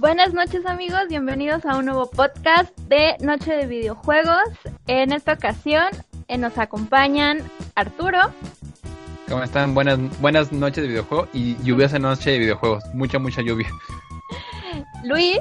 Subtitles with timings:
[0.00, 4.48] Buenas noches amigos, bienvenidos a un nuevo podcast de Noche de Videojuegos.
[4.86, 5.88] En esta ocasión
[6.26, 7.42] eh, nos acompañan
[7.74, 8.18] Arturo.
[9.28, 9.74] ¿Cómo están?
[9.74, 12.82] Buenas, buenas noches de videojuego y lluviosa noche de videojuegos.
[12.94, 13.68] Mucha, mucha lluvia.
[15.04, 15.40] Luis.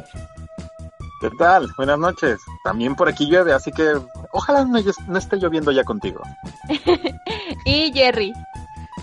[1.21, 1.69] ¿Qué tal?
[1.77, 2.41] Buenas noches.
[2.65, 3.93] También por aquí llueve, así que
[4.33, 6.21] ojalá no, no esté lloviendo ya contigo.
[7.65, 8.33] y Jerry.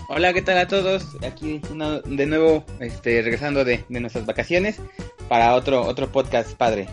[0.09, 1.17] Hola, ¿qué tal a todos?
[1.25, 1.61] Aquí
[2.05, 4.79] de nuevo este, regresando de, nuestras vacaciones
[5.27, 6.87] para otro, otro podcast padre.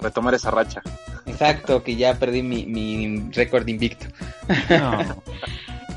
[0.00, 0.82] Retomar esa racha.
[1.26, 4.06] Exacto, que ya perdí mi, mi récord invicto.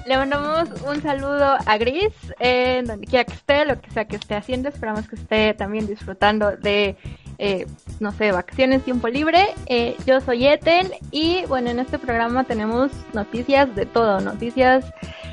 [0.07, 4.15] Le mandamos un saludo a Gris, en donde quiera que esté, lo que sea que
[4.15, 4.69] esté haciendo.
[4.69, 6.97] Esperamos que esté también disfrutando de
[7.43, 7.65] eh,
[7.99, 9.47] no sé, vacaciones, tiempo libre.
[9.65, 14.85] Eh, yo soy Ethel y bueno, en este programa tenemos noticias de todo, noticias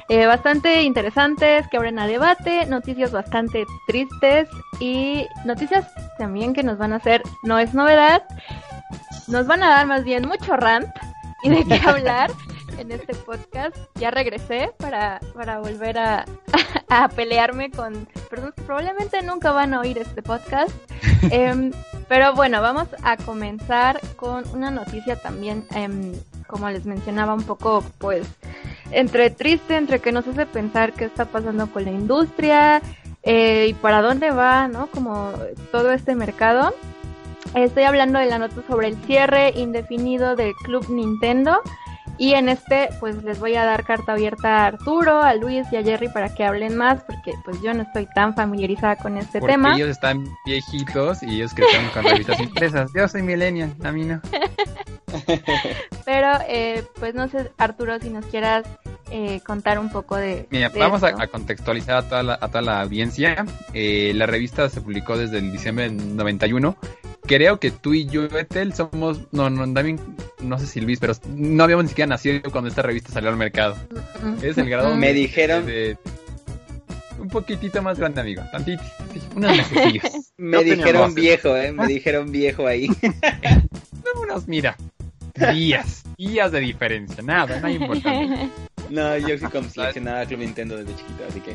[0.09, 4.49] eh, bastante interesantes que abren a debate, noticias bastante tristes
[4.81, 5.87] y noticias
[6.17, 8.23] también que nos van a hacer, no es novedad,
[9.27, 10.89] nos van a dar más bien mucho rant
[11.43, 12.31] y de qué hablar
[12.79, 13.77] en este podcast.
[13.97, 16.25] Ya regresé para, para volver a,
[16.89, 20.75] a pelearme con personas que probablemente nunca van a oír este podcast.
[21.31, 21.73] Em,
[22.09, 26.13] pero bueno, vamos a comenzar con una noticia también, em,
[26.49, 28.27] como les mencionaba, un poco pues
[28.91, 32.83] entre triste, entre que nos hace pensar qué está pasando con la industria
[33.23, 34.89] eh, y para dónde va, ¿no?
[34.89, 35.33] Como
[35.71, 36.75] todo este mercado.
[37.55, 41.61] Estoy hablando de la nota sobre el cierre indefinido del Club Nintendo.
[42.19, 45.77] Y en este, pues les voy a dar carta abierta a Arturo, a Luis y
[45.77, 49.39] a Jerry para que hablen más, porque pues yo no estoy tan familiarizada con este
[49.39, 49.77] porque tema.
[49.77, 52.91] Ellos están viejitos y ellos crecieron con revistas impresas.
[52.95, 54.21] Yo soy millennial, a mí no.
[56.05, 58.65] Pero, eh, pues no sé, Arturo, si nos quieras
[59.11, 60.47] eh, contar un poco de.
[60.51, 63.47] Mira, vamos a, contextualizar a toda la, a toda la audiencia.
[63.73, 66.77] Eh, la revista se publicó desde el diciembre del 91
[67.29, 69.21] creo que tú y yo, Ethel, somos.
[69.31, 70.01] No, no, también.
[70.41, 73.37] No sé si Luis, pero no habíamos ni siquiera nacido cuando esta revista salió al
[73.37, 73.77] mercado.
[74.43, 74.97] Es el grado.
[74.97, 75.67] Me dijeron.
[77.21, 78.43] un poquitito más grande, amigo.
[78.51, 78.83] Tantito.
[79.37, 79.53] Unos.
[80.39, 81.71] Me dijeron viejo, ¿eh?
[81.73, 82.89] Me dijeron viejo ahí.
[84.23, 84.77] unos, mira.
[85.53, 86.03] Días.
[86.17, 87.23] Días de diferencia.
[87.23, 88.51] Nada, nada importante.
[88.89, 91.55] No, yo sí coleccionaba Club Nintendo desde chiquito, así que.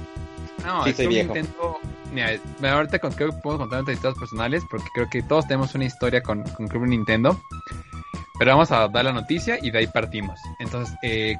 [0.63, 1.33] No, sí, soy viejo.
[1.33, 1.79] Nintendo
[2.21, 6.21] ahorita creo que podemos contar nuestras historias personales porque creo que todos tenemos una historia
[6.21, 7.39] con, con Club Nintendo.
[8.39, 10.39] Pero vamos a dar la noticia y de ahí partimos.
[10.59, 11.37] Entonces, eh,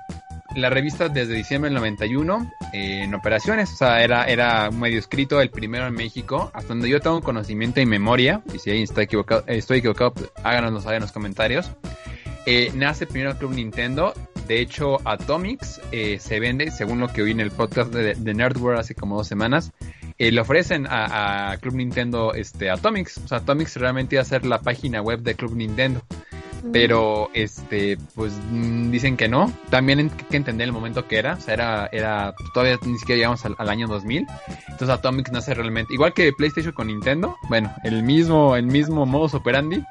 [0.56, 5.42] la revista desde diciembre del 91 eh, en operaciones, o sea, era, era medio escrito
[5.42, 9.02] el primero en México, hasta donde yo tengo conocimiento y memoria, y si ahí está
[9.02, 11.72] equivocado, estoy equivocado, pues, háganoslo saber en los comentarios.
[12.46, 14.14] Eh, nace primero Club Nintendo,
[14.48, 15.82] de hecho Atomics
[16.20, 19.28] se vende, según lo que oí en el podcast de, de Nerdworld hace como dos
[19.28, 19.72] semanas,
[20.24, 23.18] eh, le ofrecen a, Club Nintendo este Atomics.
[23.18, 26.02] O sea, Atomics realmente iba a ser la página web de Club Nintendo.
[26.64, 26.72] Mm.
[26.72, 29.52] Pero, este, pues mm, dicen que no.
[29.70, 31.34] También hay que entender el momento que era.
[31.34, 34.26] O sea, era, era todavía ni siquiera llegamos al, año 2000.
[34.70, 37.36] Entonces Atomics nace realmente, igual que PlayStation con Nintendo.
[37.50, 39.84] Bueno, el mismo, el mismo modus operandi.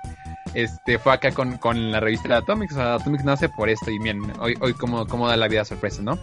[0.54, 2.72] Este, fue acá con, la revista de Atomics.
[2.72, 3.90] O sea, Atomics nace por esto.
[3.90, 6.18] Y bien, hoy, hoy como, como da la vida sorpresa, ¿no?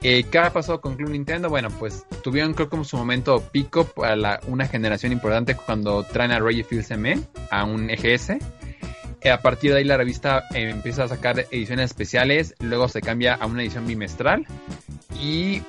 [0.00, 1.48] Eh, ¿Qué ha pasado con Club Nintendo?
[1.48, 6.38] Bueno, pues tuvieron creo como su momento pico para una generación importante cuando traen a
[6.38, 7.18] Roger Fields M
[7.50, 8.30] a un EGS.
[9.20, 13.00] Eh, a partir de ahí la revista eh, empieza a sacar ediciones especiales, luego se
[13.00, 14.46] cambia a una edición bimestral
[15.20, 15.62] y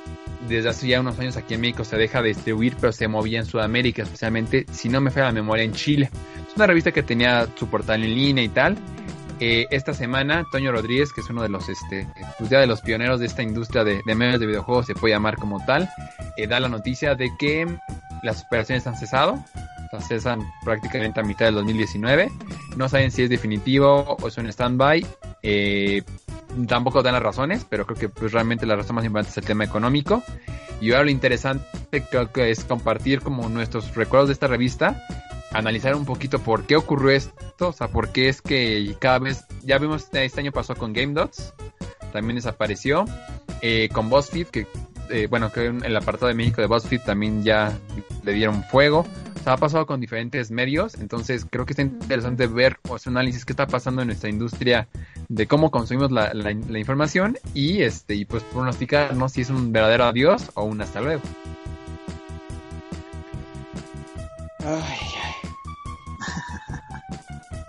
[0.47, 3.39] desde hace ya unos años aquí en México se deja de distribuir, pero se movía
[3.39, 6.11] en Sudamérica, especialmente, si no me falla la memoria, en Chile.
[6.47, 8.77] Es una revista que tenía su portal en línea y tal,
[9.39, 12.07] eh, esta semana, Toño Rodríguez, que es uno de los, este,
[12.37, 15.63] pues de los pioneros de esta industria de, medios de videojuegos, se puede llamar como
[15.65, 15.89] tal,
[16.37, 17.65] eh, da la noticia de que
[18.21, 19.43] las operaciones han cesado,
[20.01, 22.31] cesan prácticamente a mitad del 2019.
[22.75, 25.05] No saben si es definitivo o es un stand-by.
[25.41, 26.03] Eh,
[26.67, 29.45] tampoco dan las razones, pero creo que pues, realmente la razón más importante es el
[29.45, 30.23] tema económico.
[30.81, 31.65] Y ahora lo interesante
[32.09, 35.05] creo que es compartir como nuestros recuerdos de esta revista
[35.51, 39.45] analizar un poquito por qué ocurrió esto, o sea, por qué es que cada vez,
[39.63, 41.53] ya vimos, este año pasó con Game Dots,
[42.11, 43.05] también desapareció,
[43.61, 44.67] eh, con BuzzFeed, que,
[45.09, 47.77] eh, bueno, que en el apartado de México de BuzzFeed también ya
[48.23, 49.05] le dieron fuego,
[49.39, 53.11] o sea, ha pasado con diferentes medios, entonces creo que está interesante ver o hacer
[53.11, 54.87] un análisis qué está pasando en nuestra industria
[55.29, 60.51] de cómo consumimos la, información y este y pues pronosticar si es un verdadero adiós
[60.55, 61.21] o un hasta luego.
[64.59, 65.18] Ay,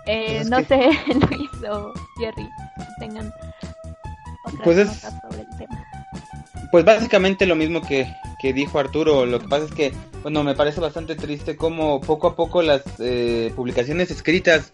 [0.05, 0.89] eh, no sé,
[1.29, 2.47] Luis o Jerry,
[2.99, 3.33] tengan
[4.45, 4.89] otras pues
[5.21, 5.85] sobre el tema.
[6.71, 8.07] Pues básicamente lo mismo que,
[8.41, 9.93] que dijo Arturo, lo que pasa es que
[10.23, 14.71] bueno, me parece bastante triste cómo poco a poco las eh, publicaciones escritas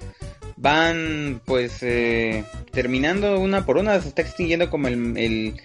[0.58, 5.56] van pues eh, terminando una por una, se está extinguiendo como el,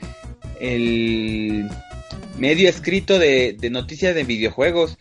[0.60, 1.68] el,
[2.38, 4.98] medio escrito de, noticias de videojuegos.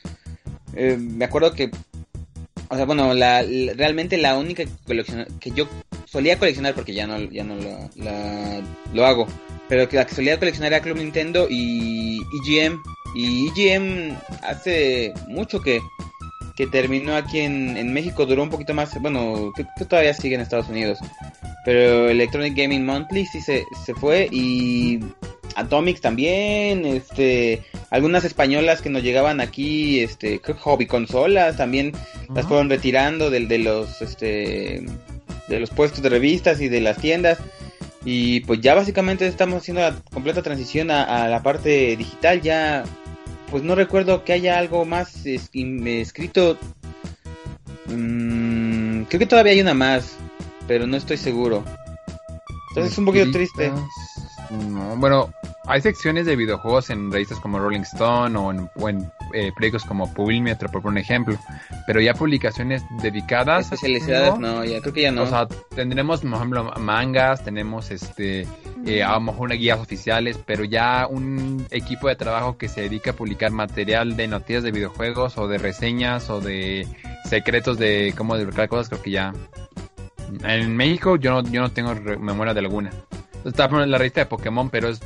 [0.74, 1.70] Eh, me acuerdo que,
[2.72, 3.44] o sea, bueno, la,
[3.76, 5.68] realmente la única colección que yo
[6.06, 7.56] solía coleccionar, porque ya no, ya no
[8.94, 9.28] lo, hago,
[9.68, 12.82] pero que la que solía coleccionar era Club Nintendo y EGM.
[13.14, 15.82] Y EGM hace mucho que,
[16.56, 20.42] que terminó aquí en, en México, duró un poquito más, bueno, que, todavía sigue en
[20.42, 21.00] Estados Unidos.
[21.66, 25.02] Pero Electronic Gaming Monthly sí se, se fue y
[25.56, 31.94] Atomics también, este, algunas españolas que nos llegaban aquí, este, hobby consolas también
[32.34, 34.86] las fueron retirando de, de los, este,
[35.48, 37.40] de los puestos de revistas y de las tiendas.
[38.04, 42.42] Y pues ya básicamente estamos haciendo la completa transición a, la parte digital.
[42.42, 42.84] Ya,
[43.52, 46.58] pues no recuerdo que haya algo más escrito.
[47.88, 50.16] Mm, creo que todavía hay una más,
[50.68, 51.64] pero no estoy seguro.
[52.70, 53.72] Entonces es un poquito triste.
[54.98, 55.32] bueno,
[55.68, 60.70] hay secciones de videojuegos en revistas como Rolling Stone o en, eh, proyectos como Publimetro,
[60.70, 61.38] por un ejemplo,
[61.86, 63.66] pero ya publicaciones dedicadas.
[63.66, 65.24] Especializadas, no, ya creo que ya no.
[65.24, 68.48] O sea, tendremos, por ejemplo, mangas, tenemos este,
[68.86, 72.82] eh, a lo mejor unas guías oficiales, pero ya un equipo de trabajo que se
[72.82, 76.88] dedica a publicar material de noticias de videojuegos o de reseñas o de
[77.30, 79.34] secretos de cómo desbloquear cosas, creo que ya.
[80.44, 82.90] En México yo no, yo no tengo memoria de alguna.
[83.46, 85.02] Está la revista de Pokémon, pero es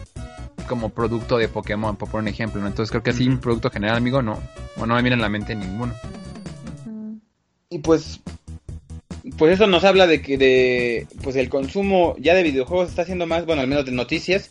[0.65, 2.67] como producto de Pokémon, por un ejemplo, ¿no?
[2.67, 4.39] Entonces creo que así un producto general, amigo, no,
[4.77, 5.94] o no me viene en la mente ninguno.
[7.69, 8.19] Y pues,
[9.38, 13.27] pues eso nos habla de que de, pues el consumo ya de videojuegos está siendo
[13.27, 14.50] más, bueno, al menos de noticias,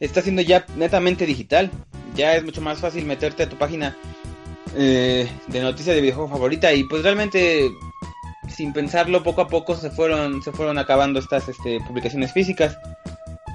[0.00, 1.70] está siendo ya netamente digital.
[2.16, 3.96] Ya es mucho más fácil meterte a tu página
[4.76, 7.70] eh, de noticias de videojuego favorita y pues realmente
[8.48, 12.76] sin pensarlo poco a poco se fueron se fueron acabando estas este, publicaciones físicas.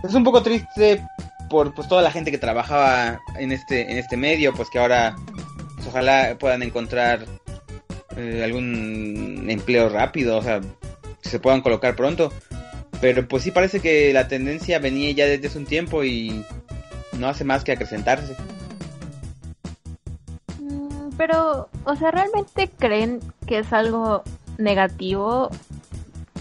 [0.04, 1.04] Es un poco triste
[1.50, 5.16] por pues toda la gente que trabajaba en este en este medio pues que ahora
[5.76, 7.26] pues, ojalá puedan encontrar
[8.18, 10.62] eh, algún empleo rápido o sea
[11.30, 12.32] se puedan colocar pronto.
[13.02, 16.46] Pero pues sí parece que la tendencia venía ya desde hace un tiempo y
[17.18, 18.36] no hace más que acrecentarse.
[20.60, 24.24] Mm, pero o sea realmente creen que es algo
[24.58, 25.50] negativo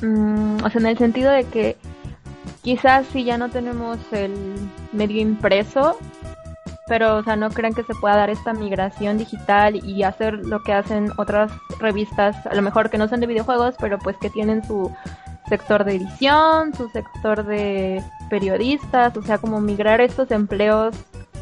[0.00, 1.76] mm, o sea en el sentido de que
[2.64, 4.32] Quizás si ya no tenemos el
[4.92, 5.98] medio impreso,
[6.86, 10.62] pero o sea, no creen que se pueda dar esta migración digital y hacer lo
[10.62, 14.30] que hacen otras revistas, a lo mejor que no son de videojuegos, pero pues que
[14.30, 14.90] tienen su
[15.46, 20.94] sector de edición, su sector de periodistas, o sea, como migrar estos empleos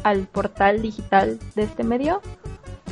[0.03, 2.21] al portal digital de este medio.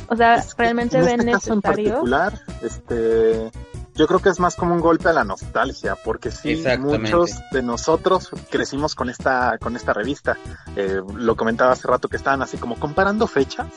[0.08, 1.54] O sea, realmente ven este necesario.
[1.54, 3.50] en particular, este
[3.94, 7.62] yo creo que es más como un golpe a la nostalgia, porque sí, muchos de
[7.62, 10.38] nosotros crecimos con esta, con esta revista.
[10.76, 13.68] Eh, lo comentaba hace rato que estaban así como comparando fechas.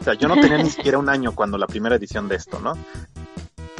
[0.00, 2.58] O sea, yo no tenía ni siquiera un año cuando la primera edición de esto,
[2.60, 2.72] ¿no?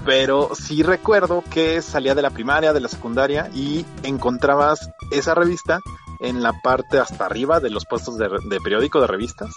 [0.04, 5.80] Pero sí recuerdo que salía de la primaria, de la secundaria y encontrabas esa revista
[6.20, 9.50] en la parte hasta arriba de los puestos de, de periódico de revistas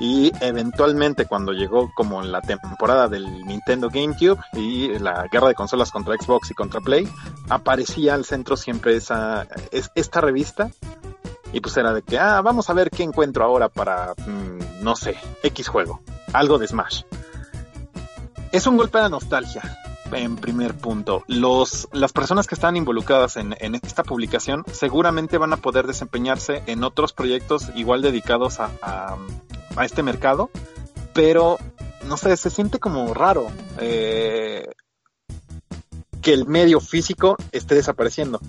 [0.00, 5.90] y eventualmente cuando llegó como la temporada del Nintendo GameCube y la guerra de consolas
[5.90, 7.08] contra Xbox y contra Play,
[7.48, 10.70] aparecía al centro siempre esa esta revista
[11.52, 14.96] y pues era de que ah vamos a ver qué encuentro ahora para mm, no
[14.96, 16.00] sé X juego,
[16.32, 17.02] algo de Smash.
[18.52, 19.62] Es un golpe de nostalgia,
[20.12, 21.24] en primer punto.
[21.26, 26.62] Los, las personas que están involucradas en, en, esta publicación seguramente van a poder desempeñarse
[26.66, 28.70] en otros proyectos igual dedicados a,
[29.76, 30.50] a este mercado,
[31.12, 31.58] pero
[32.06, 33.48] no sé, se siente como raro
[33.78, 34.66] eh,
[36.26, 38.40] que el medio físico esté desapareciendo.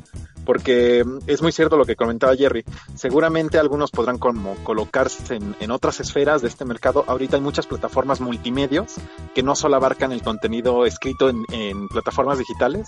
[0.47, 2.65] Porque es muy cierto lo que comentaba Jerry.
[2.95, 7.03] Seguramente algunos podrán como colocarse en, otras esferas de este mercado.
[7.05, 8.95] Ahorita hay muchas plataformas multimedios
[9.35, 12.87] que no solo abarcan el contenido escrito en, plataformas digitales,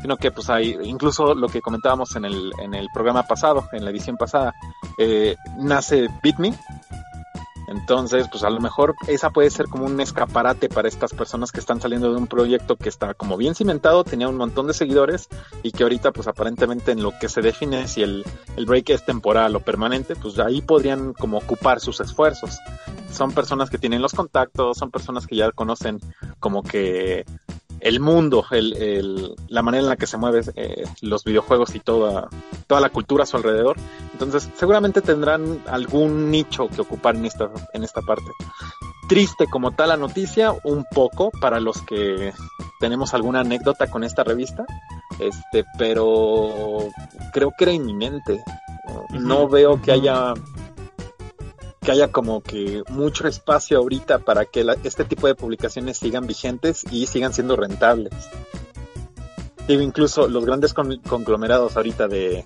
[0.00, 3.84] sino que pues hay incluso lo que comentábamos en el, en el programa pasado, en
[3.84, 4.54] la edición pasada,
[4.96, 6.54] eh, nace BitMe,
[7.70, 11.60] entonces, pues a lo mejor esa puede ser como un escaparate para estas personas que
[11.60, 15.28] están saliendo de un proyecto que está como bien cimentado, tenía un montón de seguidores
[15.62, 18.24] y que ahorita pues aparentemente en lo que se define si el,
[18.56, 22.58] el break es temporal o permanente, pues ahí podrían como ocupar sus esfuerzos.
[23.12, 26.00] Son personas que tienen los contactos, son personas que ya conocen
[26.40, 27.24] como que
[27.80, 32.28] el mundo, el, la manera en la que se mueven eh, los videojuegos y toda,
[32.66, 33.76] toda la cultura a su alrededor.
[34.12, 38.30] Entonces, seguramente tendrán algún nicho que ocupar en esta, en esta parte.
[39.08, 42.32] triste como tal la noticia, un poco para los que
[42.78, 44.64] tenemos alguna anécdota con esta revista,
[45.18, 46.88] este, pero
[47.32, 48.42] creo que era inminente.
[49.10, 50.34] No veo que haya
[51.80, 56.84] que haya como que mucho espacio ahorita para que este tipo de publicaciones sigan vigentes
[56.90, 58.12] y sigan siendo rentables.
[59.66, 62.44] Digo, incluso los grandes conglomerados ahorita de,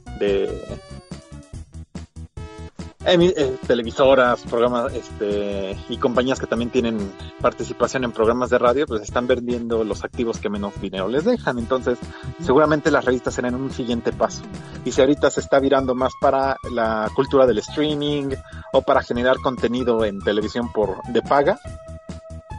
[3.07, 9.03] eh, televisoras, programas este, y compañías que también tienen participación en programas de radio, pues
[9.03, 11.59] están vendiendo los activos que menos dinero les dejan.
[11.59, 11.99] Entonces,
[12.41, 14.43] seguramente las revistas serán un siguiente paso.
[14.85, 18.31] Y si ahorita se está virando más para la cultura del streaming
[18.73, 21.59] o para generar contenido en televisión por de paga,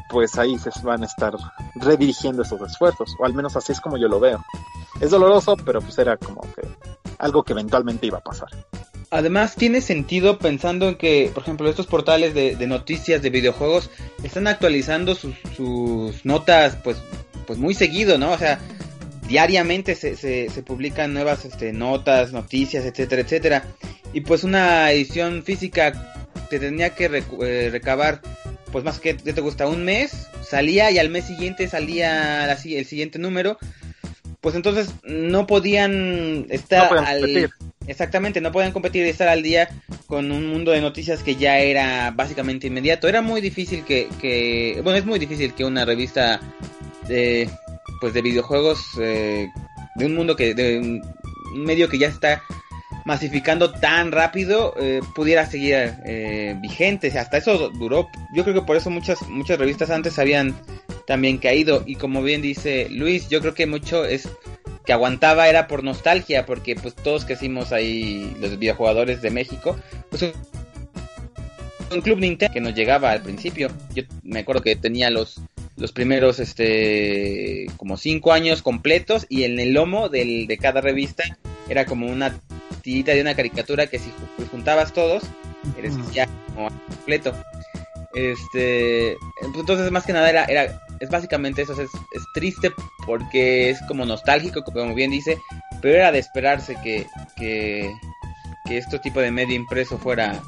[0.09, 1.33] pues ahí se van a estar
[1.75, 4.43] redirigiendo esos esfuerzos, o al menos así es como yo lo veo.
[5.01, 6.67] Es doloroso, pero pues era como que
[7.19, 8.49] algo que eventualmente iba a pasar.
[9.09, 13.89] Además tiene sentido pensando en que, por ejemplo, estos portales de, noticias de videojuegos
[14.23, 16.97] están actualizando sus, notas pues,
[17.45, 18.31] pues muy seguido, ¿no?
[18.31, 18.59] O sea,
[19.27, 23.65] diariamente se, se, publican nuevas este, notas, noticias, etcétera, etcétera.
[24.13, 26.13] Y pues una edición física
[26.49, 27.05] te tenía que
[27.41, 28.21] eh, recabar,
[28.71, 33.19] pues más que te gusta, un mes, salía y al mes siguiente salía el siguiente
[33.19, 33.57] número.
[34.45, 37.51] Pues entonces no podían estar al...
[37.87, 39.69] Exactamente, no podían competir y estar al día
[40.05, 43.07] con un mundo de noticias que ya era básicamente inmediato.
[43.07, 46.39] Era muy difícil que, que bueno, es muy difícil que una revista
[47.07, 47.49] de,
[47.99, 49.47] pues de videojuegos, eh,
[49.95, 51.01] de un mundo que, de un
[51.63, 52.43] medio que ya está
[53.03, 55.73] masificando tan rápido, eh, pudiera seguir
[56.05, 57.07] eh, vigente.
[57.17, 58.09] hasta eso duró.
[58.35, 60.53] Yo creo que por eso muchas, muchas revistas antes habían
[61.05, 61.83] también caído.
[61.85, 64.27] Y como bien dice Luis, yo creo que mucho es
[64.85, 69.77] que aguantaba era por nostalgia, porque pues todos que hicimos ahí, los videojugadores de México,
[70.09, 70.23] pues
[71.91, 73.69] un club Nintendo que nos llegaba al principio.
[73.93, 75.41] Yo me acuerdo que tenía los
[75.77, 81.23] los primeros este como cinco años completos y en el lomo del, de cada revista
[81.67, 82.39] era como una
[82.81, 85.23] tirita de una caricatura que si pues, juntabas todos
[85.77, 87.33] eres ya como completo
[88.13, 91.89] este pues, entonces más que nada era, era es básicamente eso, es,
[92.33, 92.71] triste
[93.05, 95.37] porque es como nostálgico, como bien dice,
[95.81, 97.93] pero era de esperarse que, que,
[98.65, 100.41] que este tipo de medio impreso fuera,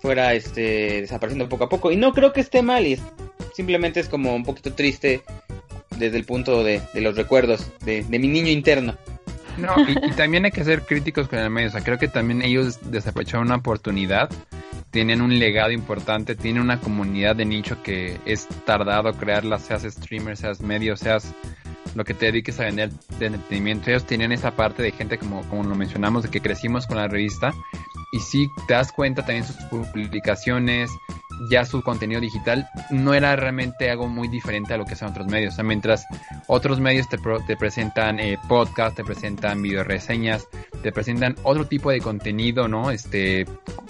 [0.00, 1.90] fuera este, desapareciendo poco a poco.
[1.92, 2.98] Y no creo que esté mal, y
[3.54, 5.22] simplemente es como un poquito triste
[5.96, 8.96] desde el punto de, los recuerdos de, mi niño interno.
[9.58, 12.08] No, y, y, también hay que ser críticos con el medio, o sea, creo que
[12.08, 14.30] también ellos desaprovecharon una oportunidad
[14.92, 20.36] tienen un legado importante, tienen una comunidad de nicho que es tardado crearla, seas streamer,
[20.36, 21.34] seas medio, seas
[21.94, 23.90] lo que te dediques a vender de entretenimiento.
[23.90, 27.08] Ellos tienen esa parte de gente, como, como lo mencionamos, de que crecimos con la
[27.08, 27.54] revista.
[28.12, 30.90] Y si te das cuenta también sus publicaciones,
[31.50, 35.26] ya su contenido digital, no era realmente algo muy diferente a lo que son otros
[35.26, 35.58] medios.
[35.62, 36.06] Mientras
[36.46, 37.18] otros medios te,
[37.56, 40.48] presentan eh, podcast, te presentan video reseñas,
[40.82, 42.90] te presentan otro tipo de contenido, ¿no?
[42.90, 43.46] Este,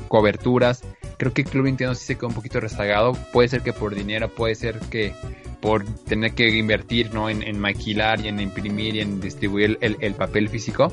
[0.08, 0.82] coberturas.
[1.18, 3.12] Creo que Club Nintendo sí se quedó un poquito rezagado.
[3.32, 5.14] Puede ser que por dinero, puede ser que
[5.60, 7.30] por tener que invertir, ¿no?
[7.30, 10.92] En, maquilar y en imprimir y en distribuir el, papel físico.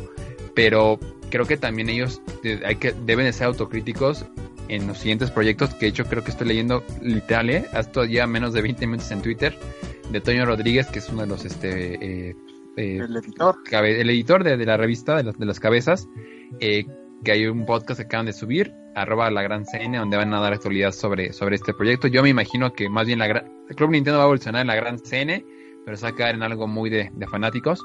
[0.54, 1.00] Pero
[1.30, 2.22] creo que también ellos
[2.66, 4.26] hay que, deben de ser autocríticos
[4.70, 7.66] en los siguientes proyectos, que de hecho creo que estoy leyendo literal, ¿eh?
[7.74, 9.58] Hasta ya menos de 20 minutos en Twitter,
[10.12, 12.36] de Toño Rodríguez, que es uno de los este, eh,
[12.78, 16.08] eh, el editor, el editor de, la revista de, las cabezas,
[16.60, 16.86] eh,
[17.24, 20.40] que hay un podcast que acaban de subir, arroba la gran CN, donde van a
[20.40, 22.08] dar actualidad sobre, sobre este proyecto.
[22.08, 23.26] Yo me imagino que más bien la
[23.70, 25.46] el Club Nintendo va a evolucionar en la gran CN,
[25.86, 27.84] pero se va a quedar en algo muy de, fanáticos.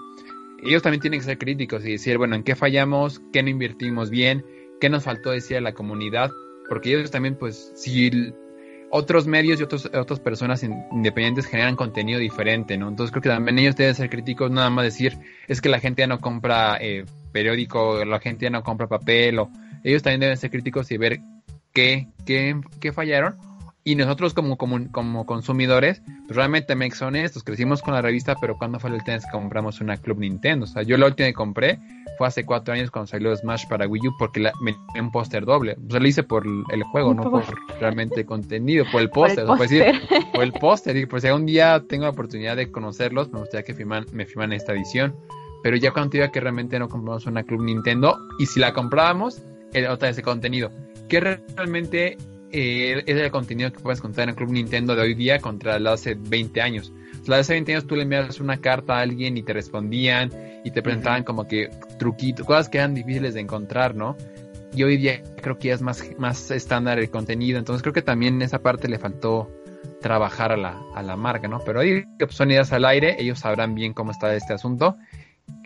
[0.62, 3.20] Ellos también tienen que ser críticos y decir, bueno, ¿en qué fallamos?
[3.32, 4.44] ¿Qué no invertimos bien?
[4.80, 6.30] ¿Qué nos faltó decir a la comunidad?
[6.68, 8.32] Porque ellos también, pues, si
[8.90, 12.88] otros medios y otros, otras personas independientes generan contenido diferente, ¿no?
[12.88, 15.18] Entonces creo que también ellos deben ser críticos, nada más decir,
[15.48, 19.38] es que la gente ya no compra eh, periódico, la gente ya no compra papel,
[19.40, 19.50] o
[19.82, 21.20] ellos también deben ser críticos y ver
[21.72, 23.36] qué, qué, qué fallaron
[23.86, 28.34] y nosotros como, como, como consumidores, pues realmente también son estos, crecimos con la revista,
[28.40, 30.64] pero cuando fue el tema que compramos una Club Nintendo?
[30.64, 31.78] O sea, yo la última que compré
[32.16, 35.44] fue hace cuatro años cuando salió Smash para Wii U porque la, me un póster
[35.44, 35.76] doble.
[35.86, 37.44] O sea, lo hice por el juego, no por
[37.78, 39.44] realmente contenido, por el póster.
[39.44, 40.00] O sea,
[40.32, 40.96] por el póster.
[40.96, 44.24] Y por si algún día tengo la oportunidad de conocerlos, me gustaría que firman, me
[44.24, 45.14] firman esta edición.
[45.62, 49.42] Pero ya cuando diga que realmente no compramos una Club Nintendo, y si la comprábamos,
[49.74, 50.70] era otra de ese contenido.
[51.08, 52.16] Que realmente
[52.56, 55.80] eh, es el contenido que puedes contar en el Club Nintendo de hoy día contra
[55.80, 56.92] la de hace 20 años.
[57.26, 60.30] la de hace 20 años tú le enviabas una carta a alguien y te respondían
[60.64, 61.68] y te presentaban como que
[61.98, 64.16] truquitos, cosas que eran difíciles de encontrar, ¿no?
[64.72, 68.02] Y hoy día creo que ya es más, más estándar el contenido, entonces creo que
[68.02, 69.50] también esa parte le faltó
[70.00, 71.58] trabajar a la, a la marca, ¿no?
[71.66, 74.96] Pero ahí pues, son ideas al aire, ellos sabrán bien cómo está este asunto.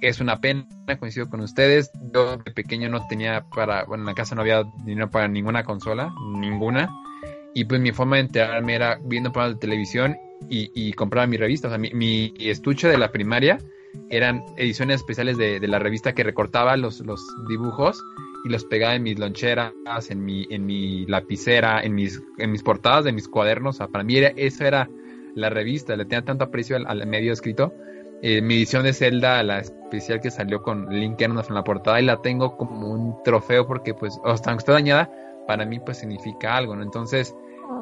[0.01, 0.67] Es una pena,
[0.99, 1.91] coincido con ustedes.
[2.13, 5.65] Yo de pequeño no tenía para, bueno, en la casa no había dinero para ninguna
[5.65, 6.89] consola, ninguna.
[7.55, 10.17] Y pues mi forma de enterarme era viendo programas de televisión
[10.49, 11.69] y, y compraba mi revista.
[11.69, 13.59] O sea, mi, estuche de la primaria
[14.11, 18.01] eran ediciones especiales de, de la revista que recortaba los, los dibujos
[18.45, 19.73] y los pegaba en mis loncheras,
[20.11, 23.77] en mi, en mi lapicera, en mis, en mis portadas de mis cuadernos.
[23.77, 24.89] O sea, para mí era, eso era
[25.35, 27.73] la revista, le tenía tanto aprecio al, medio escrito.
[28.23, 32.05] Eh, mi edición de Zelda, la especial que salió con Link en la portada, y
[32.05, 35.11] la tengo como un trofeo porque, pues, hasta aunque está dañada,
[35.47, 36.83] para mí, pues, significa algo, ¿no?
[36.83, 37.35] Entonces,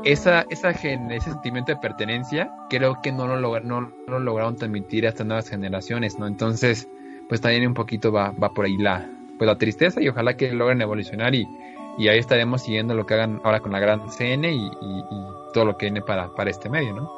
[0.04, 5.10] esa, esa ese sentimiento de pertenencia, creo que no lo, no, lo lograron transmitir a
[5.10, 6.26] estas nuevas generaciones, ¿no?
[6.26, 6.88] Entonces,
[7.28, 10.52] pues también un poquito va, va por ahí la, pues la tristeza y ojalá que
[10.52, 11.46] logren evolucionar y,
[11.98, 14.70] y ahí estaremos siguiendo lo que hagan ahora con la gran CN y,
[15.52, 17.10] todo lo que viene para, para este medio, ¿no?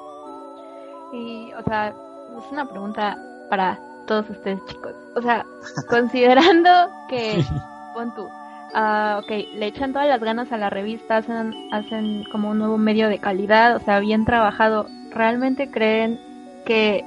[1.12, 1.92] Y, o sea,
[2.38, 3.18] es una pregunta
[3.50, 4.94] para todos ustedes chicos.
[5.14, 5.44] O sea,
[5.88, 6.70] considerando
[7.08, 7.44] que,
[7.94, 12.50] pon tú, uh, ok, le echan todas las ganas a la revista, hacen, hacen como
[12.50, 16.20] un nuevo medio de calidad, o sea, bien trabajado, ¿realmente creen
[16.64, 17.04] que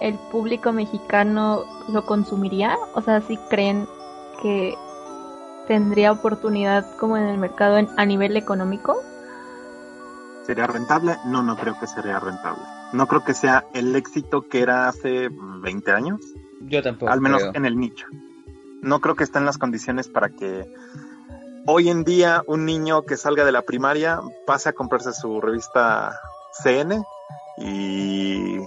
[0.00, 2.76] el público mexicano lo consumiría?
[2.94, 3.86] O sea, si creen
[4.42, 4.74] que
[5.66, 9.02] tendría oportunidad como en el mercado a nivel económico?
[10.44, 11.16] ¿Sería rentable?
[11.24, 12.62] No, no creo que sería rentable.
[12.92, 16.20] No creo que sea el éxito que era hace 20 años.
[16.60, 17.10] Yo tampoco.
[17.10, 18.06] Al menos en el nicho.
[18.82, 20.72] No creo que estén las condiciones para que
[21.66, 26.18] hoy en día un niño que salga de la primaria pase a comprarse su revista
[26.62, 27.02] CN
[27.58, 28.58] y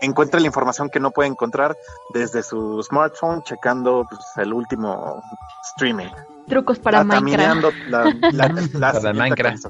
[0.00, 1.76] encuentre la información que no puede encontrar
[2.12, 5.22] desde su smartphone checando pues, el último
[5.72, 6.10] streaming.
[6.48, 7.64] Trucos para Minecraft.
[7.88, 9.64] La, la, la, Minecraft.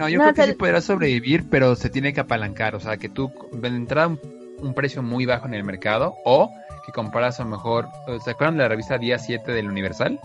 [0.00, 2.74] No, yo creo que sí podrá sobrevivir, pero se tiene que apalancar.
[2.74, 3.30] O sea, que tú
[3.62, 6.50] entrada un, precio muy bajo en el mercado o
[6.86, 7.88] que comparas a lo mejor.
[8.24, 10.18] ¿Se acuerdan de la revista Día 7 del Universal?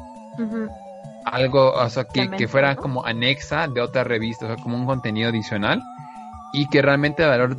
[1.25, 4.85] Algo, o sea, que, que fuera como anexa de otra revista, o sea, como un
[4.85, 5.81] contenido adicional
[6.53, 7.57] y que realmente el valor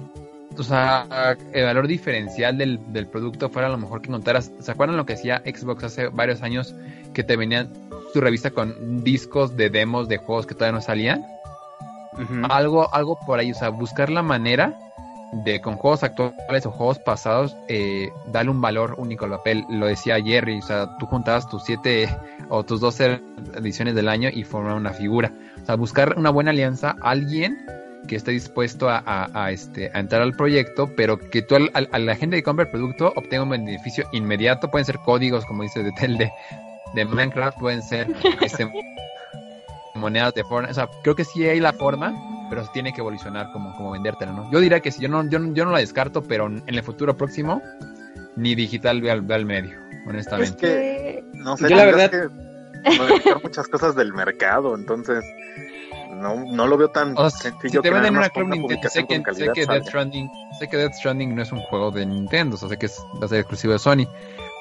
[0.59, 4.51] o sea, el valor diferencial del, del, producto fuera a lo mejor que encontraras.
[4.61, 6.75] ¿Se acuerdan lo que hacía Xbox hace varios años?
[7.13, 7.71] Que te venían
[8.15, 11.27] tu revista con discos de demos de juegos que todavía no salían.
[12.49, 14.79] Algo, algo por ahí, o sea, buscar la manera
[15.33, 19.65] de con juegos actuales o juegos pasados eh, darle un valor único al papel.
[19.69, 22.09] Lo decía Jerry, o sea, tú juntabas tus siete
[22.49, 23.21] o tus 12
[23.55, 25.33] ediciones del año y formar una figura.
[25.63, 27.57] O sea, buscar una buena alianza, alguien
[28.07, 32.37] que esté dispuesto a, este, a entrar al proyecto, pero que tú a, la gente
[32.37, 34.71] que compra el producto obtenga un beneficio inmediato.
[34.71, 36.33] Pueden ser códigos, como dice de, de,
[36.95, 38.07] de Minecraft, pueden ser
[38.41, 38.71] este,
[39.97, 40.69] monedas de forma.
[40.71, 42.15] O sea, creo que sí hay la forma,
[42.51, 44.51] pero tiene que evolucionar como, como vendértela, ¿no?
[44.53, 47.17] Yo diría que sí, yo no, yo, yo no la descarto, pero en el futuro
[47.17, 47.63] próximo,
[48.37, 49.79] ni digital ve al, al medio,
[50.09, 50.51] honestamente.
[50.51, 52.11] Es que, no sé, la verdad...
[52.11, 52.29] Que
[53.43, 55.25] muchas cosas del mercado, entonces
[56.13, 57.81] no, no lo veo tan sencillo.
[57.81, 60.95] Si te venden una Club Nintendo, sé que, sé que, Death Stranding, sé que Death
[60.95, 63.41] Stranding no es un juego de Nintendo, o sea, sé que es, va a ser
[63.41, 64.07] exclusivo de Sony,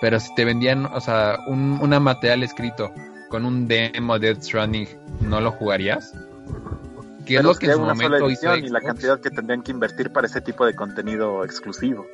[0.01, 2.91] pero si te vendían, o sea, un una material escrito
[3.29, 4.87] con un demo de Death Stranding,
[5.21, 6.13] ¿no lo jugarías?
[7.25, 10.11] ¿Qué es lo que en su momento hizo y la cantidad que tendrían que invertir
[10.11, 12.05] para ese tipo de contenido exclusivo.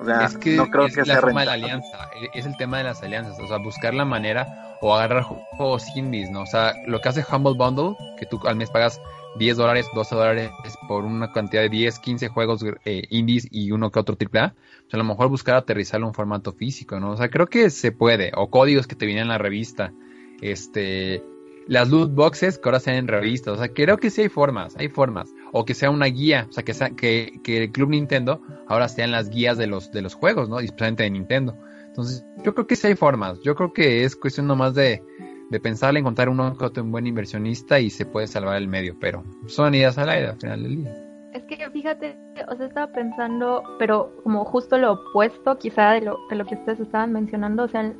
[0.00, 2.46] O sea, es que no creo es que la forma de la alianza, e, es
[2.46, 6.42] el tema de las alianzas, o sea, buscar la manera o agarrar juegos indies, ¿no?
[6.42, 9.00] O sea, lo que hace Humble Bundle, que tú al mes pagas
[9.38, 10.50] 10 dólares, 12 dólares
[10.88, 14.94] por una cantidad de 10, 15 juegos eh, indies y uno que otro AAA, pues
[14.94, 17.12] a lo mejor buscar aterrizarlo en un formato físico, ¿no?
[17.12, 19.92] O sea, creo que se puede, o códigos que te vienen en la revista,
[20.40, 21.22] este,
[21.66, 24.76] las loot boxes que ahora sean en revistas, o sea, creo que sí hay formas,
[24.76, 28.40] hay formas, o que sea una guía, o sea, que sea, que, el Club Nintendo
[28.66, 30.60] ahora sean las guías de los, de los juegos, ¿no?
[30.60, 31.56] Especialmente de Nintendo.
[31.86, 35.02] Entonces, yo creo que sí hay formas, yo creo que es cuestión nomás de,
[35.50, 39.74] de pensar, encontrar un, un buen inversionista y se puede salvar el medio, pero son
[39.74, 41.04] ideas al aire al final del día.
[41.32, 42.16] Es que fíjate,
[42.48, 46.54] o sea, estaba pensando, pero como justo lo opuesto quizá de lo, de lo que
[46.54, 47.92] ustedes estaban mencionando, o sea,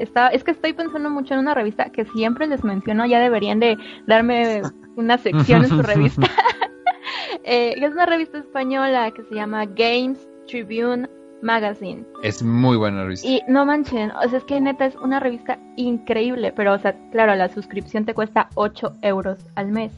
[0.00, 3.76] es que estoy pensando mucho en una revista que siempre les menciono, ya deberían de
[4.06, 4.62] darme
[4.96, 6.26] una sección en su revista.
[7.44, 11.08] eh, es una revista española que se llama Games Tribune
[11.42, 12.04] Magazine.
[12.22, 13.26] Es muy buena revista.
[13.26, 16.94] Y no manchen, o sea, es que neta es una revista increíble, pero, o sea,
[17.12, 19.92] claro, la suscripción te cuesta 8 euros al mes.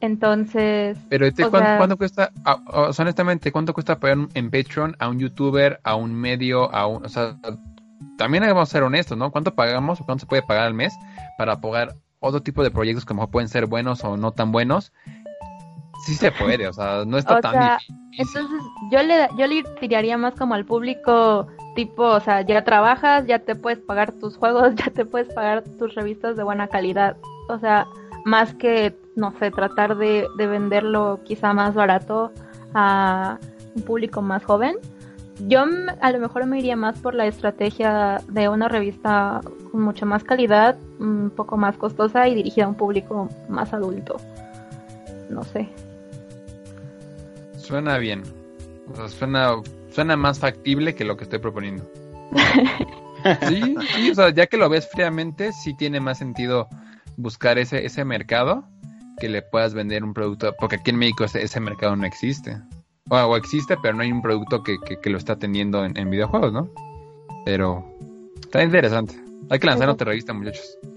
[0.00, 0.98] Entonces.
[1.08, 2.30] Pero, este, ¿cuánto, cuesta?
[2.44, 2.60] Ah,
[2.98, 7.04] honestamente, ¿cuánto cuesta pagar en Patreon a un youtuber, a un medio, a un.
[7.04, 7.38] O sea,
[8.16, 9.30] también vamos a ser honestos, ¿no?
[9.30, 10.94] ¿Cuánto pagamos o cuánto se puede pagar al mes
[11.38, 14.32] para pagar otro tipo de proyectos que a lo mejor pueden ser buenos o no
[14.32, 14.92] tan buenos?
[16.06, 17.78] sí se puede, o sea, no está tan
[18.12, 23.26] Entonces, yo le, yo le tiraría más como al público tipo, o sea, ya trabajas,
[23.26, 27.16] ya te puedes pagar tus juegos, ya te puedes pagar tus revistas de buena calidad.
[27.48, 27.86] O sea,
[28.24, 32.32] más que, no sé, tratar de, de venderlo quizá más barato
[32.74, 33.38] a
[33.74, 34.76] un público más joven.
[35.40, 35.64] Yo
[36.00, 40.24] a lo mejor me iría más por la estrategia de una revista con mucha más
[40.24, 44.16] calidad, un poco más costosa y dirigida a un público más adulto.
[45.28, 45.68] No sé.
[47.58, 48.22] Suena bien.
[49.08, 49.56] suena,
[49.90, 51.84] suena más factible que lo que estoy proponiendo.
[53.48, 56.68] sí, sí, o sea, ya que lo ves fríamente, sí tiene más sentido
[57.18, 58.64] buscar ese, ese mercado
[59.18, 62.58] que le puedas vender un producto, porque aquí en México ese, ese mercado no existe
[63.10, 66.68] o existe, pero no hay un producto que, que, lo está atendiendo en, videojuegos, ¿no?
[67.44, 67.84] Pero
[68.40, 69.14] está interesante.
[69.48, 70.76] Hay que lanzar otra revista, muchachos.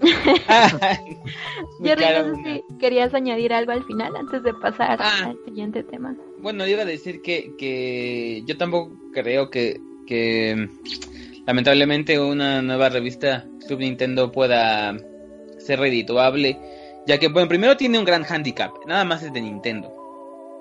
[1.82, 5.26] Jerry, no sé si querías añadir algo al final antes de pasar ah.
[5.26, 6.16] al siguiente tema.
[6.38, 10.68] Bueno, yo iba a decir que, que yo tampoco creo que, que
[11.46, 14.96] lamentablemente una nueva revista Club Nintendo pueda
[15.58, 16.58] ser redituable,
[17.06, 19.94] ya que, bueno, primero tiene un gran handicap, nada más es de Nintendo.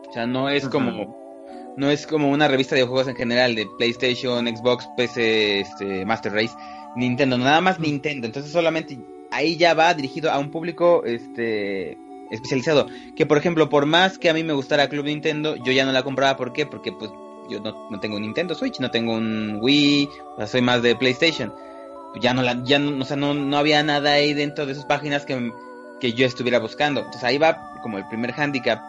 [0.07, 1.18] O sea, no es como
[1.79, 6.33] no es como una revista de juegos en general de PlayStation, Xbox, PC, este, Master
[6.33, 6.53] Race,
[6.97, 8.27] Nintendo, nada más Nintendo.
[8.27, 8.99] Entonces solamente
[9.31, 11.97] ahí ya va dirigido a un público este
[12.31, 12.87] especializado.
[13.15, 15.93] Que por ejemplo, por más que a mí me gustara Club Nintendo, yo ya no
[15.93, 16.35] la compraba.
[16.35, 16.65] ¿Por qué?
[16.65, 17.11] Porque pues
[17.49, 20.97] yo no, tengo un Nintendo Switch, no tengo un Wii, o sea, soy más de
[20.97, 21.53] PlayStation.
[22.19, 24.85] Ya no la, ya no, o sea, no, no había nada ahí dentro de esas
[24.85, 25.53] páginas que,
[26.01, 26.99] que yo estuviera buscando.
[26.99, 28.81] Entonces ahí va como el primer handicap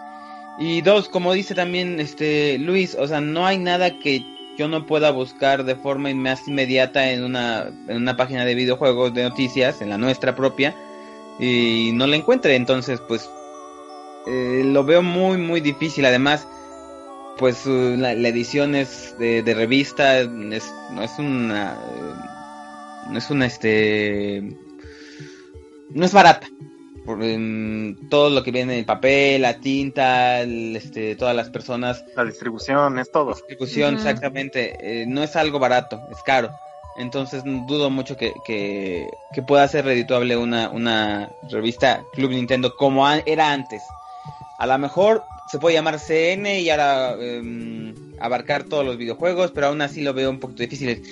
[0.60, 4.22] y dos, como dice también este Luis, o sea, no hay nada que
[4.58, 9.14] yo no pueda buscar de forma más inmediata en una, en una página de videojuegos
[9.14, 10.76] de noticias, en la nuestra propia,
[11.38, 12.56] y no la encuentre.
[12.56, 13.30] Entonces, pues,
[14.26, 16.04] eh, lo veo muy, muy difícil.
[16.04, 16.46] Además,
[17.38, 21.78] pues la, edición es de, revista, no es una,
[23.08, 24.42] no es una, este,
[25.88, 26.46] no es barata
[27.04, 32.04] todo lo que viene en papel, la tinta, este, todas las personas.
[32.16, 33.34] La distribución, es todo.
[33.34, 34.76] distribución, exactamente.
[34.80, 36.50] Eh, no es algo barato, es caro.
[36.96, 39.08] Entonces dudo mucho que, que,
[39.46, 43.82] pueda ser redituable una, una revista Club Nintendo como era antes.
[44.58, 49.68] A lo mejor se puede llamar CN y ahora em, abarcar todos los videojuegos, pero
[49.68, 51.02] aún así lo veo un poquito difícil.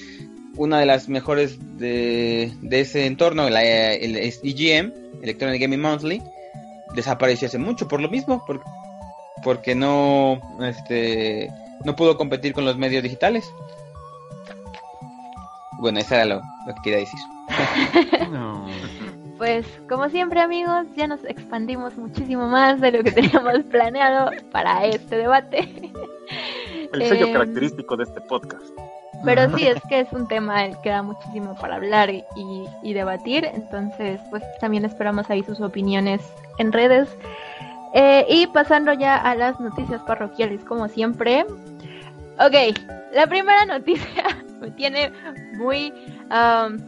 [0.59, 4.92] Una de las mejores de, de ese entorno, la, el, EGM,
[5.23, 6.23] Electronic Gaming Monthly,
[6.94, 8.44] desapareció hace mucho por lo mismo,
[9.42, 11.51] porque no, este,
[11.85, 13.49] no pudo competir con los medios digitales.
[15.79, 17.21] Bueno, eso era lo, que quería decir.
[19.38, 24.85] Pues como siempre amigos, ya nos expandimos muchísimo más de lo que teníamos planeado para
[24.85, 25.92] este debate.
[26.92, 28.66] El sello em, característico de este podcast.
[29.25, 34.21] Pero sí, es que es un tema que da muchísimo para hablar y, debatir, entonces
[34.31, 36.21] pues también esperamos ahí sus opiniones
[36.59, 37.09] en redes.
[37.95, 41.47] Eh, y pasando ya a las noticias parroquiales, como siempre.
[42.39, 42.77] Ok,
[43.13, 44.25] la primera noticia
[44.61, 45.11] me tiene
[45.57, 45.93] muy,
[46.31, 46.79] um,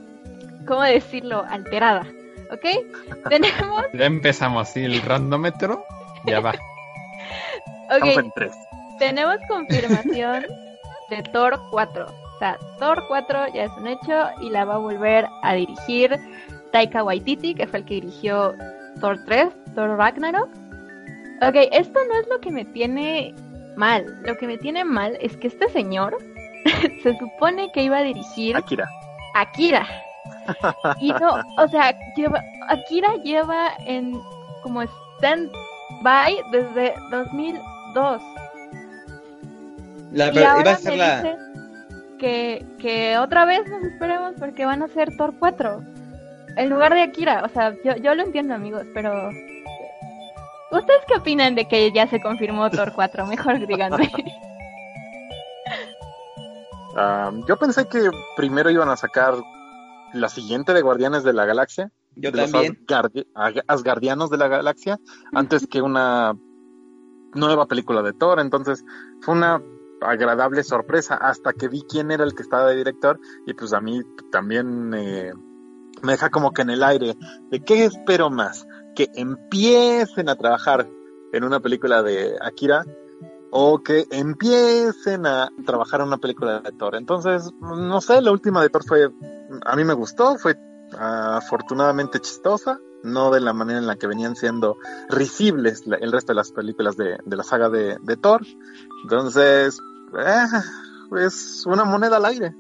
[0.66, 2.06] ¿cómo decirlo?, alterada.
[2.52, 2.66] ¿Ok?
[3.28, 3.84] Tenemos...
[3.92, 5.84] Ya empezamos, sí, el randómetro
[6.26, 6.54] ya va.
[7.92, 8.04] Ok,
[9.00, 10.46] tenemos confirmación
[11.10, 12.06] de Thor 4.
[12.06, 16.18] O sea, Thor 4 ya es un hecho y la va a volver a dirigir
[16.72, 18.54] Taika Waititi, que fue el que dirigió
[19.00, 20.48] Thor 3, Thor Ragnarok.
[21.42, 23.34] Ok, esto no es lo que me tiene
[23.76, 24.20] mal.
[24.22, 26.16] Lo que me tiene mal es que este señor
[27.02, 28.88] se supone que iba a dirigir Akira.
[29.34, 29.86] Akira.
[31.00, 34.20] Y no, o sea, lleva, Akira lleva en
[34.62, 38.22] como stand-by desde 2002.
[40.12, 41.36] La, y ahora me la...
[42.18, 45.82] que, que otra vez nos esperemos porque van a ser Thor 4
[46.56, 47.42] en lugar de Akira.
[47.44, 49.30] O sea, yo, yo lo entiendo, amigos, pero
[50.70, 53.26] ¿Ustedes qué opinan de que ya se confirmó Thor 4?
[53.26, 54.10] Mejor díganme.
[57.46, 59.34] yo pensé que primero iban a sacar
[60.12, 61.90] la siguiente de Guardianes de la Galaxia.
[62.16, 62.78] Yo también.
[63.66, 64.98] Asgardianos de la Galaxia,
[65.32, 66.36] antes que una
[67.34, 68.40] nueva película de Thor.
[68.40, 68.84] Entonces,
[69.20, 69.62] fue una
[70.00, 73.80] agradable sorpresa hasta que vi quién era el que estaba de director y pues a
[73.80, 75.32] mí también eh,
[76.02, 77.16] me deja como que en el aire
[77.50, 80.88] de qué espero más, que empiecen a trabajar
[81.32, 82.84] en una película de Akira
[83.50, 86.94] o que empiecen a trabajar en una película de Thor.
[86.94, 89.10] Entonces, no sé, la última de Thor fue,
[89.64, 90.56] a mí me gustó, fue
[90.96, 94.76] afortunadamente chistosa, no de la manera en la que venían siendo
[95.08, 98.42] risibles el resto de las películas de, la saga de, Thor.
[99.02, 99.78] Entonces,
[100.18, 102.54] eh, es una moneda al aire.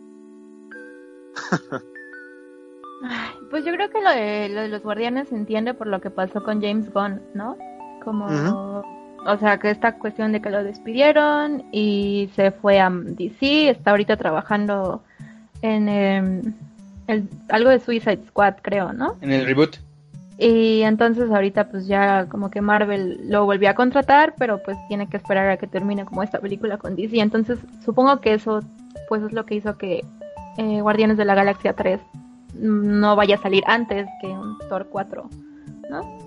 [3.50, 6.10] pues yo creo que lo de, lo de, los guardianes se entiende por lo que
[6.10, 7.56] pasó con James Gunn, ¿no?
[8.04, 8.26] Como,
[9.26, 13.90] o sea, que esta cuestión de que lo despidieron y se fue a DC, está
[13.90, 15.02] ahorita trabajando
[15.62, 16.54] en em,
[17.06, 19.16] el, algo de Suicide Squad, creo, ¿no?
[19.20, 19.76] En el reboot.
[20.42, 25.06] Y entonces ahorita pues ya como que Marvel lo volvió a contratar, pero pues tiene
[25.06, 27.20] que esperar a que termine como esta película con DC.
[27.20, 28.60] Entonces supongo que eso
[29.10, 30.02] pues es lo que hizo que
[30.56, 32.00] eh, Guardianes de la Galaxia 3
[32.54, 35.28] no vaya a salir antes que un Thor 4,
[35.90, 36.18] ¿no?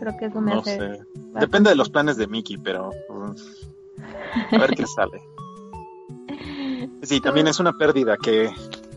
[0.00, 0.76] Creo que eso me hace...
[0.76, 1.00] Sé.
[1.38, 2.90] Depende de los planes de Mickey, pero...
[3.06, 3.70] Pues,
[4.50, 5.22] a ver qué sale.
[7.02, 8.50] Sí, también es una pérdida que,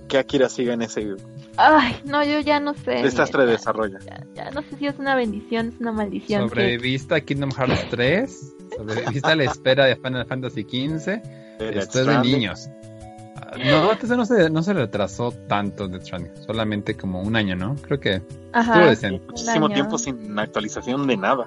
[0.07, 1.15] que Akira siga en ese
[1.61, 2.91] Ay, no, yo ya no sé.
[3.03, 3.97] Desastre de desarrollo.
[4.33, 6.47] Ya, no sé si es una bendición, es una maldición.
[6.47, 8.55] Sobrevista a Kingdom Hearts 3.
[8.77, 11.21] Sobrevista a la espera de Final Fantasy XV.
[11.59, 12.69] Esto es de niños.
[13.35, 16.31] Ah, no, no se, no se retrasó tanto de Stranding.
[16.45, 17.75] Solamente como un año, ¿no?
[17.75, 18.21] Creo que
[18.55, 19.21] estuvo decente.
[19.27, 21.45] Muchísimo tiempo sin actualización de nada.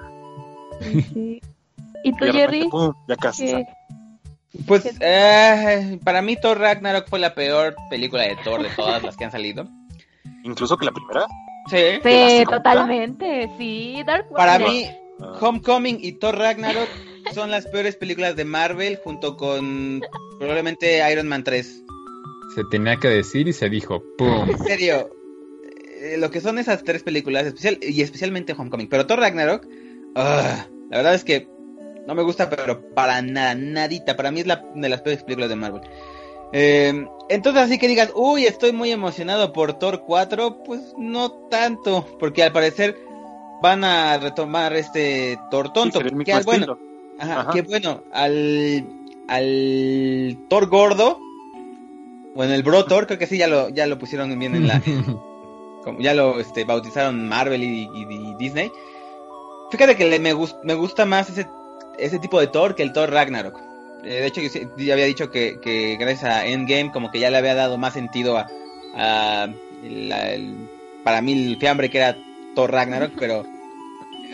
[0.81, 1.41] Sí.
[2.03, 2.69] ¿Y tú, Jerry?
[3.07, 3.65] ya casi.
[4.67, 9.17] Pues eh, para mí Thor Ragnarok fue la peor película de Thor de todas las
[9.17, 9.67] que han salido.
[10.43, 11.25] Incluso que la primera.
[11.69, 14.03] Sí, sí totalmente, sí.
[14.35, 14.85] Para mí,
[15.19, 15.37] ah.
[15.39, 16.89] Homecoming y Thor Ragnarok
[17.33, 20.01] son las peores películas de Marvel junto con
[20.37, 21.83] probablemente Iron Man 3.
[22.55, 24.49] Se tenía que decir y se dijo, ¡pum!
[24.49, 25.09] En serio,
[26.01, 29.65] eh, lo que son esas tres películas, especial, y especialmente Homecoming, pero Thor Ragnarok,
[30.15, 31.47] ah, la verdad es que
[32.05, 34.17] no me gusta, pero para nada, nadita.
[34.17, 35.81] Para mí es la de las peores películas de Marvel.
[36.51, 42.05] Eh, entonces así que digas, uy, estoy muy emocionado por Thor 4, pues no tanto,
[42.19, 42.95] porque al parecer
[43.61, 46.77] van a retomar este Thor tonto, que bueno,
[47.17, 48.85] ajá, que bueno, al,
[49.27, 51.19] al Thor gordo,
[52.35, 54.81] bueno, el Bro Thor, creo que sí, ya lo, ya lo pusieron bien en la,
[55.83, 58.71] como ya lo este, bautizaron Marvel y, Disney.
[59.71, 61.47] Fíjate que me, me gusta más ese,
[61.97, 63.72] ese tipo de Thor que el Thor Ragnarok.
[64.03, 67.37] Eh, de hecho, yo ya había dicho que, gracias a Endgame como que ya le
[67.37, 69.49] había dado más sentido a,
[71.03, 72.17] para mí el fiambre que era
[72.55, 73.43] Thor Ragnarok, pero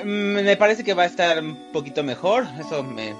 [0.03, 3.15] mm, me parece que va a estar un poquito mejor, eso me,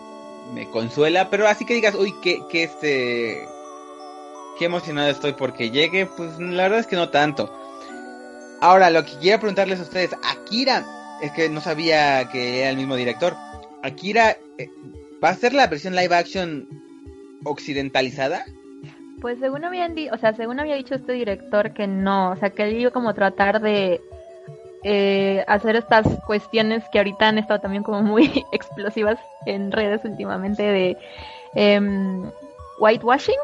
[0.71, 3.45] consuela, pero así que digas, uy, que, que este...
[4.57, 7.49] Qué emocionado estoy porque llegue, pues la verdad es que no tanto.
[8.59, 10.85] Ahora, lo que quiero preguntarles a ustedes, Akira,
[11.21, 13.38] es que no sabía que era el mismo director.
[13.83, 14.69] Akira, eh,
[15.23, 16.67] ¿Va a ser la versión live action
[17.43, 18.45] occidentalizada?
[19.21, 22.63] Pues según habían o sea, según había dicho este director que no, o sea, que
[22.63, 23.99] él iba como tratar de
[24.84, 30.63] eh, hacer estas cuestiones que ahorita han estado también como muy explosivas en redes últimamente
[30.63, 30.97] de
[31.53, 32.29] em,
[32.79, 33.39] whitewashing,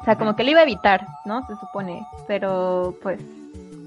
[0.00, 1.46] o sea, como que le iba a evitar, ¿no?
[1.46, 3.20] Se supone, pero pues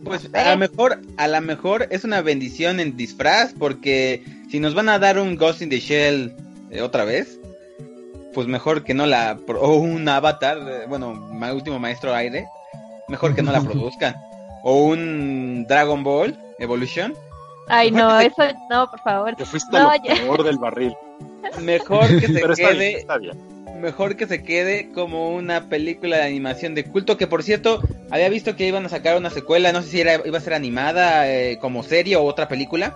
[0.04, 4.74] pues a lo mejor, a lo mejor es una bendición en disfraz, porque si nos
[4.74, 6.36] van a dar un Ghost in the Shell
[6.74, 7.40] eh, otra vez,
[8.34, 9.38] pues mejor que no la...
[9.48, 11.14] O un avatar, eh, bueno,
[11.54, 12.48] último maestro aire,
[13.08, 14.16] mejor que no la produzcan.
[14.64, 17.14] O un Dragon Ball Evolution.
[17.68, 19.36] Ay, no, eso no, por favor.
[19.36, 19.92] Te fuiste no,
[20.36, 20.96] lo del barril.
[21.62, 23.06] Mejor que se quede...
[23.80, 27.82] Mejor que se quede como una película de animación de culto, que por cierto,
[28.12, 30.54] había visto que iban a sacar una secuela, no sé si era, iba a ser
[30.54, 32.96] animada eh, como serie o otra película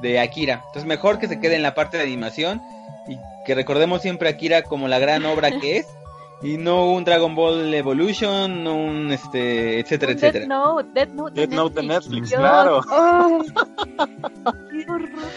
[0.00, 0.62] de Akira.
[0.66, 2.60] Entonces mejor que se quede en la parte de animación
[3.08, 5.86] y que recordemos siempre a Akira como la gran obra que es
[6.40, 10.46] y no un Dragon Ball Evolution, no un este, etcétera, etcétera.
[10.46, 12.80] Death Note, Death Note, Death Note de Netflix, claro.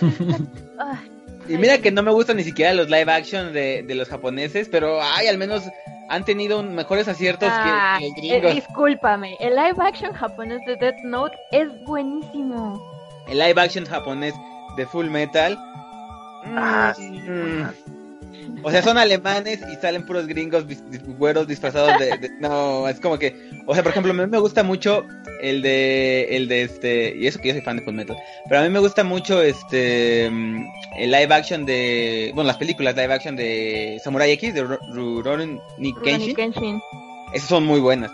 [1.50, 4.70] y mira que no me gustan ni siquiera los live action de, de los japoneses,
[4.70, 5.64] pero ay, al menos
[6.08, 8.52] han tenido mejores aciertos que, ah, los gringos.
[8.52, 12.80] Eh, discúlpame, el live action japonés de Death Note es buenísimo.
[13.28, 14.36] El live action japonés
[14.78, 15.58] de Full Metal
[16.46, 17.64] Ah, mm.
[18.64, 20.66] O sea, son alemanes y salen puros gringos
[21.18, 23.36] güeros disfrazados de, No, es como que...
[23.66, 25.06] O sea, por ejemplo, a mí me gusta mucho
[25.42, 26.28] el de...
[26.36, 27.16] El de este...
[27.16, 28.16] Y eso que yo soy fan de Full Metal.
[28.48, 30.26] Pero a mí me gusta mucho este...
[30.26, 32.32] El live action de...
[32.36, 35.60] Bueno, las películas live action de Samurai X, de Rurouni
[36.04, 36.36] Kenshin.
[36.36, 36.82] Kenshin.
[37.34, 38.12] Esas son muy buenas.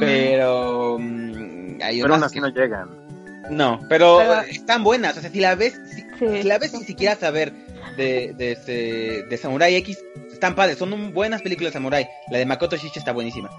[0.00, 0.98] Pero...
[0.98, 3.03] Mm, hay pero aún así no llegan.
[3.50, 5.16] No, pero, están buenas.
[5.16, 5.78] O sea, si la ves,
[6.18, 7.52] si, la ves sin siquiera saber
[7.96, 9.98] de, de, este, de Samurai X,
[10.32, 10.78] están padres.
[10.78, 12.08] Son buenas películas de Samurai.
[12.30, 13.50] La de Makoto Shichi está buenísima.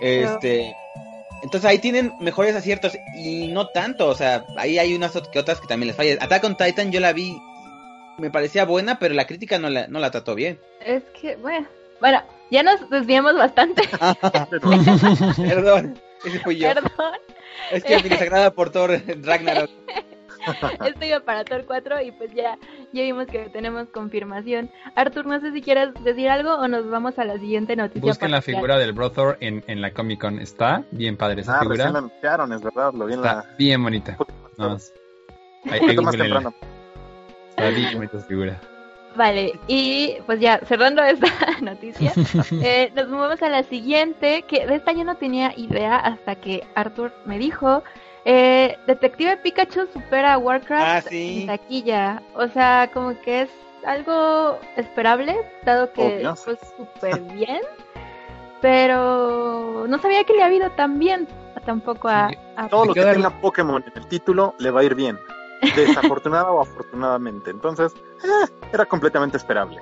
[0.00, 0.74] Este.
[1.42, 5.58] Entonces ahí tienen mejores aciertos y no tanto, o sea, ahí hay unas que otras
[5.60, 6.18] que también les fallan.
[6.20, 7.40] Attack on Titan yo la vi,
[8.18, 10.60] me parecía buena, pero la crítica no la, no la trató bien.
[10.84, 11.66] Es que, bueno,
[11.98, 13.82] bueno, ya nos desviamos bastante.
[15.36, 16.68] Perdón, ese fui yo.
[16.68, 16.90] Perdón.
[17.70, 19.70] Es que me desagrada por Thor Ragnarok.
[20.86, 22.58] Esto iba para Thor 4 y pues ya,
[22.92, 24.70] ya vimos que tenemos confirmación.
[24.94, 28.00] Arthur, no sé si quieres decir algo o nos vamos a la siguiente noticia.
[28.00, 30.38] Busquen la figura del Brothor en, en la Comic Con.
[30.38, 31.90] Está bien padre esa ah, figura.
[31.90, 34.16] la anunciaron, es verdad, lo vi en Está bien bonita.
[34.56, 34.78] No,
[35.70, 36.54] ahí, más temprano.
[37.50, 38.60] Está bien bonita esa figura.
[39.16, 41.26] Vale, y pues ya cerrando esta
[41.62, 42.12] noticia,
[42.62, 46.66] eh, nos movemos a la siguiente, que de esta yo no tenía idea hasta que
[46.74, 47.82] Arthur me dijo,
[48.24, 52.22] eh, Detective Pikachu supera a Warcraft ah, en taquilla.
[52.34, 53.50] O sea, como que es
[53.84, 57.60] algo esperable, dado que fue súper bien.
[58.60, 61.26] Pero no sabía que le ha habido tan bien
[61.64, 62.30] tampoco a...
[62.68, 65.18] Todo lo que tenga Pokémon en el título le va a ir bien.
[65.76, 67.50] Desafortunado o afortunadamente.
[67.50, 67.94] Entonces,
[68.24, 69.80] eh, era completamente esperable.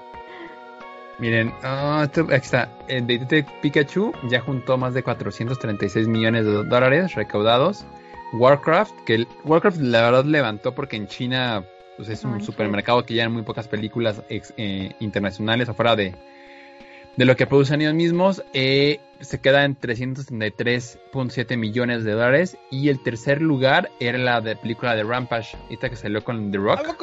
[1.19, 2.71] Miren, oh, aquí está.
[2.87, 7.85] El Detective Pikachu ya juntó más de 436 millones de dólares recaudados
[8.33, 11.65] Warcraft, que Warcraft la verdad levantó porque en China
[11.97, 16.15] pues, es un supermercado que ya muy pocas películas eh, internacionales afuera de,
[17.19, 18.45] de lo que producen ellos mismos.
[18.55, 22.57] Eh, se queda en 333.7 millones de dólares.
[22.71, 26.59] Y el tercer lugar era la de película de Rampage, esta que salió con The
[26.59, 26.97] Rock.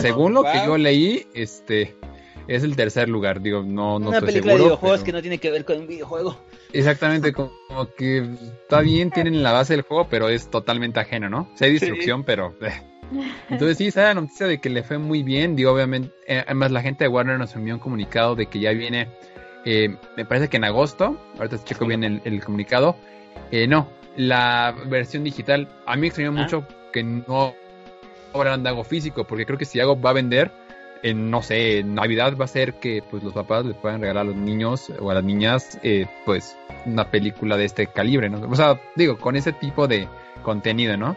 [0.00, 1.94] según lo que yo leí, este
[2.48, 3.40] es el tercer lugar.
[3.40, 6.36] Digo, no, no Una película de videojuegos que no tiene que ver con un videojuego.
[6.72, 7.52] Exactamente, como,
[7.96, 8.18] que
[8.62, 11.48] está bien, tienen la base del juego, pero es totalmente ajeno, ¿no?
[11.54, 12.52] O sea, hay destrucción, pero...
[12.60, 12.93] Eh.
[13.50, 16.82] Entonces sí, esa noticia de que le fue muy bien, digo, obviamente, eh, además la
[16.82, 19.08] gente de Warner nos envió un comunicado de que ya viene,
[19.64, 22.96] eh, me parece que en agosto, ahorita checo bien el, comunicado,
[23.68, 26.42] no, la versión digital, a mí me extrañó ah.
[26.42, 27.54] mucho que no
[28.32, 30.50] habrán algo físico, porque creo que si algo va a vender,
[31.04, 34.22] en, no sé, en Navidad va a ser que pues los papás les puedan regalar
[34.22, 38.40] a los niños o a las niñas eh, pues una película de este calibre, ¿no?
[38.48, 40.08] O sea, digo, con ese tipo de
[40.42, 41.14] contenido, ¿no?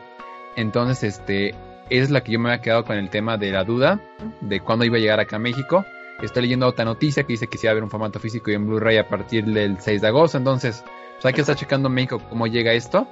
[0.58, 1.56] Entonces, este,
[1.90, 4.00] es la que yo me había quedado con el tema de la duda
[4.42, 5.86] de cuándo iba a llegar acá a México.
[6.22, 8.56] Estoy leyendo otra noticia que dice que sí va a haber un formato físico y
[8.56, 10.38] en Blu-ray a partir del 6 de agosto.
[10.38, 10.84] Entonces,
[11.16, 13.08] pues hay que estar checando en México cómo llega esto.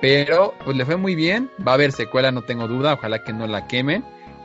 [0.00, 1.50] Pero, pues le fue muy bien.
[1.66, 2.94] Va a haber secuela, no tengo duda.
[2.94, 4.04] Ojalá que no la quemen.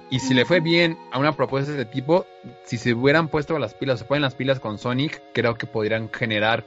[0.09, 2.25] Y si le fue bien a una propuesta de este tipo,
[2.65, 6.09] si se hubieran puesto las pilas, se ponen las pilas con Sonic, creo que podrían
[6.11, 6.63] generar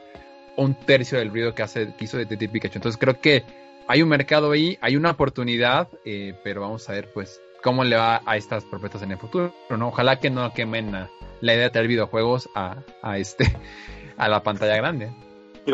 [0.56, 2.78] un tercio del ruido que hace que hizo de Pikachu.
[2.78, 3.44] Entonces creo que
[3.88, 7.96] hay un mercado ahí, hay una oportunidad, eh, pero vamos a ver pues cómo le
[7.96, 9.88] va a estas propuestas en el futuro, ¿no?
[9.88, 13.56] Ojalá que no quemen la idea de tener videojuegos a, a este
[14.16, 15.12] a la pantalla grande.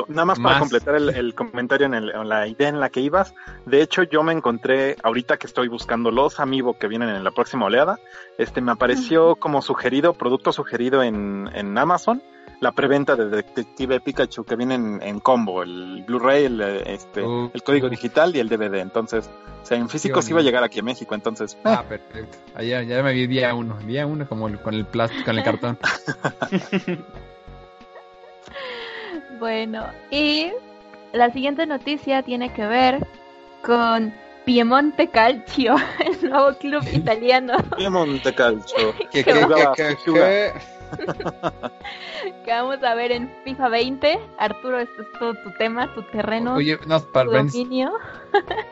[0.09, 3.35] Nada más, para completar el, comentario en, la idea en la que ibas,
[3.67, 7.31] de hecho yo me encontré, ahorita que estoy buscando los amigos que vienen en la
[7.31, 7.99] próxima oleada,
[8.39, 12.23] este me apareció como sugerido, producto sugerido en, en Amazon,
[12.63, 17.21] la preventa de Detective Pikachu que viene en, combo, el Blu-ray, el, este,
[17.53, 18.77] el código digital y el DVD.
[18.77, 19.29] Entonces,
[19.61, 21.59] o sea, en físico sí iba a llegar aquí a México, entonces.
[21.65, 22.39] Ah, perfecto.
[22.55, 25.79] Allá, ya me vi día uno, día uno como con el plástico, con el cartón.
[29.39, 30.53] Bueno, y
[31.13, 33.05] la siguiente noticia tiene que ver
[33.65, 37.55] con Piemonte Calcio, el nuevo club italiano.
[37.77, 38.95] Piemonte Calcio.
[39.11, 39.25] que,
[42.47, 44.19] vamos a ver en FIFA 20.
[44.39, 47.93] Arturo, esto es todo tu tema, tu terreno, Oye, no, para tu dominio.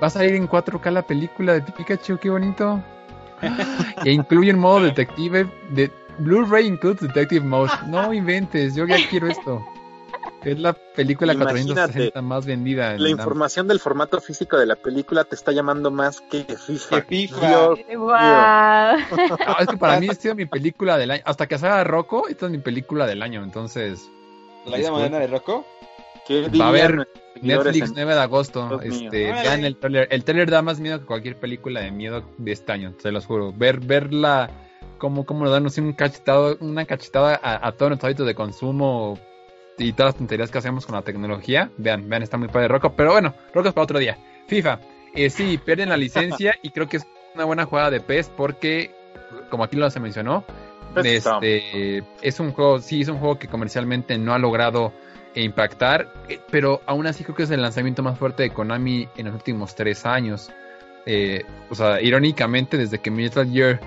[0.03, 2.83] Va a salir en 4K la película de Pikachu, qué bonito.
[4.05, 7.71] e incluye el modo detective de Blu-ray includes detective mode.
[7.87, 9.65] No inventes, yo ya quiero esto.
[10.45, 12.97] Es la película 460 más vendida.
[12.97, 17.03] la información del formato físico de la película te está llamando más que FIFA.
[17.03, 17.75] FIFA.
[19.61, 21.23] es que para mí ha sido mi película del año.
[21.27, 23.45] Hasta que salga Rocco, esta es mi película del año.
[23.45, 24.11] Entonces.
[24.67, 25.67] ¿La vida moderna de Rocco?
[26.61, 27.09] Va a haber
[27.43, 28.81] Netflix 9 de agosto.
[28.83, 30.09] Este, vean el trailer.
[30.11, 33.27] El trailer da más miedo que cualquier película de miedo de este año, se los
[33.27, 33.53] juro.
[33.53, 34.51] Ver, verla
[34.99, 39.19] como, como nos dan un cachetado, una cachetada a, a todos nuestros hábitos de consumo
[39.81, 41.71] y todas las tonterías que hacemos con la tecnología.
[41.77, 42.93] Vean, vean, está muy padre Rocco.
[42.95, 44.19] Pero bueno, Rocco es para otro día.
[44.47, 44.81] FIFA.
[45.15, 48.93] Eh, sí, pierden la licencia y creo que es una buena jugada de PES porque,
[49.49, 50.45] como aquí lo se mencionó,
[50.97, 54.93] este, es un juego, sí, es un juego que comercialmente no ha logrado
[55.35, 59.27] impactar, eh, pero aún así creo que es el lanzamiento más fuerte de Konami en
[59.27, 60.51] los últimos tres años.
[61.07, 63.81] Eh, o sea, irónicamente, desde que Metal Gear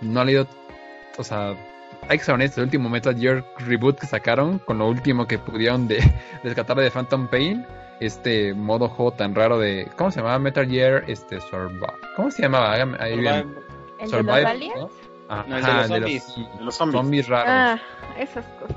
[0.00, 0.46] no ha leído,
[1.16, 1.56] o sea,
[2.08, 5.38] hay que ser honestos, el último Metal Gear reboot que sacaron, con lo último que
[5.38, 5.98] pudieron de,
[6.44, 7.66] rescatar de Phantom Pain,
[8.00, 11.86] este modo juego tan raro de ¿cómo se llamaba Metal Gear este Survive
[12.16, 12.76] ¿cómo se llamaba?
[12.76, 13.46] Survive.
[14.00, 14.92] ¿El Survive, de los
[15.28, 16.22] Ajá, de,
[16.60, 17.28] los zombies.
[17.28, 17.48] raros.
[17.48, 17.78] Ah,
[18.18, 18.76] esas cosas.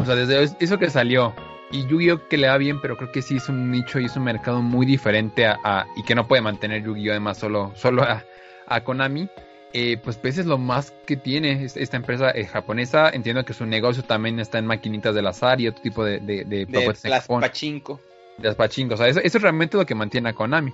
[0.00, 1.34] O sea, desde eso que salió
[1.70, 4.16] y Yu-Gi-Oh que le da bien, pero creo que sí es un nicho y es
[4.16, 8.24] un mercado muy diferente a, y que no puede mantener Yu-Gi-Oh además solo solo a,
[8.66, 9.28] a Konami.
[9.72, 13.10] Eh, pues pues es lo más que tiene esta empresa eh, japonesa.
[13.10, 16.20] Entiendo que su negocio también está en maquinitas del azar y otro tipo de...
[16.20, 18.00] De, de, de las pachinko.
[18.38, 18.94] De las pachinko.
[18.94, 20.72] O sea, eso, eso, es realmente lo que mantiene a Konami.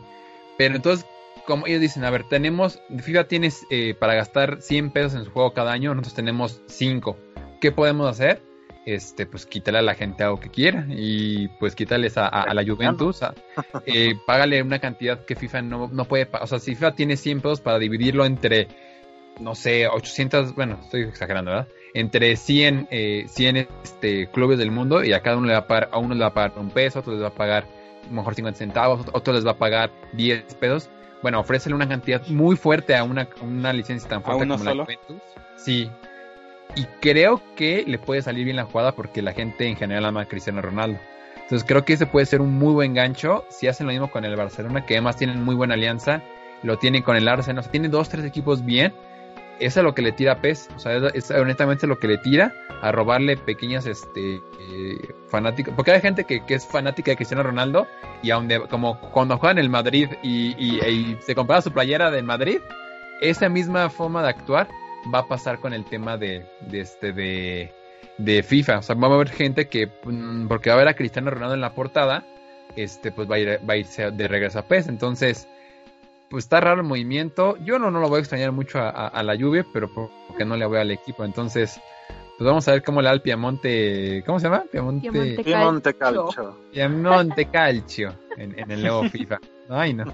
[0.56, 1.06] Pero entonces,
[1.46, 2.80] como ellos dicen, a ver, tenemos...
[2.96, 7.16] FIFA tienes eh, para gastar 100 pesos en su juego cada año, nosotros tenemos 5.
[7.60, 8.42] ¿Qué podemos hacer?
[8.88, 12.64] este, pues quítale a la gente algo que quiera y pues quítales a, a, la
[12.64, 13.20] Juventus,
[13.86, 17.42] eh, págale una cantidad que FIFA no, no puede, o sea, si FIFA tiene 100
[17.42, 18.66] pesos para dividirlo entre,
[19.40, 21.68] no sé, 800, bueno, estoy exagerando, ¿verdad?
[21.94, 25.66] Entre 100, eh, 100 este, clubes del mundo y a cada uno le va a
[25.66, 27.66] pagar, a uno le va a pagar un peso, a otro les va a pagar
[28.10, 30.90] mejor 50 centavos, a otro les va a pagar 10 pesos.
[31.22, 35.22] Bueno, ofrécele una cantidad muy fuerte a una, una licencia tan fuerte como la Juventus.
[35.56, 35.90] Sí,
[36.76, 40.22] y creo que le puede salir bien la jugada porque la gente en general ama
[40.22, 40.98] a Cristiano Ronaldo.
[41.34, 43.44] Entonces creo que ese puede ser un muy buen gancho.
[43.48, 46.22] Si hacen lo mismo con el Barcelona, que además tienen muy buena alianza,
[46.62, 48.92] lo tienen con el Arsenal, o sea, tienen dos, tres equipos bien.
[49.60, 52.54] Es lo que le tira a PES, o sea, es, honestamente lo que le tira
[52.80, 55.14] a robarle pequeñas este eh.
[55.76, 57.86] Porque hay gente que, es fanática de Cristiano Ronaldo
[58.22, 62.24] y aún como cuando juegan en el Madrid y, y se compraba su playera del
[62.24, 62.60] Madrid,
[63.20, 64.68] esa misma forma de actuar
[65.12, 67.72] va a pasar con el tema de, de este de,
[68.18, 68.78] de FIFA.
[68.78, 71.54] O sea, va a haber gente que, mm, porque va a ver a Cristiano Ronaldo
[71.54, 72.24] en la portada,
[72.76, 74.88] este, pues va a, ir, va a irse de regreso a PES.
[74.88, 75.48] Entonces,
[76.30, 77.56] pues está raro el movimiento.
[77.64, 80.66] Yo no, no lo voy a extrañar mucho a, la lluvia, pero porque no le
[80.66, 81.24] voy al equipo.
[81.24, 81.80] Entonces,
[82.36, 84.22] pues vamos a ver cómo le da el Piemonte.
[84.26, 84.64] ¿Cómo se llama?
[84.70, 85.10] Piemonte,
[85.42, 86.56] Piemonte Calcio.
[86.72, 89.38] Piemonte Calcio en, en el nuevo FIFA.
[89.68, 90.04] Ay, no.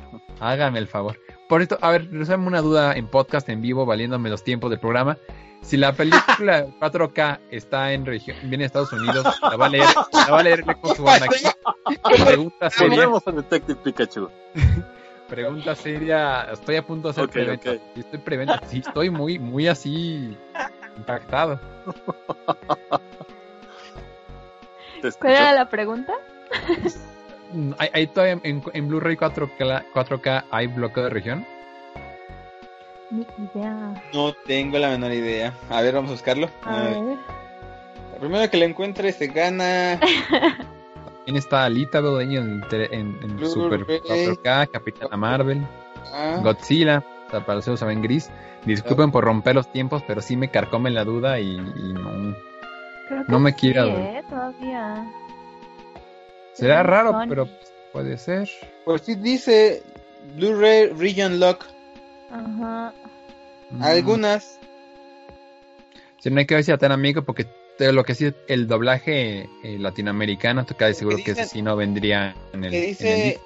[0.40, 1.18] Hágame el favor.
[1.48, 4.80] Por esto, a ver, resuelve una duda en podcast en vivo, valiéndome los tiempos del
[4.80, 5.16] programa.
[5.62, 9.86] Si la película 4K está en región, viene de Estados Unidos, la va a leer,
[10.12, 12.22] la va a leer con su aquí.
[12.22, 13.08] Pregunta seria.
[13.26, 14.28] Detective Pikachu.
[15.34, 17.72] Pregunta seria, estoy a punto de hacer okay, preventa.
[17.96, 20.38] Estoy preventa, sí, estoy muy, muy así
[20.96, 21.58] impactado.
[25.18, 26.12] ¿Cuál era la pregunta?
[27.78, 31.44] ¿Hay, todavía en, Blu-ray 4K, 4K hay bloqueo de región?
[33.10, 34.04] Ni idea.
[34.12, 35.52] No tengo la menor idea.
[35.68, 36.48] A ver, vamos a buscarlo.
[36.62, 37.18] A, ver.
[38.20, 39.98] primero que lo encuentre se gana.
[41.24, 42.62] También está Alita dueño en,
[43.22, 45.66] en, Super 4K, Capitana Marvel,
[46.12, 46.38] ah.
[46.42, 48.30] Godzilla, para los saben gris.
[48.66, 52.36] Disculpen por romper los tiempos, pero sí me carcome la duda y, no,
[53.26, 53.86] no me quiero.
[53.86, 54.22] ¿eh?
[54.28, 55.10] todavía.
[56.52, 57.48] Será raro, pero
[57.90, 58.50] puede ser.
[58.84, 59.82] Pues sí dice
[60.36, 61.64] Blu-ray Region Lock.
[62.30, 62.92] Ajá.
[63.70, 63.82] Mm.
[63.82, 64.60] Algunas.
[66.18, 67.46] Si no hay que ver si tan amigo porque
[67.78, 72.34] lo que sí el doblaje eh, latinoamericano, tú casi seguro que ese sí no vendría
[72.52, 72.70] en el.
[72.70, 73.40] Que dice,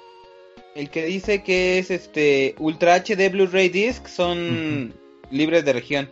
[0.75, 0.89] el...
[0.89, 4.93] que dice que es este Ultra HD Blu-ray Disc son
[5.31, 6.09] libres de región.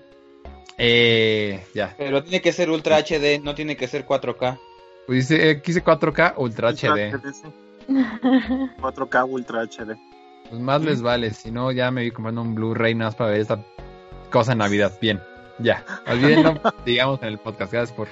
[0.77, 1.95] Eh, ya.
[1.97, 4.59] Pero tiene que ser Ultra HD, no tiene que ser 4K.
[5.07, 7.13] Pues dice, aquí dice 4K Ultra, HD.
[7.87, 9.97] 4K Ultra HD.
[10.49, 13.31] Pues más les vale, si no ya me vi comprando un Blu-ray nada más para
[13.31, 13.65] ver esta
[14.31, 14.97] cosa en Navidad.
[15.01, 15.19] Bien,
[15.59, 15.83] ya.
[16.07, 17.71] Olvídenlo, digamos en el podcast.
[17.71, 18.07] Gracias por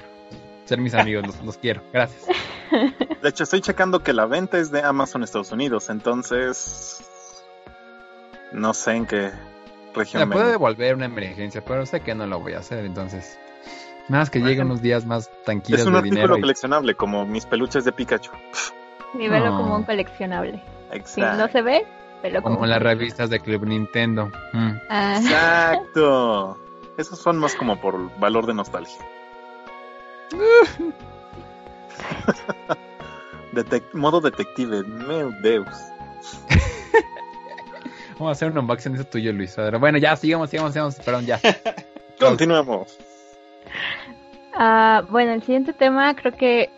[0.66, 1.82] ser mis amigos, los, quiero.
[1.93, 2.26] Gracias.
[3.22, 7.04] De hecho, estoy checando que la venta es de Amazon Estados Unidos, entonces
[8.52, 9.32] no sé en qué
[9.93, 10.28] región.
[10.28, 13.39] Me puedo devolver una emergencia, pero sé que no lo voy a hacer, entonces
[14.08, 17.91] más que lleguen unos días más tranquilos Es un artículo coleccionable, como mis peluches de
[17.91, 18.32] Pikachu.
[19.18, 20.62] Y velo como un coleccionable.
[20.91, 21.36] Exacto.
[21.36, 21.88] Si no se ve,
[22.22, 22.56] velo como...
[22.56, 24.30] Como las revistas de Club Nintendo.
[24.52, 24.72] Mm.
[24.89, 25.16] Ah.
[25.22, 26.58] Exacto.
[26.98, 29.00] Esos son más como por valor de nostalgia.
[33.93, 35.68] modo detective, meu Deus.
[38.14, 39.54] Vamos a hacer un unboxing de eso tuyo, Luis.
[39.56, 40.96] Pero bueno, ya, sigamos, sigamos, sigamos.
[40.96, 41.39] Perdón, ya.
[42.20, 42.98] Continuemos.
[44.54, 46.70] Ah, bueno, el siguiente tema creo que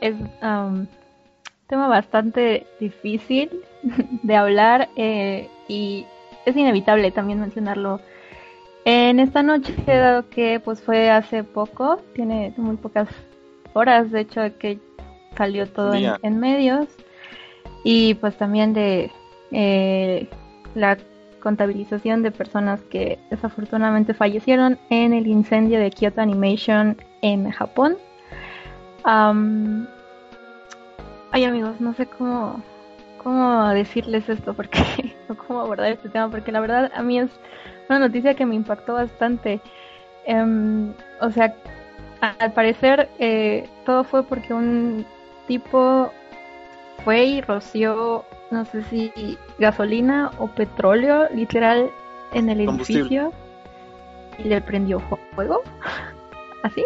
[0.00, 0.88] es un
[1.68, 3.50] tema bastante difícil
[3.82, 6.06] de hablar eh, y
[6.44, 8.00] es inevitable también mencionarlo
[8.84, 13.08] en esta noche, dado que pues fue hace poco, tiene muy pocas
[13.72, 14.78] horas de hecho que
[15.36, 16.86] salió todo en, medios
[17.82, 19.10] y pues también de
[19.50, 20.28] eh,
[20.74, 20.96] la
[21.40, 27.96] contabilización de personas que desafortunadamente fallecieron en el incendio de Kyoto Animation en Japón.
[29.04, 29.86] Ay
[31.44, 32.62] amigos, no sé cómo,
[33.22, 37.30] cómo decirles esto, porque, o cómo abordar este tema, porque la verdad a mí es
[37.88, 39.60] una noticia que me impactó bastante.
[40.26, 41.54] Em, o sea,
[42.20, 45.04] al parecer eh, todo fue porque un
[45.46, 46.10] tipo
[47.04, 49.12] fue y roció, no sé si
[49.58, 51.90] gasolina o petróleo, literal,
[52.32, 53.32] en el edificio
[54.38, 55.00] y le prendió
[55.34, 55.62] fuego,
[56.62, 56.84] así.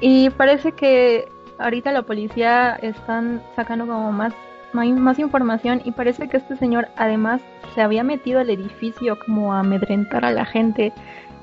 [0.00, 1.28] Y parece que
[1.58, 4.32] ahorita la policía están sacando como más,
[4.72, 7.40] más información y parece que este señor además
[7.74, 10.92] se había metido al edificio como a amedrentar a la gente,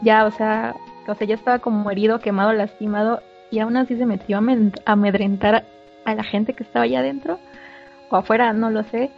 [0.02, 0.76] ya, o sea,
[1.08, 3.22] o sea, ya estaba como herido, quemado, lastimado
[3.52, 5.66] y aún así se metió a amedrentar
[6.06, 7.40] a la gente que estaba allá adentro
[8.10, 9.12] o afuera, no lo sé.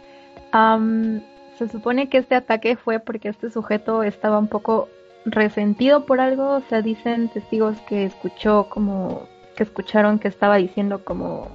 [1.58, 4.88] se supone que este ataque fue porque este sujeto estaba un poco
[5.24, 11.04] resentido por algo, o sea, dicen testigos que escuchó como que escucharon que estaba diciendo
[11.04, 11.48] como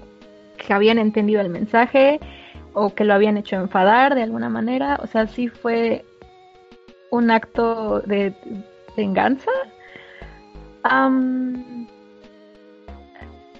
[0.58, 2.20] que habían entendido el mensaje
[2.80, 6.05] o que lo habían hecho enfadar de alguna manera, o sea, sí fue
[7.09, 8.34] un acto de
[8.95, 9.51] venganza.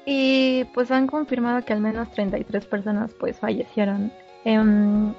[0.06, 4.12] y pues han confirmado que al menos 33 personas pues fallecieron.
[4.46, 5.14] Em,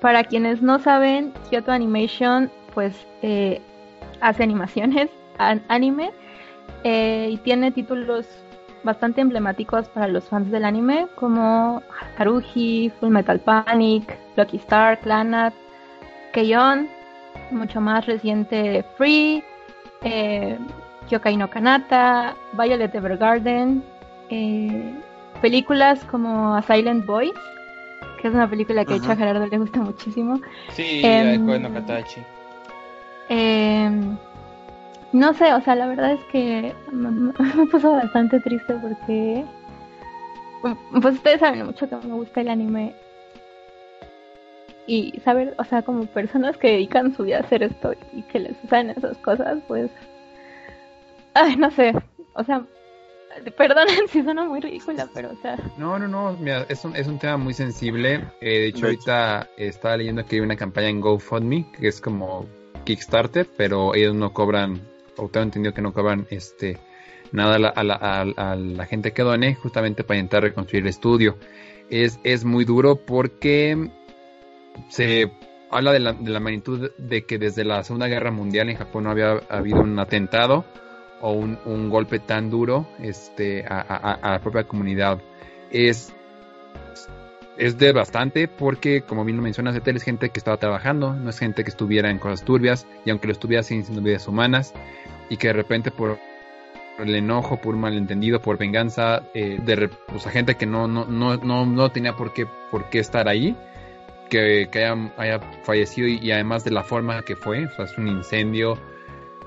[0.00, 3.60] para quienes no saben, Kyoto Animation pues eh,
[4.20, 5.08] hace animaciones,
[5.68, 6.12] anime,
[6.84, 8.26] eh, y tiene títulos
[8.84, 11.82] bastante emblemáticos para los fans del anime, como
[12.16, 15.52] Haruhi, Full Metal Panic, Lucky Star, Clannad,
[16.32, 16.88] Keion,
[17.50, 19.42] mucho más reciente Free,
[20.02, 20.58] eh,
[21.08, 23.82] Kyokai no Kanata, Violet Evergarden,
[24.30, 24.94] eh,
[25.40, 27.38] películas como A Silent Voice,
[28.20, 30.40] que es una película que a Gerardo le gusta muchísimo.
[30.70, 31.40] Sí, eh,
[31.72, 32.20] Katachi.
[33.28, 33.90] Eh,
[35.14, 37.32] no sé, o sea, la verdad es que me,
[37.70, 39.44] puso bastante triste porque,
[40.60, 42.96] pues ustedes saben mucho que me gusta el anime
[44.88, 48.40] y saber, o sea, como personas que dedican su vida a hacer esto y que
[48.40, 49.88] les usan esas cosas, pues,
[51.34, 51.94] ay, no sé,
[52.34, 52.66] o sea,
[53.56, 55.56] perdonen si suena muy ridícula, pero o sea.
[55.78, 58.24] No, no, no, mira, es un, es un tema muy sensible.
[58.40, 62.46] Eh, de hecho, ahorita estaba leyendo que hay una campaña en GoFundMe que es como
[62.84, 64.80] Kickstarter, pero ellos no cobran
[65.16, 66.78] o tengo entendido que no cobran este
[67.32, 71.36] nada a la, gente que done justamente para intentar reconstruir el estudio.
[71.90, 73.90] Es, es muy duro porque
[74.88, 75.32] se
[75.70, 79.40] habla de la, magnitud de que desde la Segunda Guerra Mundial en Japón no había
[79.48, 80.64] habido un atentado
[81.20, 85.20] o un, un golpe tan duro este, a, la propia comunidad.
[85.70, 86.14] Es,
[87.56, 91.64] es devastante porque, como bien lo mencionas, es gente que estaba trabajando, no es gente
[91.64, 94.74] que estuviera en cosas turbias y aunque lo estuviera sin vidas humanas
[95.28, 96.18] y que de repente por
[96.98, 101.66] el enojo, por malentendido, por venganza, eh, de pues, gente que no, no, no, no,
[101.66, 103.56] no tenía por qué, por qué estar ahí,
[104.30, 108.78] que, haya, haya, fallecido y, además de la forma que fue, es un incendio,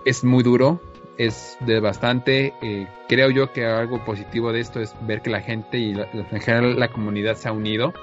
[0.06, 0.82] es muy duro,
[1.18, 2.54] es devastante.
[2.62, 6.42] Eh, creo yo que algo positivo de esto es ver que la gente y en
[6.42, 7.94] general la comunidad se ha unido.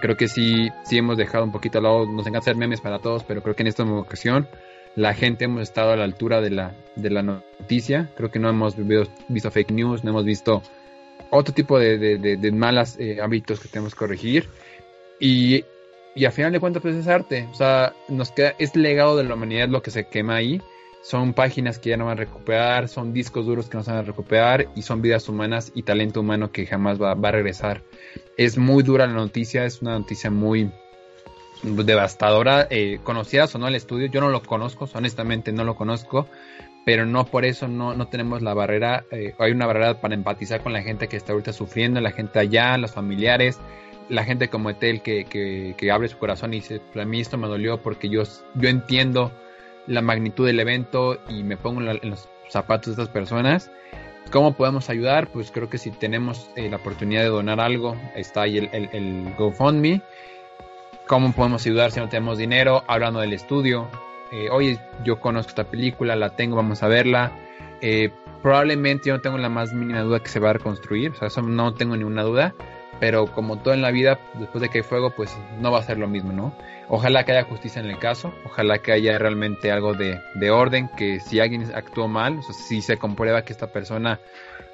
[0.00, 2.98] creo que sí, sí hemos dejado un poquito al lado, nos encanta hacer memes para
[2.98, 4.48] todos, pero creo que en esta ocasión
[4.94, 8.10] la gente hemos estado a la altura de la, de la noticia.
[8.16, 10.62] Creo que no hemos visto, fake news, no hemos visto
[11.30, 14.48] otro tipo de, de, malos eh, hábitos que tenemos que corregir.
[15.18, 15.64] Y,
[16.14, 17.48] y a final de cuentas, pues es arte.
[17.50, 20.60] O sea, nos queda, es legado de la humanidad lo que se quema ahí.
[21.02, 24.00] Son páginas que ya no van a recuperar, son discos duros que no se van
[24.00, 27.82] a recuperar y son vidas humanas y talento humano que jamás va, a regresar.
[28.36, 30.70] Es muy dura la noticia, es una noticia muy,
[31.64, 32.68] devastadora.
[32.70, 36.28] Eh, conocieras o no el estudio, yo no lo conozco, honestamente no lo conozco,
[36.84, 40.62] pero no por eso no, no tenemos la barrera, eh, hay una barrera para empatizar
[40.62, 43.58] con la gente que está ahorita sufriendo, la gente allá, los familiares,
[44.08, 45.24] la gente como Etel que,
[45.76, 48.22] que, abre su corazón y dice, pues a mí esto me dolió porque yo,
[48.54, 49.32] yo entiendo
[49.86, 53.70] la magnitud del evento y me pongo en, los zapatos de estas personas.
[54.30, 55.28] ¿Cómo podemos ayudar?
[55.28, 59.34] Pues creo que si tenemos eh, la oportunidad de donar algo, está ahí el, el,
[59.36, 60.02] GoFundMe
[61.06, 63.88] cómo podemos ayudar si no tenemos dinero, hablando del estudio.
[64.30, 67.32] Eh, oye, yo conozco esta película, la tengo, vamos a verla.
[67.80, 68.10] Eh,
[68.40, 71.28] probablemente yo no tengo la más mínima duda que se va a reconstruir, o sea,
[71.28, 72.54] eso no tengo ninguna duda,
[73.02, 75.82] pero como todo en la vida, después de que hay fuego, pues no va a
[75.82, 76.54] ser lo mismo, ¿no?
[76.88, 80.20] Ojalá que haya justicia en el caso, ojalá que haya realmente algo de,
[80.52, 84.20] orden, que si alguien actuó mal, si se comprueba que esta persona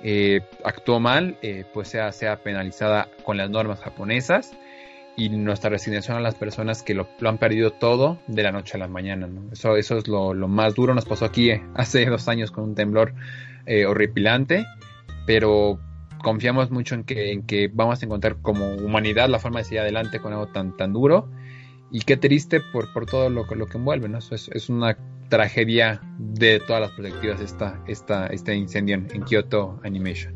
[0.02, 1.38] eh, actuó mal,
[1.72, 4.52] pues sea, sea penalizada con las normas japonesas
[5.16, 8.78] y nuestra resignación a las personas que lo, han perdido todo de la noche a
[8.78, 9.26] la mañana.
[9.52, 10.94] Eso, eso es lo, más duro.
[10.94, 13.14] Nos pasó aquí eh, hace dos años con un temblor
[13.64, 14.66] eh, horripilante,
[15.24, 15.80] pero
[16.22, 19.80] confiamos mucho en que, en que vamos a encontrar como humanidad la forma de seguir
[19.80, 21.28] adelante con algo tan, tan duro.
[21.90, 24.18] Y qué triste por, por todo lo, lo que envuelve, ¿no?
[24.18, 24.96] es, una
[25.28, 30.34] tragedia de todas las perspectivas esta, esta, este incendio en, Kyoto Animation.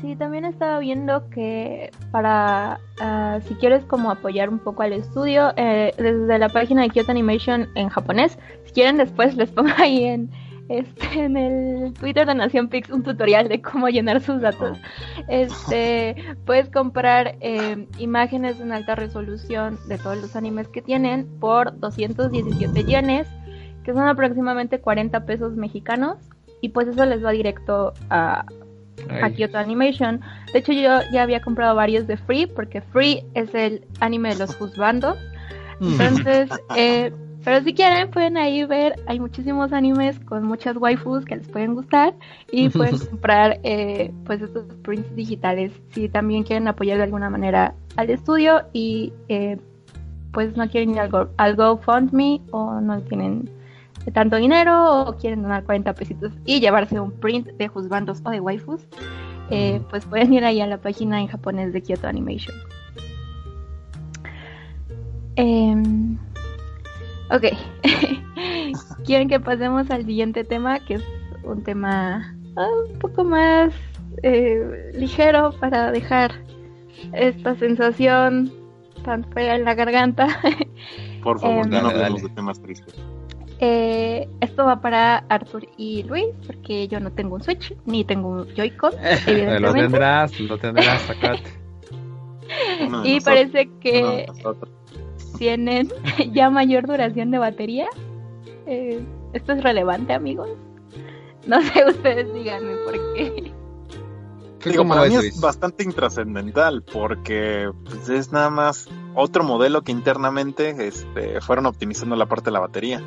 [0.00, 5.52] Sí, también estaba viendo que para, ah, si quieres como apoyar un poco al estudio,
[5.56, 10.04] eh, desde la página de Kyoto Animation en japonés, si quieren después les pongo ahí
[10.04, 10.30] en,
[10.70, 14.78] este, en el Twitter de Nación Pix un tutorial de cómo llenar sus datos.
[15.26, 16.14] Este,
[16.46, 22.84] puedes comprar eh, imágenes en alta resolución de todos los animes que tienen por 217
[22.84, 23.26] yenes,
[23.82, 26.18] que son aproximadamente 40 pesos mexicanos,
[26.60, 28.46] y pues eso les va directo a,
[29.22, 30.20] a Kyoto Animation.
[30.52, 34.38] De hecho, yo ya había comprado varios de Free, porque Free es el anime de
[34.38, 35.18] los juzbandos.
[35.80, 36.00] Mm.
[36.00, 37.12] Entonces, eh,
[37.44, 41.74] pero si quieren, pueden ahí ver, hay muchísimos animes con muchas waifus que les pueden
[41.74, 42.14] gustar
[42.50, 47.74] y pueden comprar eh, pues estos prints digitales si también quieren apoyar de alguna manera
[47.96, 49.58] al estudio y eh,
[50.32, 53.50] pues no quieren ir al, Go, al GoFundMe o no tienen
[54.12, 58.40] tanto dinero o quieren donar 40 pesitos y llevarse un print de juzbandos o de
[58.40, 58.80] waifus,
[59.50, 62.56] eh, pues pueden ir ahí a la página en japonés de Kyoto Animation.
[65.36, 65.74] Eh,
[67.30, 67.44] Ok.
[69.04, 70.80] ¿Quieren que pasemos al siguiente tema?
[70.80, 71.04] Que es
[71.44, 73.72] un tema ah, un poco más
[74.22, 76.32] eh, ligero para dejar
[77.12, 78.52] esta sensación
[79.04, 80.26] tan fea en la garganta.
[81.22, 82.94] Por favor, em, no hablemos de temas tristes.
[83.62, 88.28] Eh, esto va para Arthur y Luis, porque yo no tengo un Switch, ni tengo
[88.28, 88.92] un Joy-Con.
[89.60, 91.60] lo tendrás, lo tendrás, sacate.
[93.04, 94.26] y parece que
[95.40, 95.90] tienen
[96.32, 97.88] ya mayor duración de batería.
[98.66, 100.50] Eh, ¿Esto es relevante, amigos?
[101.46, 103.52] No sé, ustedes díganme por qué.
[104.62, 110.76] Digo, para mí es bastante intrascendental porque pues, es nada más otro modelo que internamente
[110.86, 113.02] este, fueron optimizando la parte de la batería.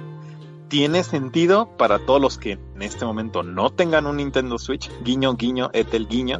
[0.69, 5.35] Tiene sentido para todos los que en este momento no tengan un Nintendo Switch, guiño,
[5.35, 6.39] guiño, etel, guiño,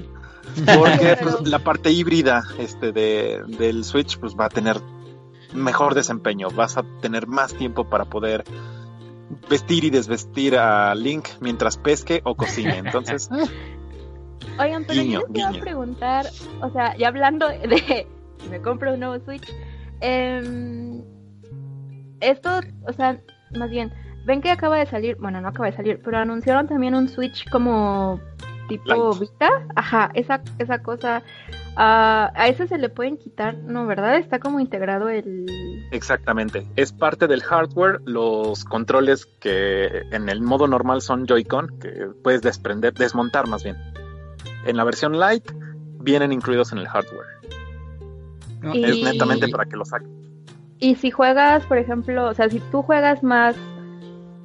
[0.76, 4.82] porque pues, la parte híbrida este, de, del Switch pues, va a tener
[5.54, 8.44] mejor desempeño, vas a tener más tiempo para poder
[9.50, 12.78] vestir y desvestir a Link mientras pesque o cocine.
[12.78, 13.30] Entonces,
[14.60, 16.26] oigan, pero yo les a preguntar,
[16.62, 18.08] o sea, ya hablando de
[18.50, 19.54] me compro un nuevo Switch,
[20.02, 21.02] eh,
[22.20, 22.50] esto,
[22.88, 23.20] o sea,
[23.58, 23.92] más bien,
[24.26, 27.50] ven que acaba de salir, bueno, no acaba de salir, pero anunciaron también un Switch
[27.50, 28.20] como
[28.68, 31.24] tipo Vita, ajá, esa, esa cosa,
[31.76, 33.86] uh, a ese se le pueden quitar, ¿no?
[33.86, 34.18] ¿Verdad?
[34.18, 35.46] Está como integrado el...
[35.92, 42.08] Exactamente, es parte del hardware, los controles que en el modo normal son Joy-Con, que
[42.24, 43.78] puedes desprender, desmontar más bien.
[44.66, 45.52] En la versión light
[46.00, 47.28] vienen incluidos en el hardware.
[48.74, 50.10] Es netamente para que lo saquen.
[50.80, 53.56] Y si juegas, por ejemplo, o sea, si tú juegas más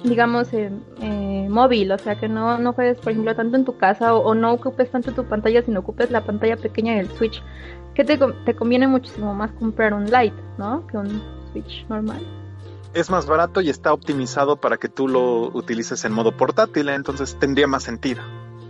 [0.03, 4.13] digamos, eh, móvil, o sea, que no, no juegues, por ejemplo, tanto en tu casa
[4.13, 7.43] o, no ocupes tanto tu pantalla, sino ocupes la pantalla pequeña del Switch,
[7.93, 10.87] que te, te conviene muchísimo más comprar un Lite, ¿no?
[10.87, 11.21] Que un
[11.51, 12.21] Switch normal.
[12.93, 17.37] Es más barato y está optimizado para que tú lo utilices en modo portátil, entonces
[17.39, 18.23] tendría más sentido.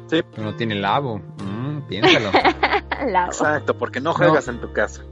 [0.08, 0.22] Sí.
[0.32, 2.32] Pero no tiene labo, mm, piénsalo.
[3.28, 5.04] Exacto, porque no juegas en tu casa.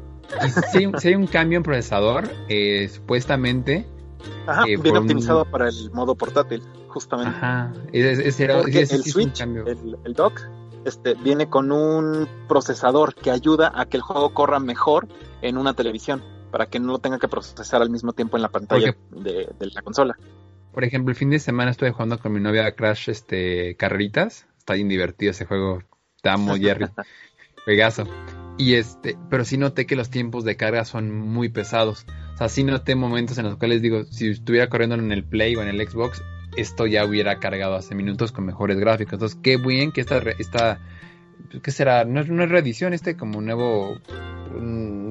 [0.73, 3.87] Si, hay un cambio en procesador, eh, supuestamente
[4.45, 7.35] Ajá, eh, bien optimizado para el modo portátil, justamente.
[7.37, 10.41] Ajá, ese era, el Switch, el, dock,
[10.85, 15.07] este, viene con un procesador que ayuda a que el juego corra mejor
[15.41, 18.49] en una televisión, para que no lo tenga que procesar al mismo tiempo en la
[18.49, 20.17] pantalla de, la consola.
[20.73, 24.47] Por ejemplo, el fin de semana estuve jugando con mi novia Crash este, Carreritas.
[24.59, 25.81] Está bien divertido ese juego.
[26.21, 26.85] Te amo, Jerry.
[27.65, 28.05] Pegaso.
[28.57, 32.05] Y este, pero sí noté que los tiempos de carga son muy pesados.
[32.37, 35.55] O sea, sí noté momentos en los cuales digo, si estuviera corriendo en el Play
[35.55, 36.21] o en el Xbox,
[36.55, 39.13] esto ya hubiera cargado hace minutos con mejores gráficos.
[39.13, 40.79] Entonces, qué bien que esta, esta
[41.63, 42.05] ¿qué será?
[42.05, 43.97] No es una reedición, este como nuevo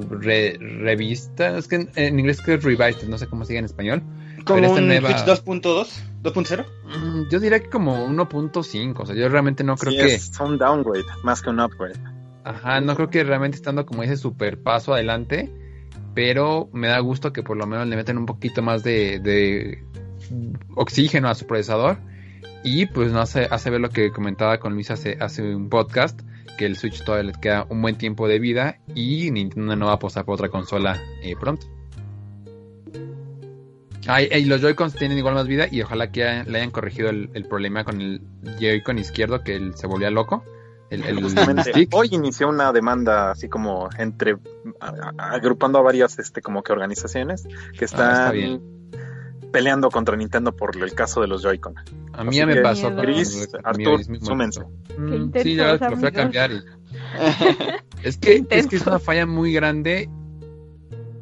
[0.08, 1.58] revista.
[1.58, 4.04] Es que en, inglés es revised, no sé cómo sigue en español.
[4.44, 5.10] ¿Como un nueva...
[5.10, 5.88] 2.2?
[6.22, 6.64] ¿2.0?
[6.84, 9.00] Mm, yo diría que como 1.5.
[9.00, 10.14] O sea, yo realmente no creo que.
[10.14, 11.98] Es un downgrade más que un upgrade.
[12.44, 15.52] Ajá, no creo que realmente estando como ese super paso adelante
[16.16, 19.84] pero me da gusto que por lo menos le meten un poquito más de,
[20.74, 21.98] oxígeno a su procesador
[22.64, 26.18] y pues no hace, hace ver lo que comentaba con Luis hace, hace un podcast,
[26.56, 29.92] que el Switch todavía le queda un buen tiempo de vida y Nintendo no va
[29.92, 31.66] a apostar por otra consola eh, pronto.
[34.06, 37.44] Ah, y los Joy-Cons tienen igual más vida y ojalá que le hayan corregido el,
[37.46, 38.22] problema con el
[38.58, 40.42] Joy-Con izquierdo que él se volvía loco
[41.92, 44.36] hoy inició una demanda así como entre
[45.18, 48.60] agrupando a varias este como que organizaciones que ah, están
[49.52, 51.74] peleando contra Nintendo por el caso de los Joy-Con.
[52.12, 54.62] A mí ya me pasó con Chris, Artur, súmense.
[54.98, 56.50] Mm, sí, ya lo fue a cambiar.
[58.02, 60.10] es, que, es que es una falla muy grande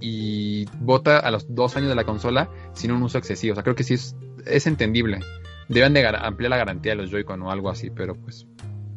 [0.00, 3.52] y vota a los dos años de la consola sin un uso excesivo.
[3.52, 5.20] O sea, creo que sí es, es entendible.
[5.68, 8.46] Deben de ampliar la garantía de los Joy-Con o algo así, pero pues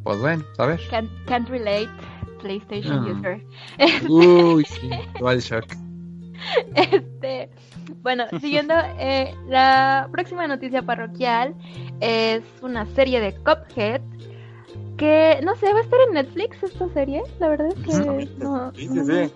[0.08, 0.80] pues bueno, ¿sabes?
[0.90, 1.90] Can't, can't relate,
[2.40, 3.12] PlayStation ah.
[3.12, 3.44] user.
[4.10, 4.90] Uy, sí,
[5.50, 5.66] shock.
[6.76, 7.50] Este,
[8.04, 11.56] bueno, siguiendo, eh, la próxima noticia parroquial
[12.00, 14.02] es una serie de Cuphead
[14.98, 18.72] que no sé, va a estar en Netflix esta serie, la verdad es que no.
[18.74, 19.34] Sí, sí, sí.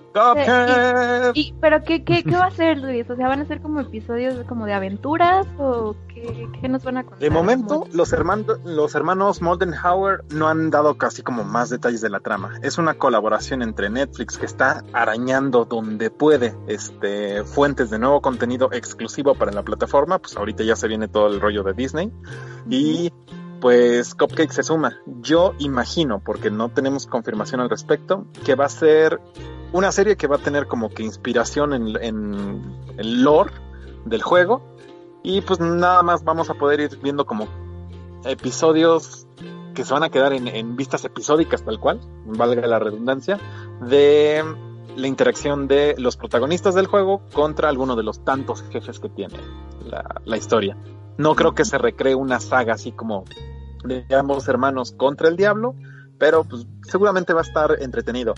[1.34, 3.10] Y, pero ¿qué, qué, qué va a ser, Luis?
[3.10, 6.98] O sea, ¿van a ser como episodios como de aventuras o qué, qué nos van
[6.98, 7.20] a contar?
[7.20, 12.10] De momento, los hermanos, los hermanos Moldenhauer no han dado casi como más detalles de
[12.10, 12.60] la trama.
[12.62, 18.70] Es una colaboración entre Netflix que está arañando donde puede este fuentes de nuevo contenido
[18.72, 22.12] exclusivo para la plataforma, pues ahorita ya se viene todo el rollo de Disney
[22.70, 23.12] y
[23.62, 25.00] pues Cupcake se suma.
[25.22, 29.22] Yo imagino, porque no tenemos confirmación al respecto, que va a ser
[29.72, 32.62] una serie que va a tener como que inspiración en,
[32.98, 33.54] el lore
[34.06, 34.62] del juego.
[35.24, 37.48] Y pues nada más vamos a poder ir viendo como
[38.26, 39.28] episodios
[39.76, 43.40] que se van a quedar en, vistas episódicas tal cual, valga la redundancia,
[43.82, 44.44] de
[44.96, 49.38] la interacción de los protagonistas del juego contra alguno de los tantos jefes que tiene
[50.26, 50.76] la, historia.
[51.18, 53.24] No creo que se recree una saga así como
[53.84, 55.76] de ambos hermanos contra el diablo,
[56.18, 58.34] pero pues seguramente va a estar entretenido.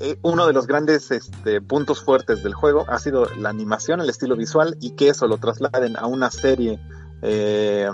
[0.00, 4.08] Eh, uno de los grandes este, puntos fuertes del juego ha sido la animación, el
[4.08, 6.78] estilo visual y que eso lo trasladen a una serie
[7.20, 7.88] eh,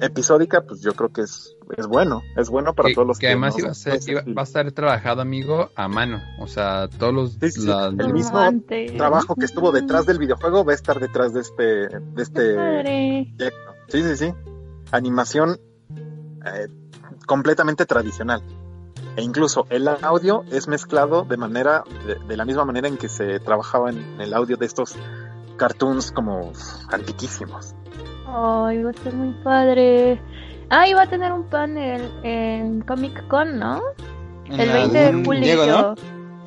[0.00, 3.32] episódica, pues yo creo que es, es bueno, es bueno para todos los que, que
[3.32, 8.38] además va a estar trabajado, amigo, a mano, o sea, todos los el mismo
[8.96, 13.74] trabajo que estuvo detrás del videojuego va a estar detrás de este de este proyecto.
[13.88, 14.34] Sí, sí, sí.
[14.92, 15.58] Animación
[16.44, 16.68] eh,
[17.26, 18.42] completamente tradicional.
[19.16, 21.84] E incluso el audio es mezclado de manera,
[22.26, 24.96] de, la misma manera en que se trabajaba en el audio de estos
[25.56, 26.52] cartoons como
[26.92, 27.74] antiquísimos.
[28.26, 30.20] Ay, va a ser muy padre.
[30.70, 33.82] Ah, y va a tener un panel en Comic Con, ¿no?
[34.44, 35.94] El 20 de julio.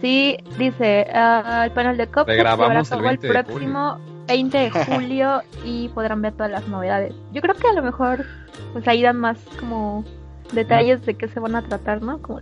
[0.01, 3.99] Sí, dice, uh, el panel de Cop se el, el próximo
[4.32, 7.13] 20 de julio y podrán ver todas las novedades.
[7.34, 8.25] Yo creo que a lo mejor
[8.71, 10.05] pues ahí dan más como
[10.53, 12.21] detalles de qué se van a tratar, ¿no?
[12.21, 12.39] Como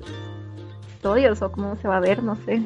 [0.93, 2.61] historias o cómo se va a ver, no sé.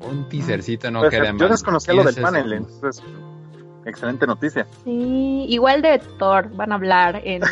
[0.00, 3.02] Un teasercito no pues, queda Yo desconocía lo del panel, entonces
[3.84, 4.66] excelente noticia.
[4.84, 7.42] Sí, igual de Thor van a hablar en,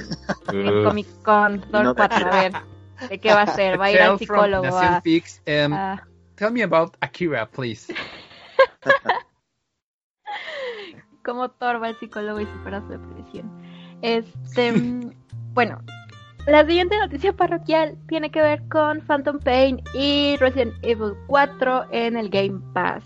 [0.85, 2.53] Comic Con, Thor para ver
[3.09, 4.69] de qué va a ser, va a ir al psicólogo.
[4.69, 5.99] Um,
[6.37, 7.93] tell me about Akira, please.
[11.29, 13.53] Como Thor va al psicólogo y supera su depresión.
[14.01, 14.73] Este,
[15.53, 15.79] bueno,
[16.47, 22.17] la siguiente noticia parroquial tiene que ver con Phantom Pain y Resident Evil 4 en
[22.17, 23.05] el Game Pass.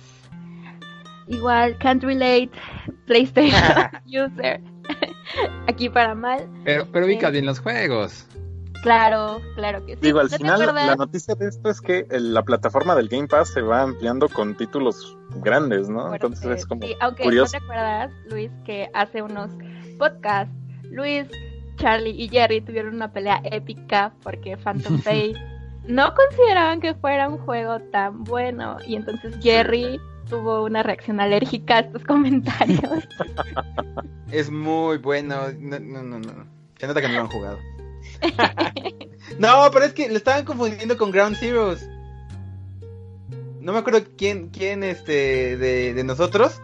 [1.26, 2.50] Igual, can't relate,
[3.06, 4.60] PlayStation user.
[5.66, 6.48] Aquí para mal.
[6.62, 8.28] Pero, pero ubica bien los juegos.
[8.82, 10.00] Claro, claro que sí.
[10.02, 13.62] Digo, al final la noticia de esto es que la plataforma del Game Pass se
[13.62, 16.12] va ampliando con títulos grandes, ¿no?
[16.12, 17.56] Entonces es como sí, aunque curioso.
[17.56, 19.52] ¿no recuerdas, Luis, que hace unos
[19.98, 20.52] podcasts
[20.90, 21.28] Luis,
[21.76, 25.36] Charlie y Jerry tuvieron una pelea épica porque Phantom Pain
[25.86, 31.76] no consideraban que fuera un juego tan bueno y entonces Jerry tuvo una reacción alérgica
[31.76, 33.06] a estos comentarios.
[34.30, 35.36] Es muy bueno.
[35.58, 36.46] No, no, no, no.
[36.78, 37.58] Se nota que no lo han jugado.
[39.38, 41.88] no, pero es que lo estaban confundiendo con Ground Zeroes.
[43.60, 46.60] No me acuerdo quién, quién este, de, nosotros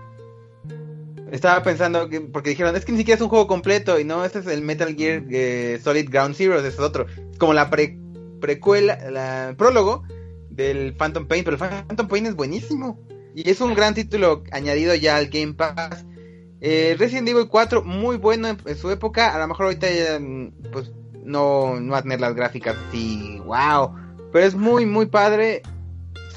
[1.31, 4.25] estaba pensando que, porque dijeron, es que ni siquiera es un juego completo y no,
[4.25, 7.07] este es el Metal Gear eh, Solid Ground Zero, ese es otro.
[7.31, 7.71] Es como la
[8.41, 10.03] precuela, la prólogo
[10.51, 12.99] del Phantom Pain, pero el Phantom Pain es buenísimo.
[13.35, 16.05] Y es un gran título añadido ya al Game Pass.
[16.61, 19.35] Eh, Resident Evil 4, muy bueno en, su época.
[19.35, 20.21] A lo mejor ahorita ya,
[20.73, 20.91] pues
[21.29, 23.95] no, no va a tener las gráficas así, wow.
[24.33, 25.63] Pero es muy, muy padre.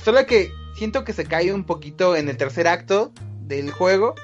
[0.03, 3.11] Solo que siento que se cae un poquito en el tercer acto
[3.47, 4.15] del juego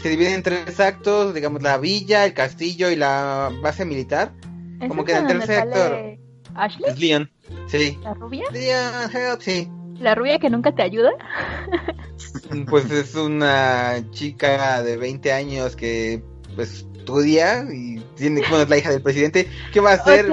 [0.00, 4.32] se divide en tres actos, digamos, la villa, el castillo y la base militar.
[4.88, 6.20] Como que en el tercer acto...
[6.54, 6.90] ¿Ashley?
[6.90, 7.30] Es Leon,
[7.68, 7.98] sí.
[8.02, 8.44] ¿La rubia?
[8.50, 9.68] Leon, help, sí.
[9.98, 11.10] ¿La rubia que nunca te ayuda?
[12.70, 16.24] pues es una chica de 20 años que
[16.56, 19.48] pues estudia y tiene, bueno, es la hija del presidente.
[19.72, 20.26] ¿Qué va a hacer?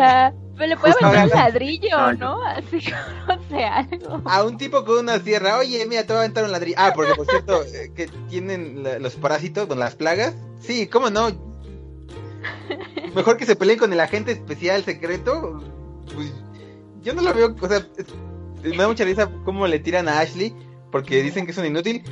[0.58, 2.44] Pero le puede aventar un ladrillo, ¿no?
[2.44, 2.80] Así,
[3.28, 4.22] no sé, algo.
[4.26, 6.78] A un tipo con una sierra, oye, mira, te voy a aventar un ladrillo.
[6.80, 10.34] Ah, porque por cierto, eh, que tienen los parásitos con las plagas.
[10.60, 11.30] Sí, ¿cómo no?
[13.14, 15.62] Mejor que se peleen con el agente especial secreto.
[16.14, 16.34] Pues,
[17.04, 17.86] yo no lo veo, o sea,
[18.64, 20.56] me da mucha risa cómo le tiran a Ashley
[20.92, 22.04] porque dicen que es un inútil.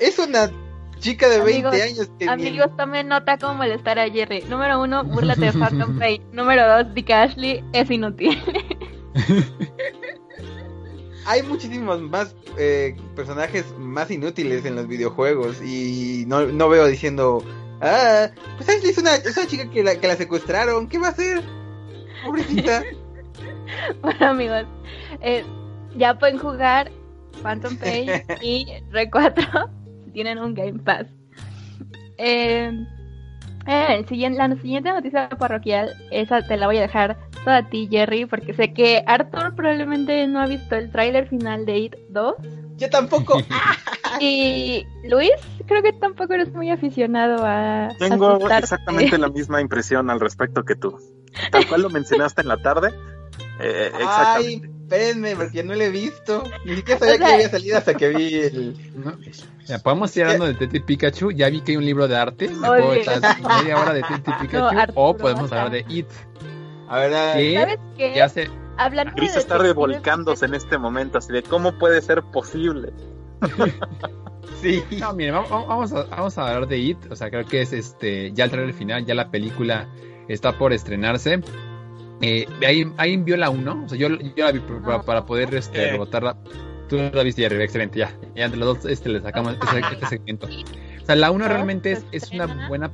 [0.00, 0.50] Es una
[0.98, 4.42] chica de 20 años que Amigos, tomen nota cómo molestar a Jerry.
[4.48, 6.22] Número uno, búrlate de Phantom Pain.
[6.32, 8.40] Número dos, di que Ashley es inútil.
[11.26, 17.42] Hay muchísimos más eh, personajes más inútiles en los videojuegos y no, no veo diciendo,
[17.80, 21.08] ah, pues Ashley es una, es una chica que la, que la secuestraron, ¿qué va
[21.08, 21.42] a hacer?
[22.24, 22.84] Pobrecita.
[24.02, 24.66] bueno amigos,
[25.20, 25.44] eh,
[25.96, 26.92] ya pueden jugar
[27.42, 28.08] Phantom Pain
[28.40, 29.85] y Re 4 si
[30.16, 31.08] tienen un Game Pass.
[32.16, 32.72] Eh,
[33.66, 37.86] eh, siguiente, la siguiente noticia parroquial, esa te la voy a dejar toda a ti,
[37.90, 42.34] Jerry, porque sé que Arthur probablemente no ha visto el tráiler final de It 2.
[42.78, 43.38] Yo tampoco.
[44.20, 45.32] y Luis,
[45.66, 47.90] creo que tampoco eres muy aficionado a.
[47.98, 50.98] Tengo exactamente la misma impresión al respecto que tú.
[51.50, 52.88] Tal cual lo mencionaste en la tarde.
[53.60, 54.75] Eh, exactamente.
[54.88, 56.44] Espérenme, porque no lo he visto.
[56.64, 58.76] Ni siquiera sabía que había salido hasta que vi el.
[59.66, 61.32] Ya, podemos ir hablando de Tete Pikachu.
[61.32, 62.48] Ya vi que hay un libro de arte.
[62.48, 64.92] Me puedo echar media hora de Tete Pikachu.
[64.94, 66.06] o podemos hablar de It.
[66.88, 68.14] A ver, ¿sabes qué?
[68.14, 68.48] Ya se...
[69.16, 72.92] Gris está revolcándose en este momento, así de cómo puede ser posible.
[74.62, 74.84] sí.
[75.00, 77.10] No, miren, vamos, a, vamos a hablar de It.
[77.10, 79.88] O sea, creo que es este ya el trailer final, ya la película
[80.28, 81.40] está por estrenarse.
[82.22, 84.60] Eh, ahí, ahí vio la 1, o sea, yo, yo la vi
[85.04, 86.36] para, poder este, rebotarla.
[86.88, 88.10] Tú la viste, Jerry, excelente, ya.
[88.34, 90.46] Ya entre los dos este, le sacamos este, este, segmento.
[90.46, 92.90] O sea, la 1 realmente es, es una buena...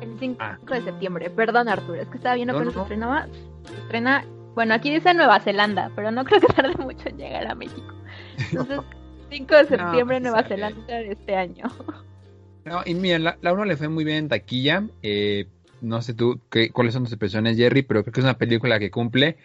[0.00, 0.58] El 5 ah.
[0.68, 3.26] de septiembre, perdón Arturo, es que estaba viendo que se estrenaba.
[3.64, 4.24] Se estrena,
[4.54, 7.94] bueno, aquí dice Nueva Zelanda, pero no creo que tarde mucho en llegar a México.
[8.38, 8.80] Entonces,
[9.30, 11.64] 5 de septiembre, Nueva Zelanda de este año.
[12.66, 14.82] No, y mira, la, la 1 le fue muy bien en taquilla.
[15.00, 15.46] Eh,
[15.80, 18.78] no sé tú qué, cuáles son tus impresiones, Jerry, pero creo que es una película
[18.78, 19.36] que cumple.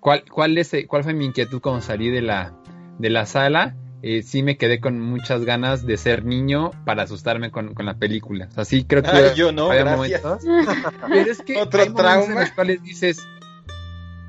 [0.00, 2.54] ¿Cuál, cuál, es, cuál fue mi inquietud cuando salí de la,
[2.98, 3.74] de la sala?
[4.00, 7.94] Eh, sí me quedé con muchas ganas de ser niño para asustarme con, con la
[7.94, 8.46] película.
[8.50, 10.44] O sea, sí creo que yo no, había momentos.
[11.08, 12.32] Pero es que Otro hay trauma.
[12.32, 13.26] en los cuales dices,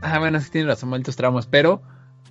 [0.01, 1.83] ah, bueno, sí tienes razón, malditos traumas, pero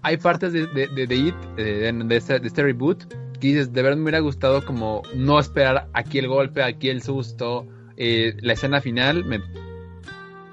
[0.02, 3.04] hay partes de, de, de, de It, de, de, este, de este reboot,
[3.38, 7.02] que dices, de verdad me hubiera gustado como no esperar aquí el golpe, aquí el
[7.02, 7.66] susto,
[7.98, 9.40] eh, la escena final, me,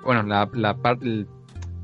[0.04, 1.26] bueno, la, la parte,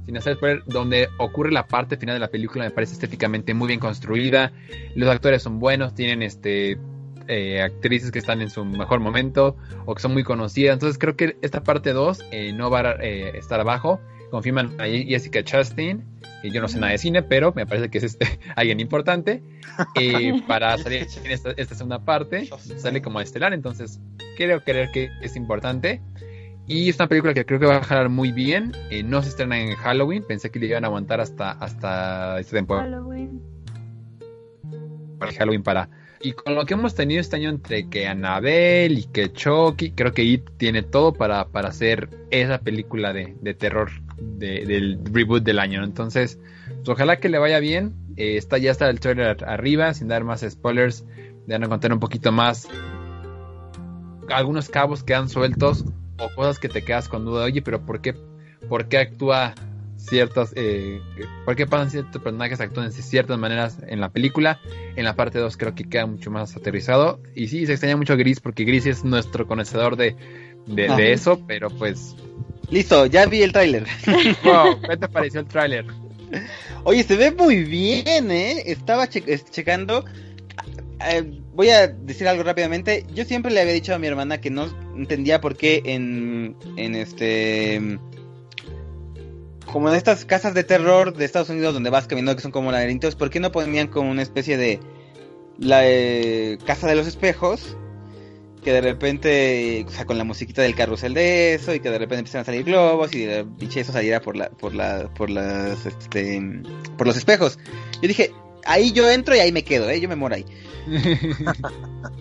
[0.05, 3.68] sin hacer spoiler, donde ocurre la parte final de la película me parece estéticamente muy
[3.68, 4.51] bien construida,
[4.95, 6.80] los actores son buenos, tienen este
[7.28, 9.55] eh, actrices que están en su mejor momento
[9.86, 12.93] o que son muy conocidas, entonces creo que esta parte 2 eh, no va a
[13.03, 14.01] estar abajo,
[14.32, 16.03] confirman a Jessica Chastain,
[16.43, 19.43] yo no sé nada de cine, pero me parece que es este, alguien importante.
[20.47, 23.99] para salir en esta, esta, segunda parte, sale como estelar, entonces
[24.38, 26.01] creo creer que es importante.
[26.67, 28.71] Y es una película que creo que va a jalar muy bien.
[28.89, 32.55] Eh, no se estrena en Halloween, pensé que le iban a aguantar hasta, hasta esta
[32.55, 32.89] temporada.
[32.89, 33.41] Halloween.
[35.19, 35.89] Para Halloween para.
[36.21, 40.13] Y con lo que hemos tenido este año entre que Annabelle y que Chucky, creo
[40.13, 43.89] que It tiene todo para, para hacer esa película de, de terror
[44.38, 45.84] del reboot del año.
[45.84, 47.93] Entonces, pues, ojalá que le vaya bien.
[48.17, 51.05] Eh, está, ya está el trailer arriba, sin dar más spoilers.
[51.47, 52.67] Le van a contar un poquito más.
[54.30, 55.86] Algunos cabos quedan sueltos
[56.17, 57.45] o cosas que te quedas con duda.
[57.45, 58.15] Oye, pero ¿por qué,
[58.69, 59.55] por qué actúa
[60.01, 60.99] ciertas, eh,
[61.45, 64.59] por qué pasan ciertos personajes actúan de ciertas maneras en la película.
[64.95, 67.22] En la parte 2 creo que queda mucho más aterrizado.
[67.36, 70.15] Y sí, se extraña mucho Gris porque Gris es nuestro conocedor de,
[70.65, 72.15] de, eso, pero pues...
[72.72, 73.86] Listo, ya vi el tráiler.
[74.05, 75.86] ¿qué te pareció el tráiler?
[76.86, 78.63] Oye, se ve muy bien, ¿eh?
[78.65, 80.05] Estaba checando.
[81.05, 83.05] Eh, voy a decir algo rápidamente.
[83.13, 86.95] Yo siempre le había dicho a mi hermana que no entendía por qué en, en
[86.95, 87.99] este
[89.65, 92.72] como en estas casas de terror de Estados Unidos donde vas caminando que son como
[92.72, 94.80] laberintos, ¿por qué no ponían como una especie de
[95.57, 97.78] la eh, casa de los espejos?
[98.64, 101.97] Que de repente, o sea, con la musiquita del carrusel de eso, y que de
[101.97, 105.30] repente empiezan a salir globos, y el pinche eso saliera por la, por la, por
[105.30, 106.41] las, este,
[106.97, 107.57] por los espejos.
[108.01, 108.32] Yo dije,
[108.66, 109.99] ahí yo entro y ahí me quedo, ¿eh?
[109.99, 110.45] yo me muero ahí.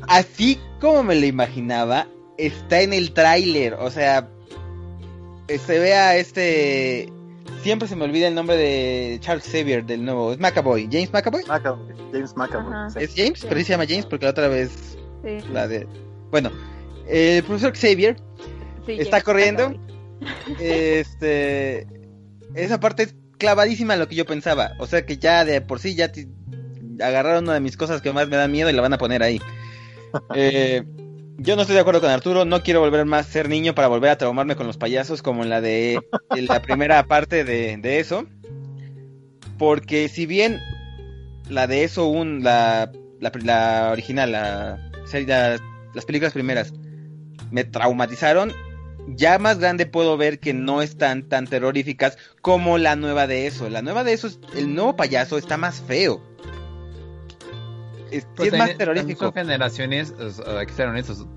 [0.09, 4.30] Así como me lo imaginaba, está en el tráiler, o sea,
[5.49, 7.12] se ve a este
[7.62, 10.32] Siempre se me olvida el nombre de Charles Xavier del nuevo.
[10.32, 10.88] Es McAvoy.
[10.91, 11.45] ¿James McAvoy?
[11.45, 12.93] James McAvoy.
[12.97, 13.45] ¿Es James?
[13.47, 14.97] Pero sí se llama James porque la otra vez.
[15.53, 15.86] La de.
[16.30, 16.50] Bueno,
[17.08, 18.16] el profesor Xavier
[18.86, 19.74] está corriendo.
[20.60, 21.86] este.
[22.54, 24.72] esa parte es clavadísima lo que yo pensaba.
[24.78, 26.12] O sea que ya de por sí ya
[27.02, 29.22] agarraron una de mis cosas que más me dan miedo y la van a poner
[29.22, 29.40] ahí.
[30.34, 30.82] Eh,
[31.38, 33.86] yo no estoy de acuerdo con Arturo, no quiero volver más a ser niño para
[33.86, 36.00] volver a traumarme con los payasos como en la de
[36.34, 38.26] la primera parte de, eso.
[39.56, 40.58] Porque si bien
[41.48, 44.80] la de eso, un, la, la, original, la,
[45.95, 46.72] las películas primeras,
[47.51, 48.53] me traumatizaron,
[49.09, 53.68] ya más grande puedo ver que no están tan terroríficas como la nueva de eso.
[53.68, 56.22] La nueva de eso, el nuevo payaso está más feo.
[58.11, 59.26] Es, pues más terrorífico.
[59.26, 60.12] Son generaciones,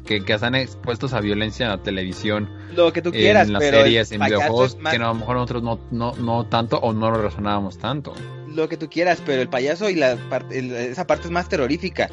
[0.05, 2.49] que, que están expuestos a violencia en la televisión.
[2.75, 5.79] Lo que tú quieras, en las series, en videojuegos, que a lo mejor nosotros no,
[5.91, 8.15] no, no tanto o no lo razonábamos tanto.
[8.47, 10.17] Lo que tú quieras, pero el payaso y la
[10.51, 12.09] esa parte es más terrorífica.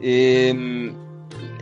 [0.00, 0.92] Eh,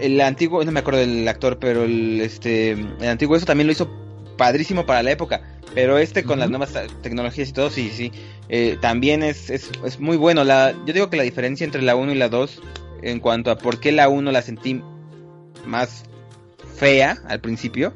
[0.01, 3.72] el antiguo, no me acuerdo del actor, pero el, este, el antiguo eso también lo
[3.72, 3.90] hizo
[4.36, 5.42] padrísimo para la época.
[5.74, 6.72] Pero este con las nuevas
[7.03, 8.11] tecnologías y todo, sí, sí.
[8.49, 10.42] Eh, también es, es, es, muy bueno.
[10.42, 12.62] La, yo digo que la diferencia entre la 1 y la 2,
[13.03, 14.82] en cuanto a por qué la 1 la sentí
[15.66, 16.05] más
[16.76, 17.92] fea al principio,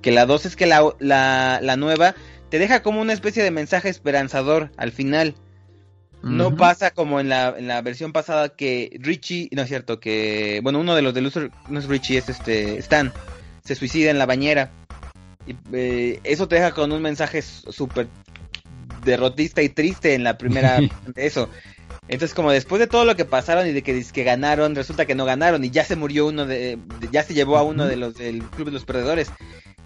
[0.00, 2.14] que la 2 es que la, la, la nueva
[2.48, 5.34] te deja como una especie de mensaje esperanzador al final.
[6.22, 10.60] No pasa como en la, en la versión pasada que Richie, no es cierto, que,
[10.62, 13.12] bueno, uno de los de Loser, no es Richie, es este, Stan,
[13.64, 14.70] se suicida en la bañera.
[15.46, 18.08] Y eh, eso te deja con un mensaje súper
[19.04, 20.78] derrotista y triste en la primera,
[21.16, 21.48] eso.
[22.08, 25.14] Entonces, como después de todo lo que pasaron y de que, que ganaron, resulta que
[25.14, 26.78] no ganaron y ya se murió uno de,
[27.12, 29.30] ya se llevó a uno de los del Club de los Perdedores.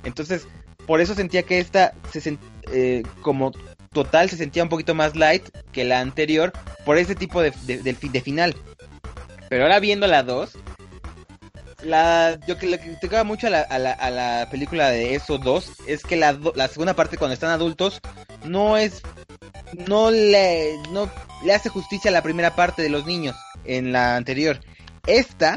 [0.04, 0.46] Entonces,
[0.86, 2.38] por eso sentía que esta se
[2.72, 3.52] eh, como
[3.94, 6.52] total se sentía un poquito más light que la anterior
[6.84, 8.54] por ese tipo de, de, final.
[9.48, 10.50] Pero ahora viendo la 2,
[11.84, 15.38] la, yo que le criticaba mucho a la, a, la, a la, película de eso
[15.38, 18.00] 2 es que la, la segunda parte cuando están adultos
[18.44, 19.02] no es
[19.86, 21.10] no le no
[21.44, 24.60] le hace justicia a la primera parte de los niños en la anterior.
[25.06, 25.56] Esta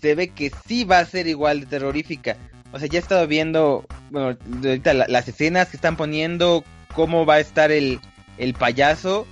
[0.00, 2.36] se ve que sí va a ser igual de terrorífica.
[2.72, 6.64] O sea, ya he estado viendo, bueno, ahorita las escenas que están poniendo
[6.94, 8.00] cómo va a estar el,
[8.38, 9.26] el payaso.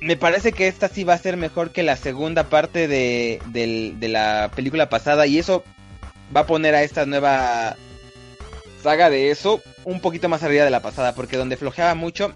[0.00, 4.08] Me parece que esta sí va a ser mejor que la segunda parte de, de
[4.08, 5.62] la película pasada y eso
[6.34, 7.76] va a poner a esta nueva
[8.82, 12.34] saga de eso un poquito más arriba de la pasada, porque donde flojeaba mucho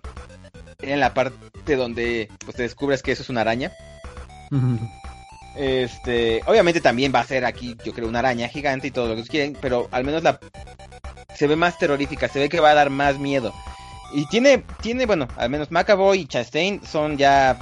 [0.83, 3.73] en la parte donde pues te descubres que eso es una araña.
[5.57, 9.17] Este, obviamente también va a ser aquí, yo creo, una araña gigante y todo lo
[9.17, 10.39] que quieren, pero al menos la
[11.35, 13.53] se ve más terrorífica, se ve que va a dar más miedo.
[14.15, 17.59] Y tiene, tiene, bueno, al menos McAvoy y Chastain son ya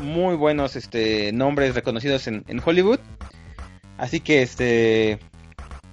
[0.00, 2.98] muy buenos este, nombres reconocidos en, Hollywood.
[3.96, 5.20] Así que este.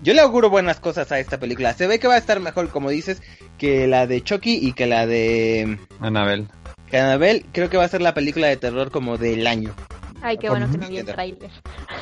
[0.02, 1.74] Yo le auguro buenas cosas a esta película.
[1.74, 3.22] Se ve que va a estar mejor, como dices,
[3.58, 5.78] que la de Chucky y que la de.
[6.00, 6.48] Annabelle.
[6.90, 9.76] Que Annabelle creo que va a ser la película de terror como del año.
[10.22, 11.52] Ay, qué bueno que no vi el trailer.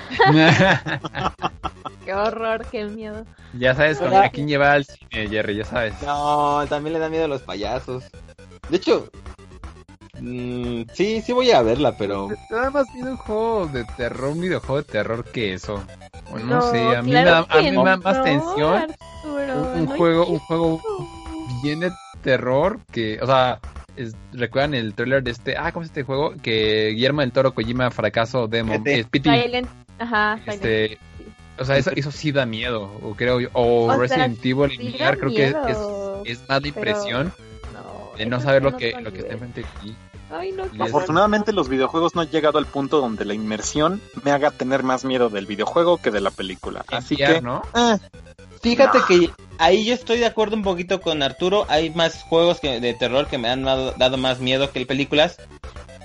[2.06, 3.26] qué horror, qué miedo.
[3.54, 5.94] Ya sabes con a quién lleva al cine, Jerry, ya sabes.
[6.02, 8.04] No, también le da miedo a los payasos.
[8.70, 9.10] De hecho,
[10.20, 12.30] mmm, sí, sí voy a verla, pero...
[12.50, 15.84] Nada más viendo un juego de terror, un videojuego de terror que eso.
[16.44, 18.88] no, sé, a mí, me, da, a mí me da más tensión
[19.76, 20.82] un, juego, un juego
[21.62, 21.92] bien de
[22.22, 23.60] terror que, o sea,
[24.34, 25.56] ¿recuerdan el trailer de este?
[25.58, 26.34] Ah, ¿cómo es este juego?
[26.42, 28.74] Que Guillermo del Toro Kojima fracaso demo.
[28.74, 29.08] Es
[30.00, 31.00] Ajá, este,
[31.58, 35.48] o sea, eso, eso sí da miedo, o creo O, Resident Evil sí creo que
[35.48, 35.56] es,
[36.26, 37.34] es, más de impresión
[38.18, 39.96] de no saber lo que, lo que está enfrente de ti.
[40.30, 44.52] Ay, no, Afortunadamente los videojuegos no han llegado al punto donde la inmersión me haga
[44.52, 46.84] tener más miedo del videojuego que de la película.
[46.90, 47.62] Así que, ¿no?
[47.74, 47.98] Eh,
[48.62, 51.66] Fíjate que ahí yo estoy de acuerdo un poquito con Arturo.
[51.70, 55.38] Hay más juegos que, de terror que me han dado, más miedo que películas.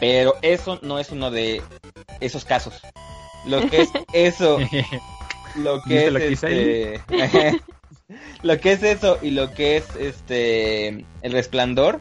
[0.00, 1.62] Pero eso no es uno de
[2.20, 2.74] esos casos.
[3.46, 4.58] Lo que es eso.
[5.56, 7.02] lo que es este,
[8.42, 12.00] lo que es eso y lo que es este el resplandor.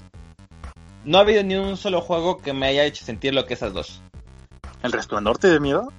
[1.04, 3.74] No ha habido ni un solo juego que me haya hecho sentir lo que esas
[3.74, 4.02] dos.
[4.84, 5.92] ¿El resplandor te da miedo?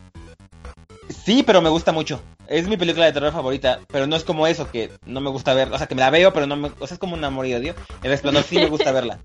[1.08, 2.20] Sí, pero me gusta mucho.
[2.48, 5.54] Es mi película de terror favorita, pero no es como eso, que no me gusta
[5.54, 5.72] ver.
[5.72, 6.70] O sea, que me la veo, pero no me.
[6.78, 7.74] O sea, es como un amor y odio.
[8.02, 9.18] El resplandor sí me gusta verla.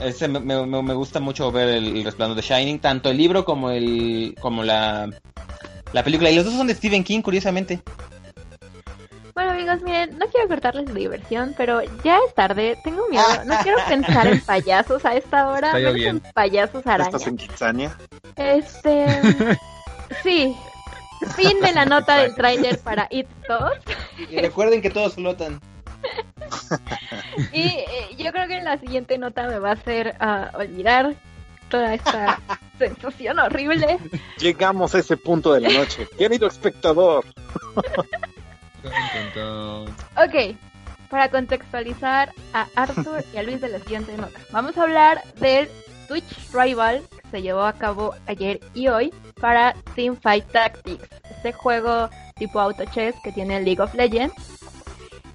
[0.00, 3.70] Ese me, me, me, gusta mucho ver el, resplandor de Shining, tanto el libro como
[3.70, 5.08] el como la,
[5.92, 6.30] la película.
[6.30, 7.80] Y los dos son de Stephen King, curiosamente.
[9.34, 13.56] Bueno amigos, miren, no quiero cortarles la diversión, pero ya es tarde, tengo miedo, no
[13.62, 17.14] quiero pensar en payasos a esta hora, no en payasos arañas.
[17.14, 17.96] ¿Estás en Kitsania?
[18.36, 19.58] Este,
[20.22, 20.56] sí,
[21.36, 23.72] Fin de la nota del tráiler para It 2.
[24.30, 25.60] Y recuerden que todos flotan.
[27.52, 27.86] y eh,
[28.18, 31.14] yo creo que la siguiente nota me va a hacer ah, olvidar
[31.68, 32.40] toda esta
[32.78, 33.98] sensación horrible.
[34.38, 36.06] Llegamos a ese punto de la noche.
[36.18, 37.24] Querido espectador.
[40.16, 40.56] ok,
[41.08, 44.38] para contextualizar a Arthur y a Luis de la siguiente nota.
[44.50, 45.68] Vamos a hablar del
[46.08, 52.08] Twitch Rival que se llevó a cabo ayer y hoy para Teamfight Tactics, este juego
[52.36, 54.34] tipo auto chess que tiene League of Legends.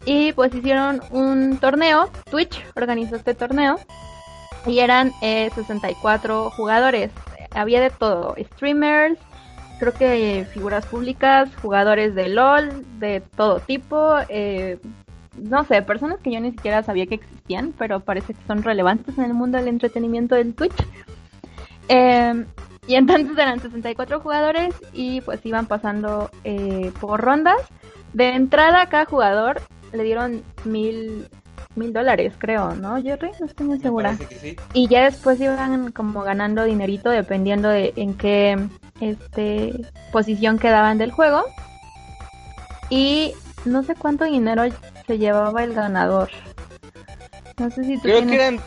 [0.05, 3.79] Y pues hicieron un torneo, Twitch organizó este torneo
[4.65, 7.11] y eran 64 eh, jugadores.
[7.51, 9.19] Había de todo, streamers,
[9.79, 14.79] creo que figuras públicas, jugadores de LOL, de todo tipo, eh,
[15.37, 19.17] no sé, personas que yo ni siquiera sabía que existían, pero parece que son relevantes
[19.17, 20.75] en el mundo del entretenimiento del Twitch.
[21.87, 22.45] Eh,
[22.87, 27.61] y entonces eran 64 jugadores y pues iban pasando eh, por rondas.
[28.13, 29.61] De entrada a cada jugador
[29.93, 31.27] le dieron mil
[31.75, 33.29] mil dólares, creo, ¿no, Jerry?
[33.39, 34.17] No estoy muy segura.
[34.73, 38.57] Y ya después iban como ganando dinerito dependiendo de en qué
[39.01, 39.73] este
[40.11, 41.43] posición quedaban del juego.
[42.89, 43.33] Y
[43.65, 44.63] no sé cuánto dinero
[45.07, 46.29] se llevaba el ganador.
[47.57, 48.59] No sé si tú creo que eran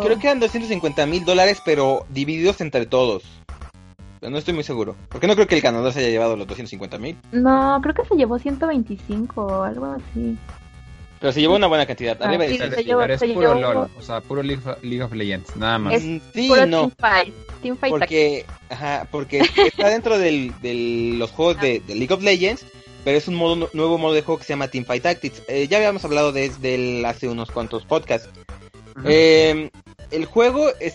[0.00, 3.22] creo que eran 250 mil dólares, pero divididos entre todos.
[4.20, 4.96] No estoy muy seguro.
[5.08, 7.16] Porque no creo que el ganador se haya llevado los 250 mil.
[7.32, 10.36] No, creo que se llevó 125 o algo así.
[11.20, 12.16] Pero se llevó una buena cantidad.
[12.22, 15.94] Ah, sí, se, llevó, es puro LOL, o sea, puro League of, Legends, nada más.
[15.94, 16.02] Es
[16.32, 16.90] sí, puro no.
[17.60, 17.90] Teamfight.
[17.90, 22.64] porque, ajá, porque está dentro del, de los juegos de, League of Legends,
[23.04, 25.42] pero es un modo, nuevo modo de juego que se llama Teamfight Tactics.
[25.48, 28.30] Eh, ya habíamos hablado desde el, hace unos cuantos podcasts.
[29.04, 29.70] eh,
[30.10, 30.94] el juego es,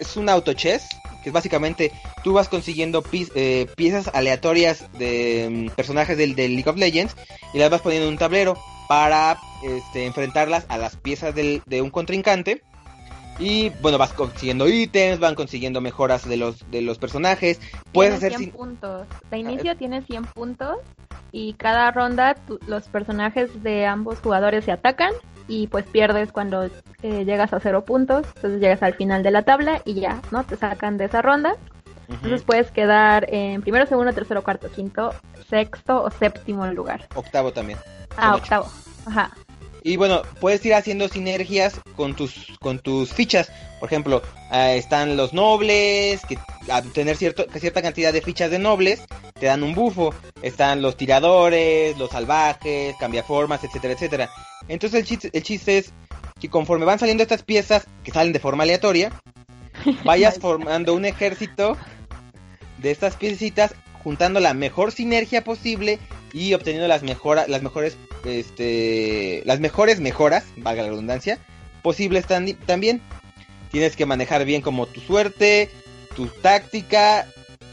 [0.00, 0.84] es un auto chess,
[1.22, 1.92] que es básicamente
[2.24, 3.04] tú vas consiguiendo
[3.34, 7.14] eh, piezas aleatorias de mm, personajes del, del League of Legends
[7.52, 8.56] y las vas poniendo en un tablero
[8.88, 12.62] para este, enfrentarlas a las piezas del, de un contrincante.
[13.38, 17.60] Y bueno, vas consiguiendo ítems, van consiguiendo mejoras de los, de los personajes.
[17.92, 19.06] Puedes hacer 100 puntos.
[19.30, 20.78] De inicio tiene 100 puntos
[21.32, 25.12] y cada ronda los personajes de ambos jugadores se atacan
[25.48, 26.64] y pues pierdes cuando
[27.02, 28.26] eh, llegas a cero puntos.
[28.36, 30.44] Entonces llegas al final de la tabla y ya, ¿no?
[30.44, 31.56] Te sacan de esa ronda.
[32.08, 35.14] Entonces puedes quedar en primero, segundo, tercero, cuarto, quinto,
[35.48, 37.08] sexto o séptimo lugar.
[37.14, 37.78] Octavo también.
[38.16, 38.68] Ah, octavo.
[39.06, 39.30] Ajá.
[39.82, 43.52] Y bueno, puedes ir haciendo sinergias con tus con tus fichas.
[43.78, 46.36] Por ejemplo, están los nobles, que
[46.68, 49.04] a tener cierto, cierta cantidad de fichas de nobles
[49.38, 50.12] te dan un bufo.
[50.42, 54.30] Están los tiradores, los salvajes, cambiaformas, etcétera, etcétera.
[54.66, 55.92] Entonces el chiste, el chiste es
[56.40, 59.12] que conforme van saliendo estas piezas, que salen de forma aleatoria,
[60.04, 61.76] vayas formando un ejército
[62.86, 63.74] de estas piecitas,
[64.04, 65.98] juntando la mejor sinergia posible
[66.32, 71.40] y obteniendo las mejoras, las mejores, este, las mejores mejoras, valga la redundancia,
[71.82, 73.02] posibles también.
[73.72, 75.68] Tienes que manejar bien como tu suerte,
[76.14, 77.26] tu táctica,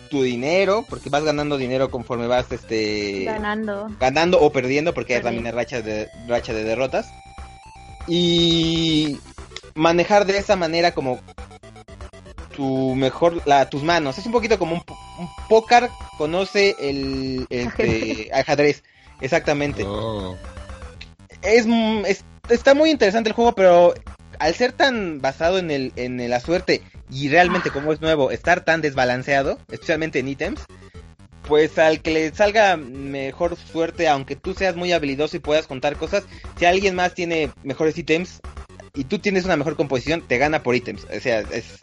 [0.10, 5.22] tu dinero, porque vas ganando dinero conforme vas, este, ganando, ganando o perdiendo, porque hay
[5.22, 7.06] también racha de racha de derrotas.
[8.08, 9.20] Y
[9.76, 11.20] manejar de esa manera como
[12.54, 14.18] tu mejor la tus manos.
[14.18, 14.84] Es un poquito como un,
[15.50, 18.84] póker conoce el este, ajedrez.
[19.20, 19.84] exactamente.
[19.86, 20.38] Oh.
[21.42, 21.68] es,
[22.50, 23.94] está muy interesante el juego pero
[24.40, 26.82] al ser tan basado en el en la suerte
[27.12, 30.62] y realmente como es nuevo estar tan desbalanceado especialmente en ítems
[31.48, 35.96] pues al que le salga mejor suerte aunque tú seas muy habilidoso y puedas contar
[35.98, 36.24] cosas
[36.58, 38.42] si alguien más tiene mejores ítems
[38.96, 41.06] y tú tienes una mejor composición te gana por ítems.
[41.06, 41.80] O sea es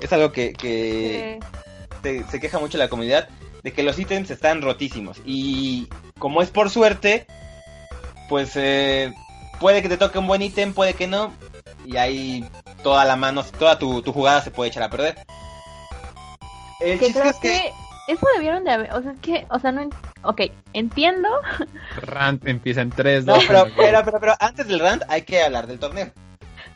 [0.00, 1.38] es algo que,
[2.02, 3.28] se queja mucho la comunidad
[3.62, 5.20] de que los ítems están rotísimos.
[5.24, 7.26] Y como es por suerte,
[8.28, 9.12] pues eh,
[9.58, 11.32] puede que te toque un buen ítem, puede que no.
[11.84, 12.48] Y ahí
[12.82, 15.16] toda la mano, toda tu, jugada se puede echar a perder.
[16.80, 17.72] El chiste es que...
[18.08, 19.88] Eso debieron de haber, o sea, es que, o sea, no,
[20.24, 20.40] ok,
[20.72, 21.28] entiendo.
[22.02, 25.68] Rant empieza en 3, No, pero, pero, pero, pero antes del rant hay que hablar
[25.68, 26.10] del torneo.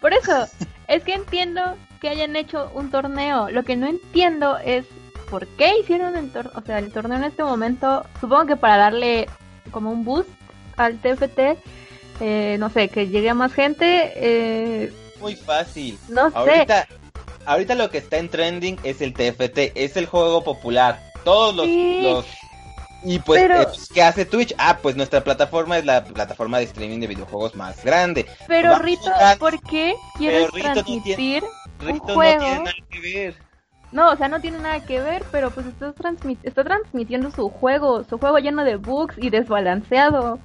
[0.00, 0.46] Por eso,
[0.86, 3.48] es que entiendo que hayan hecho un torneo.
[3.48, 4.84] Lo que no entiendo es
[5.30, 6.52] por qué hicieron el torneo.
[6.54, 9.26] O sea, el torneo en este momento, supongo que para darle
[9.70, 10.28] como un boost
[10.76, 11.56] al TFT.
[12.20, 14.12] Eh, no sé, que llegue a más gente.
[14.16, 15.98] Eh, Muy fácil.
[16.10, 16.88] No ahorita, sé.
[17.46, 19.72] Ahorita lo que está en trending es el TFT.
[19.74, 21.00] Es el juego popular.
[21.24, 21.66] Todos los
[23.06, 24.54] y pues, eh, pues, ¿qué hace Twitch?
[24.56, 28.26] Ah, pues nuestra plataforma es la plataforma de streaming de videojuegos más grande.
[28.46, 31.44] Pero Rito, ¿por qué quieres transmitir
[31.86, 32.40] un juego?
[32.40, 33.34] No tiene nada que ver.
[33.92, 35.94] No, o sea, no tiene nada que ver, pero pues está,
[36.42, 40.40] está transmitiendo su juego, su juego lleno de bugs y desbalanceado.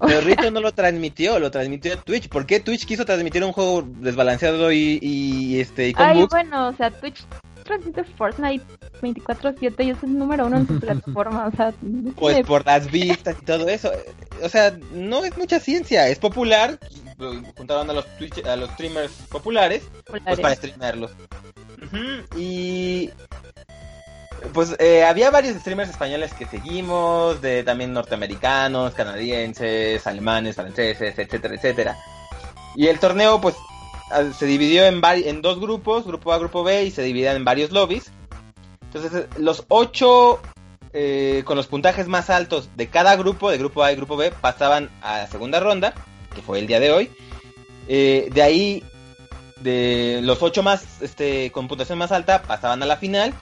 [0.00, 2.28] Pero Rito no lo transmitió, lo transmitió Twitch.
[2.28, 6.68] ¿Por qué Twitch quiso transmitir un juego desbalanceado y, y este y con Ay, bueno,
[6.68, 7.26] o sea, Twitch
[7.64, 8.64] transmite Fortnite
[9.00, 11.72] 24/7 y es el número uno en su plataforma, o sea...
[12.16, 13.90] Pues por las vistas y todo eso.
[14.42, 16.78] O sea, no es mucha ciencia, es popular.
[17.56, 21.12] Juntaron a los, Twitch, a los streamers populares, pues para streamerlos.
[22.36, 23.10] Y
[24.52, 31.54] pues eh, había varios streamers españoles que seguimos, de también norteamericanos, canadienses, alemanes, franceses, etcétera,
[31.54, 31.96] etcétera.
[32.76, 33.54] Y el torneo pues
[34.36, 37.70] se dividió en, en dos grupos, grupo A, grupo B, y se dividían en varios
[37.72, 38.10] lobbies.
[38.92, 40.40] Entonces los ocho
[40.96, 44.30] eh, con los puntajes más altos de cada grupo, de grupo A y grupo B,
[44.30, 45.92] pasaban a la segunda ronda,
[46.32, 47.10] que fue el día de hoy.
[47.88, 48.84] Eh, de ahí,
[49.60, 53.34] de los ocho más, este, con puntuación más alta, pasaban a la final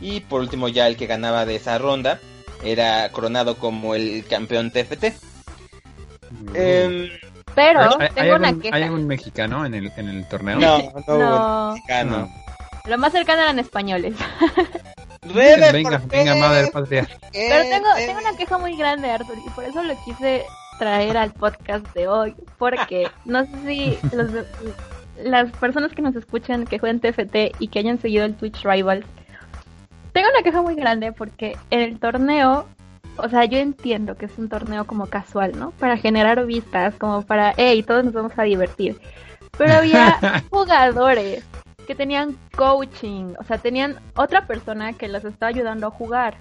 [0.00, 2.20] y por último ya el que ganaba de esa ronda
[2.62, 5.06] era coronado como el campeón TFT.
[7.60, 8.76] Pero tengo una queja.
[8.76, 10.58] ¿Hay algún mexicano en el, en el torneo?
[10.58, 12.32] No, no, mexicano.
[12.86, 14.14] Lo más cercano eran españoles.
[15.34, 17.06] venga, venga, madre patria.
[17.32, 20.44] Pero tengo, tengo una queja muy grande, Arthur, y por eso lo quise
[20.78, 22.34] traer al podcast de hoy.
[22.58, 23.98] Porque no sé si
[25.22, 29.04] las personas que nos escuchan que juegan TFT y que hayan seguido el Twitch Rivals
[30.12, 32.66] tengo una queja muy grande porque en el torneo,
[33.16, 35.72] o sea, yo entiendo que es un torneo como casual, ¿no?
[35.72, 38.98] Para generar vistas, como para, hey, todos nos vamos a divertir.
[39.58, 40.18] Pero había
[40.50, 41.44] jugadores
[41.86, 46.36] que tenían coaching, o sea, tenían otra persona que los estaba ayudando a jugar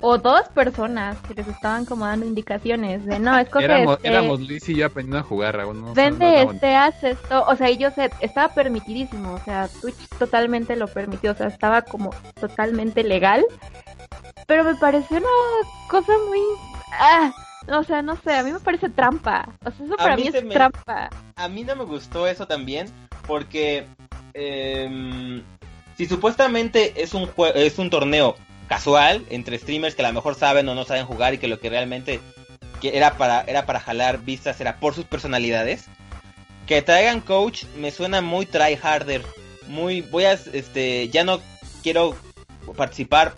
[0.00, 4.40] o dos personas que les estaban como dando indicaciones de no, es éramos, este, éramos
[4.40, 5.56] Luis y yo aprendiendo a jugar.
[5.74, 7.44] No, vende este, haz esto.
[7.48, 9.34] O sea, y yo sé, estaba permitidísimo.
[9.34, 11.32] O sea, Twitch totalmente lo permitió.
[11.32, 13.44] O sea, estaba como totalmente legal.
[14.48, 15.28] Pero me pareció una
[15.90, 16.40] cosa muy.
[16.92, 17.32] Ah,
[17.68, 19.46] o sea, no sé, a mí me parece trampa.
[19.62, 21.10] O sea, eso para mí, es trampa.
[21.36, 22.88] A mí no me gustó eso también.
[23.26, 23.86] Porque.
[24.32, 25.42] Eh,
[25.98, 28.36] si supuestamente es un, es un torneo
[28.68, 31.58] casual entre streamers que a lo mejor saben o no saben jugar y que lo
[31.58, 32.20] que realmente
[32.80, 35.84] que era para era para jalar vistas era por sus personalidades.
[36.66, 39.22] Que traigan coach me suena muy try harder,
[39.66, 41.40] muy voy a este ya no
[41.82, 42.16] quiero
[42.76, 43.34] participar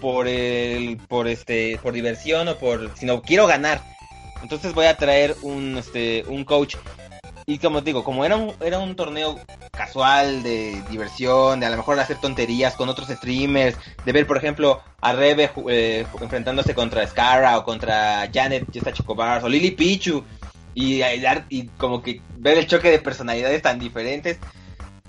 [0.00, 3.82] por el por este por diversión o por sino quiero ganar.
[4.42, 6.76] Entonces voy a traer un este un coach
[7.50, 9.36] y como digo, como era un, era un torneo
[9.72, 14.36] casual de diversión, de a lo mejor hacer tonterías con otros streamers, de ver, por
[14.36, 20.22] ejemplo, a Rebe eh, enfrentándose contra Scara o contra Janet, Jessa Chocobars o Lily Pichu,
[20.74, 21.02] y,
[21.48, 24.38] y como que ver el choque de personalidades tan diferentes,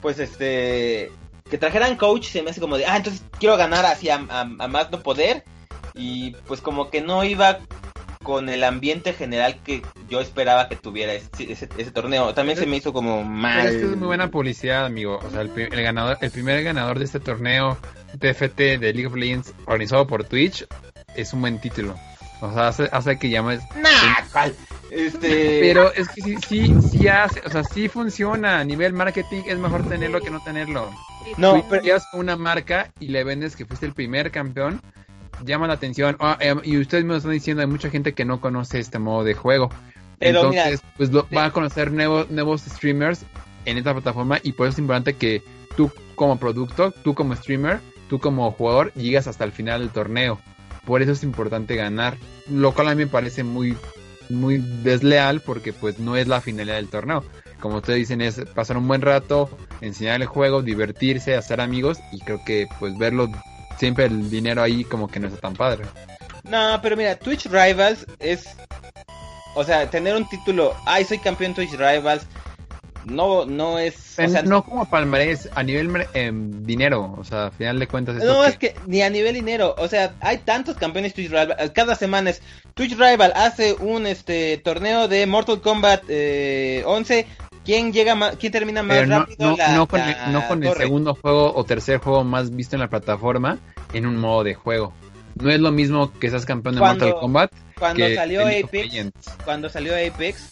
[0.02, 1.12] pues este.
[1.52, 4.90] Que trajeran coach se me hace como de, ah, entonces quiero ganar así a más
[4.90, 5.44] no poder.
[5.94, 7.60] Y pues como que no iba
[8.24, 12.34] con el ambiente general que yo esperaba que tuviera ese, torneo.
[12.34, 13.68] También se me hizo como mal.
[13.68, 15.20] es muy buena publicidad, amigo.
[15.24, 17.78] O sea, el, ganador, el primer ganador de este torneo
[18.20, 20.66] TFT de League of Legends organizado por Twitch
[21.16, 21.96] es un buen título.
[22.42, 23.62] O sea, hace, que llames.
[23.76, 24.48] Nah,
[24.90, 25.60] Este...
[25.62, 28.60] Pero es que sí, sí, sí hace, o sea, sí funciona.
[28.60, 30.90] A nivel marketing es mejor tenerlo que no tenerlo.
[31.38, 34.82] No, pero ya una marca y le vendes que fuiste el primer campeón
[35.46, 36.18] llama la atención.
[36.20, 39.24] Ah, em, y ustedes me están diciendo, hay mucha gente que no conoce este modo
[39.24, 39.70] de juego.
[40.20, 43.26] Entonces, pues va a conocer nuevos, nuevos streamers
[43.66, 45.42] en esta plataforma y por eso es importante que
[45.76, 50.40] tú como producto, tú como streamer, tú como jugador, llegas hasta el final del torneo.
[50.86, 52.18] Por eso es importante ganar.
[52.50, 53.78] Lo cual a mí me parece muy,
[54.30, 57.24] muy desleal porque pues no es la finalidad del torneo.
[57.60, 59.50] Como ustedes dicen, es pasar un buen rato,
[59.82, 63.30] enseñar el juego, divertirse, hacer amigos y creo que pues verlo
[63.78, 65.86] siempre el dinero ahí como que no es tan padre.
[66.44, 68.56] No, pero mira, Twitch Rivals es...
[69.54, 72.26] O sea, tener un título, ay, soy campeón Twitch Rivals,
[73.06, 77.52] no no es o sea, no como palmarés a nivel eh, dinero o sea a
[77.52, 81.14] final de cuentas no es que ni a nivel dinero o sea hay tantos campeones
[81.14, 82.42] Twitch Rival cada semana es
[82.74, 87.26] Twitch Rival hace un este torneo de Mortal Kombat eh, 11
[87.64, 89.56] ¿Quién llega más, quién termina más rápido?
[89.56, 92.90] No, con, el, no con el segundo juego o tercer juego más visto en la
[92.90, 93.60] plataforma
[93.94, 94.94] en un modo de juego.
[95.36, 97.52] No es lo mismo que seas campeón de Mortal Kombat.
[97.78, 99.14] Cuando salió Apex,
[99.46, 100.50] cuando salió Apex,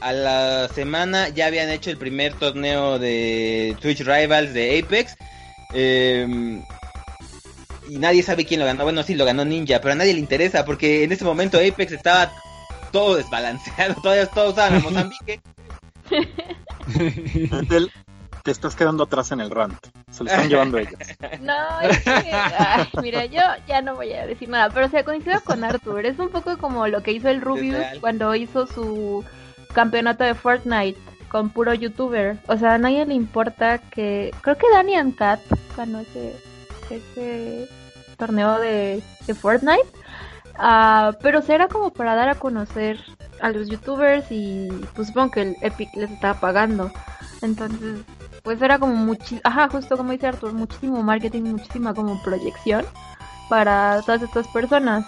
[0.00, 5.16] a la semana ya habían hecho el primer torneo de Twitch Rivals de Apex.
[5.72, 6.62] Em,
[7.88, 8.84] y nadie sabe quién lo ganó.
[8.84, 11.92] Bueno, sí, lo ganó Ninja, pero a nadie le interesa porque en ese momento Apex
[11.92, 12.32] estaba
[12.92, 13.94] todo desbalanceado.
[14.02, 15.40] Todavía todos estaban en Mozambique
[18.44, 19.78] te estás quedando atrás en el rant.
[20.10, 20.92] Se lo están llevando ellos.
[21.40, 25.40] No, es que, mira, yo ya no voy a decir nada, pero o sea, coincido
[25.40, 26.04] con Arthur.
[26.04, 29.24] Es un poco como lo que hizo el Rubius cuando hizo su
[29.74, 30.98] campeonato de Fortnite
[31.28, 32.38] con puro youtuber.
[32.48, 34.32] O sea, a nadie le importa que.
[34.40, 35.40] Creo que Danny and Cat
[35.76, 36.34] ganó ese,
[36.90, 37.68] ese
[38.16, 39.88] torneo de, de Fortnite.
[40.56, 43.00] Uh, pero será como para dar a conocer
[43.40, 46.92] a los youtubers y pues supongo que el Epic les estaba pagando.
[47.42, 48.02] Entonces,
[48.44, 52.84] pues era como muchísimo, ajá, justo como dice Arthur, muchísimo marketing, muchísima como proyección
[53.48, 55.04] para todas estas personas.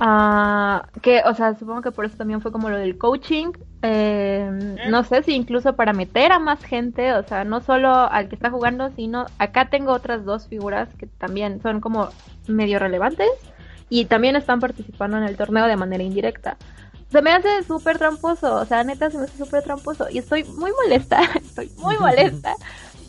[0.00, 3.50] Uh, que, o sea, supongo que por eso también fue como lo del coaching.
[3.82, 8.28] Eh, no sé si incluso para meter a más gente, o sea, no solo al
[8.28, 12.08] que está jugando, sino acá tengo otras dos figuras que también son como
[12.48, 13.28] medio relevantes
[13.88, 16.56] y también están participando en el torneo de manera indirecta.
[17.10, 20.44] Se me hace súper tramposo, o sea, neta se me hace súper tramposo y estoy
[20.44, 22.54] muy molesta, estoy muy molesta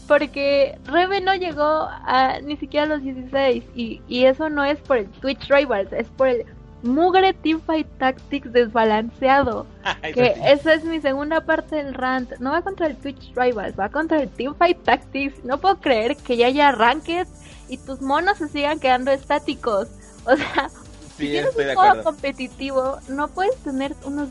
[0.08, 4.80] porque Rebe no llegó a ni siquiera a los 16 y, y eso no es
[4.80, 6.46] por el Twitch Rivals, es por el
[6.82, 9.66] mugre Teamfight Tactics desbalanceado.
[10.14, 12.32] que esa es mi segunda parte del rant.
[12.40, 15.44] No va contra el Twitch Rivals, va contra el Teamfight Tactics.
[15.44, 17.28] No puedo creer que ya haya ranked
[17.68, 19.88] y tus monos se sigan quedando estáticos.
[20.26, 20.70] O sea,
[21.18, 24.30] si tienes un juego competitivo, no puedes tener unos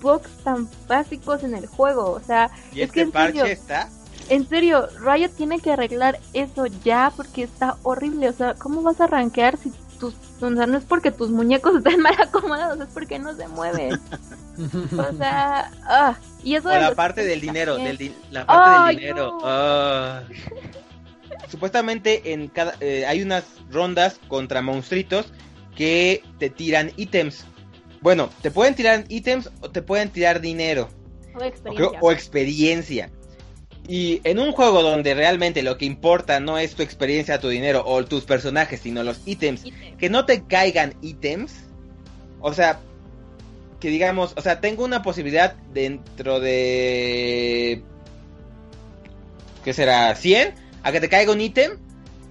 [0.00, 2.10] bugs tan básicos en el juego.
[2.10, 3.88] O sea, ¿Y es que este parche está?
[4.28, 8.28] En serio, Riot tiene que arreglar eso ya porque está horrible.
[8.28, 11.76] O sea, ¿cómo vas a rankear si tus, o sea, no es porque tus muñecos
[11.76, 14.00] estén mal acomodados, es porque no se mueven.
[14.98, 19.38] o sea, ah, y eso o la parte del dinero, del la parte del dinero.
[19.44, 20.22] Ah.
[21.48, 25.32] Supuestamente en cada eh, hay unas rondas contra monstruitos
[25.76, 27.44] que te tiran ítems.
[28.00, 30.88] Bueno, te pueden tirar ítems o te pueden tirar dinero.
[31.34, 32.00] O experiencia.
[32.00, 33.10] O, experiencia.
[33.90, 37.82] Y en un juego donde realmente lo que importa no es tu experiencia, tu dinero
[37.84, 39.64] o tus personajes, sino los ítems,
[39.98, 41.52] que no te caigan ítems.
[42.40, 42.78] O sea,
[43.80, 47.82] que digamos, o sea, tengo una posibilidad dentro de...
[49.64, 50.14] ¿Qué será?
[50.14, 50.54] ¿100?
[50.84, 51.72] A que te caiga un ítem.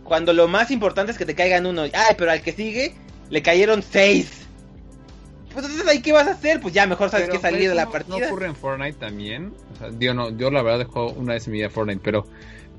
[0.05, 1.81] Cuando lo más importante es que te caigan uno.
[1.81, 2.95] Ay, pero al que sigue
[3.29, 4.47] le cayeron 6.
[5.59, 6.61] Pues entonces ahí qué vas a hacer?
[6.61, 8.17] Pues ya mejor sabes que salir de la partida.
[8.17, 9.53] ¿No ocurre en Fortnite también?
[9.73, 12.25] O sea, yo, no, yo la verdad dejo una vez en mi vida Fortnite, pero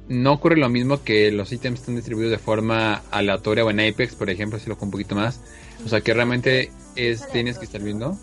[0.09, 4.15] no ocurre lo mismo que los ítems están distribuidos de forma aleatoria o en Apex,
[4.15, 5.41] por ejemplo, si lo con un poquito más.
[5.85, 8.19] O sea, que realmente es tienes que estar viendo.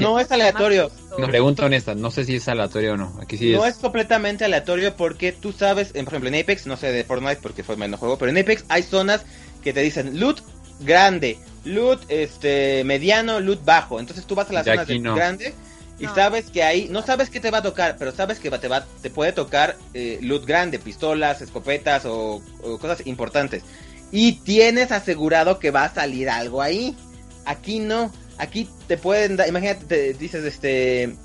[0.00, 0.92] no es aleatorio.
[1.18, 3.18] No, pregunta honesta, no sé si es aleatorio o no.
[3.20, 3.78] Aquí sí no es.
[3.78, 7.76] completamente aleatorio porque tú sabes, por ejemplo, en Apex, no sé de Fortnite porque fue
[7.76, 9.24] menos juego, pero en Apex hay zonas
[9.64, 10.40] que te dicen loot
[10.80, 14.00] grande, loot este mediano, loot bajo.
[14.00, 15.54] Entonces tú vas a las zonas de grande
[15.98, 18.68] y sabes que ahí no sabes qué te va a tocar, pero sabes que te
[18.68, 22.42] va te puede tocar eh, loot grande, pistolas, escopetas o,
[22.80, 23.62] cosas importantes.
[24.10, 26.96] Y tienes asegurado que va a salir algo ahí.
[27.44, 28.12] Aquí no.
[28.38, 31.16] Aquí te pueden dar, imagínate, te dices este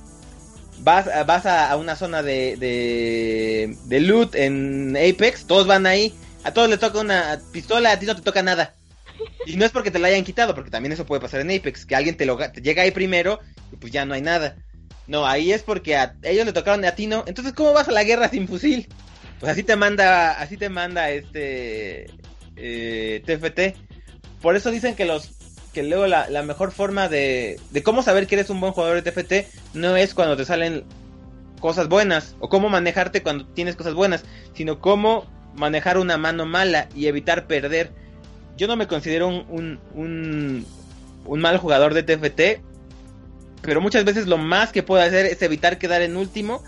[0.80, 6.14] vas, vas a, una zona de, de, de loot en Apex, todos van ahí,
[6.44, 8.74] a todos les toca una pistola, a ti no te toca nada.
[9.45, 11.85] Y no es porque te la hayan quitado, porque también eso puede pasar en Apex,
[11.85, 12.26] que alguien te
[12.61, 13.40] llega ahí primero
[13.72, 14.56] y pues ya no hay nada.
[15.07, 17.23] No, ahí es porque a ellos le tocaron a ti no.
[17.27, 18.88] Entonces, ¿cómo vas a la guerra sin fusil?
[19.40, 22.06] Pues así te manda, así te manda este
[22.56, 23.77] eh, TFT.
[24.41, 25.31] Por eso dicen que los
[25.73, 29.02] que luego la, la mejor forma de, de cómo saber que eres un buen jugador
[29.02, 30.85] de TFT no es cuando te salen
[31.60, 34.23] cosas buenas o cómo manejarte cuando tienes cosas buenas,
[34.53, 35.26] sino cómo
[35.56, 37.91] manejar una mano mala y evitar perder
[38.58, 40.66] yo no me considero un, un,
[41.26, 42.62] un, mal jugador de TFT,
[43.62, 46.64] pero muchas veces lo más que puedo hacer es evitar quedar en último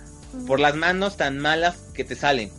[0.47, 2.51] por las manos tan malas que te salen.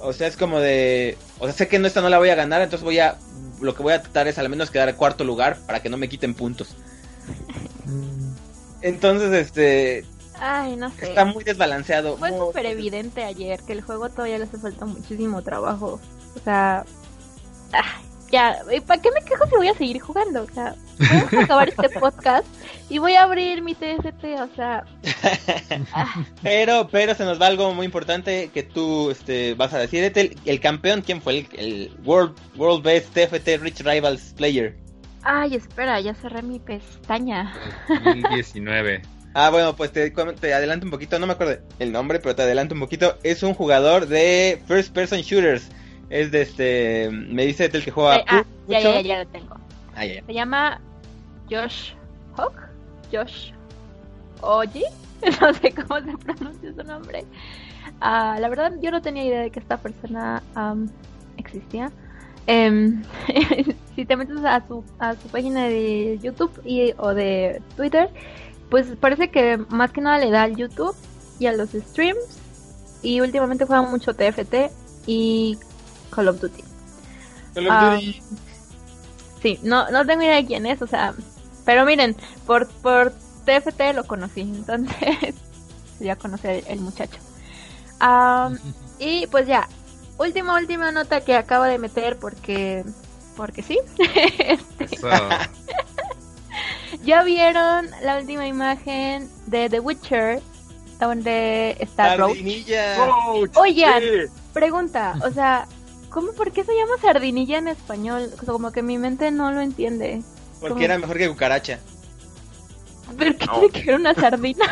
[0.00, 2.34] O sea, es como de, o sea, sé que no esta no la voy a
[2.34, 3.16] ganar, entonces voy a,
[3.60, 5.96] lo que voy a tratar es al menos quedar en cuarto lugar para que no
[5.96, 6.74] me quiten puntos.
[8.82, 10.04] Entonces, este,
[10.38, 11.08] Ay, no sé.
[11.08, 12.18] Está muy desbalanceado.
[12.18, 15.98] Fue súper evidente ayer que el juego todavía le hace falta muchísimo trabajo.
[16.36, 16.84] O sea,
[18.30, 20.42] ya, ¿para qué me quejo si voy a seguir jugando?
[20.42, 22.46] O sea, voy a acabar este podcast
[22.88, 24.84] y voy a abrir mi TFT, o sea.
[25.92, 26.24] Ah.
[26.42, 30.12] Pero, pero se nos va algo muy importante que tú este, vas a decir.
[30.44, 31.46] El, campeón, ¿quién fue?
[31.52, 34.76] El, World, World Best TFT Rich Rivals Player.
[35.22, 37.52] Ay, espera, ya cerré mi pestaña.
[37.88, 39.02] 2019.
[39.38, 42.40] Ah, bueno, pues te, te, adelanto un poquito, no me acuerdo el nombre, pero te
[42.40, 43.18] adelanto un poquito.
[43.22, 45.68] Es un jugador de First Person Shooters.
[46.10, 47.10] Es de este.
[47.10, 48.16] Me dice el que juega.
[48.18, 49.56] Eh, ah, ya, ya, ya, lo tengo.
[49.94, 50.80] Ah, Se llama
[51.50, 51.92] Josh
[52.36, 52.54] Hawk.
[53.12, 53.50] Josh
[54.40, 54.84] Oji.
[55.40, 57.24] No sé cómo se pronuncia su nombre.
[58.00, 60.42] Ah, la verdad, yo no tenía idea de que esta persona
[61.38, 61.90] existía.
[62.46, 63.02] Em,
[63.96, 68.10] si te metes a su, a su página de YouTube y, o de Twitter,
[68.70, 70.94] pues parece que más que nada le da al YouTube
[71.38, 72.38] y a los streams.
[73.02, 74.70] Y últimamente juega mucho TFT
[75.06, 75.58] y
[76.10, 76.64] Call of Duty.
[77.54, 78.22] Call of ah, Duty.
[79.42, 81.14] sí, no, no tengo idea de quién es, o sea,
[81.64, 82.16] pero miren,
[82.46, 83.12] por, por
[83.44, 85.34] TFT lo conocí, entonces
[86.00, 87.18] ya conocí el muchacho.
[88.98, 89.68] y pues ya,
[90.18, 92.84] última, última nota que acabo de meter porque,
[93.36, 93.78] porque sí.
[94.38, 94.98] Este,
[97.04, 100.40] ya vieron la última imagen de The Witcher,
[100.98, 102.38] donde está Roach.
[103.54, 104.02] Oigan,
[104.52, 105.66] pregunta, o sea,
[106.10, 108.30] ¿cómo, por qué se llama sardinilla en español?
[108.44, 110.22] como que mi mente no lo entiende.
[110.60, 111.80] Porque era mejor que cucaracha.
[113.16, 114.64] ¿Pero qué tiene que ver una sardina?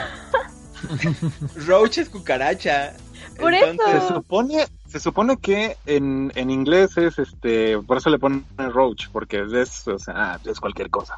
[1.66, 2.94] Roach es cucaracha.
[3.38, 3.76] Por eso.
[3.86, 9.08] Se supone, se supone que en, en inglés es este, por eso le ponen Roach,
[9.10, 11.16] porque es, o sea, es cualquier cosa.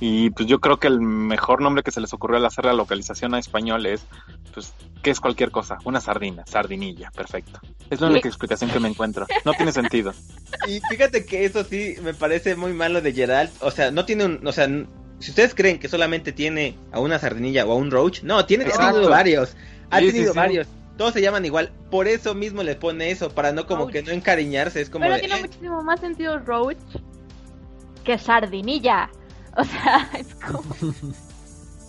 [0.00, 2.72] Y pues yo creo que el mejor nombre que se les ocurrió al hacer la
[2.72, 4.04] localización a español es,
[4.52, 5.78] pues, ¿qué es cualquier cosa?
[5.84, 7.60] Una sardina, sardinilla, perfecto.
[7.90, 9.26] Es la única explicación que me encuentro.
[9.44, 10.12] No tiene sentido.
[10.68, 13.50] Y fíjate que eso sí me parece muy malo de Gerald.
[13.60, 14.68] O sea, no tiene un, o sea,
[15.18, 18.64] si ustedes creen que solamente tiene a una sardinilla o a un roach, no, tiene,
[18.64, 19.56] ha tenido varios.
[19.90, 20.68] Ha tenido varios.
[20.96, 21.72] Todos se llaman igual.
[21.90, 24.80] Por eso mismo le pone eso, para no como que no encariñarse.
[24.80, 25.40] Es como Pero tiene eh".
[25.40, 26.78] muchísimo más sentido roach
[28.04, 29.10] que sardinilla.
[29.56, 30.74] O sea, es como...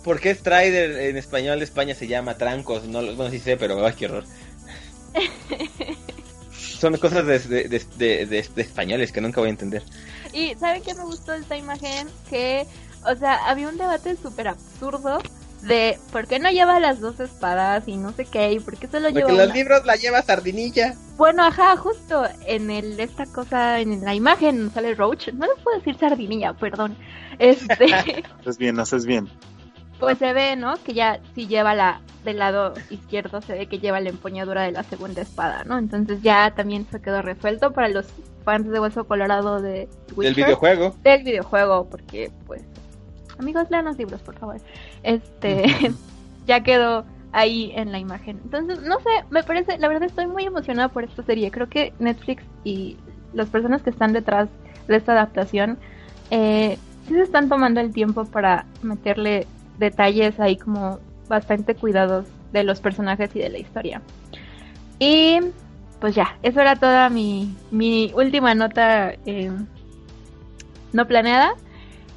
[0.04, 2.84] ¿Por qué Strider en español de España se llama Trancos?
[2.84, 4.24] No, bueno, sí sé, pero ay, qué horror.
[6.52, 9.82] Son cosas de, de, españoles que nunca voy a entender.
[10.32, 12.06] Y ¿saben qué me gustó de esta imagen?
[12.30, 12.66] Que,
[13.04, 15.18] o sea, había un debate súper absurdo
[15.66, 18.86] de por qué no lleva las dos espadas y no sé qué, y por qué
[18.86, 19.28] solo lleva.
[19.28, 20.94] Porque los libros la lleva Sardinilla.
[21.16, 25.28] Bueno, ajá, justo en el esta cosa, en la imagen sale Roach.
[25.28, 26.96] No les puedo decir Sardinilla, perdón.
[27.38, 27.94] Este.
[28.40, 29.28] haces bien, haces bien.
[29.98, 30.74] Pues se ve, ¿no?
[30.84, 34.72] Que ya si lleva la del lado izquierdo, se ve que lleva la empuñadura de
[34.72, 35.78] la segunda espada, ¿no?
[35.78, 38.06] Entonces ya también se quedó resuelto para los
[38.44, 40.94] fans de Hueso Colorado de Del videojuego.
[41.02, 42.62] Del videojuego, porque pues
[43.38, 44.56] amigos, lean los libros, por favor.
[45.02, 45.64] Este,
[46.46, 48.40] ya quedó ahí en la imagen.
[48.44, 51.50] Entonces, no sé, me parece, la verdad estoy muy emocionada por esta serie.
[51.50, 52.96] Creo que Netflix y
[53.32, 54.48] las personas que están detrás
[54.88, 55.78] de esta adaptación
[56.30, 59.46] eh, sí se están tomando el tiempo para meterle
[59.78, 60.98] detalles ahí como
[61.28, 64.00] bastante cuidados de los personajes y de la historia.
[64.98, 65.40] Y
[66.00, 69.50] pues ya, eso era toda mi, mi última nota eh,
[70.92, 71.54] no planeada.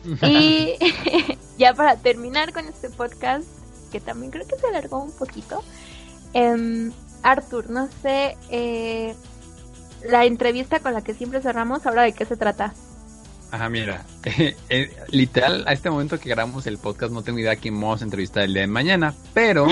[0.06, 0.76] Y
[1.58, 3.48] ya para terminar con este podcast,
[3.92, 5.64] que también creo que se alargó un poquito,
[6.34, 6.92] eh,
[7.24, 9.16] Arthur, no sé, eh,
[10.08, 12.74] la entrevista con la que siempre cerramos, ahora de qué se trata.
[13.52, 14.06] Ajá, mira,
[14.70, 18.06] eh, literal, a este momento que grabamos el podcast no tengo idea quién vamos a
[18.06, 19.68] entrevistar el día de mañana, pero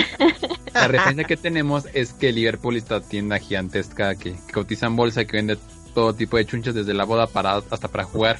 [0.74, 5.26] la referencia que tenemos es que Liverpool, esta tienda gigantesca que, que cotiza en bolsa
[5.26, 5.60] que vende
[5.94, 8.38] todo tipo de chunches desde la boda para, hasta para jugar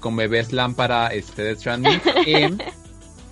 [0.00, 2.00] con bebés lámpara este, de Stranding.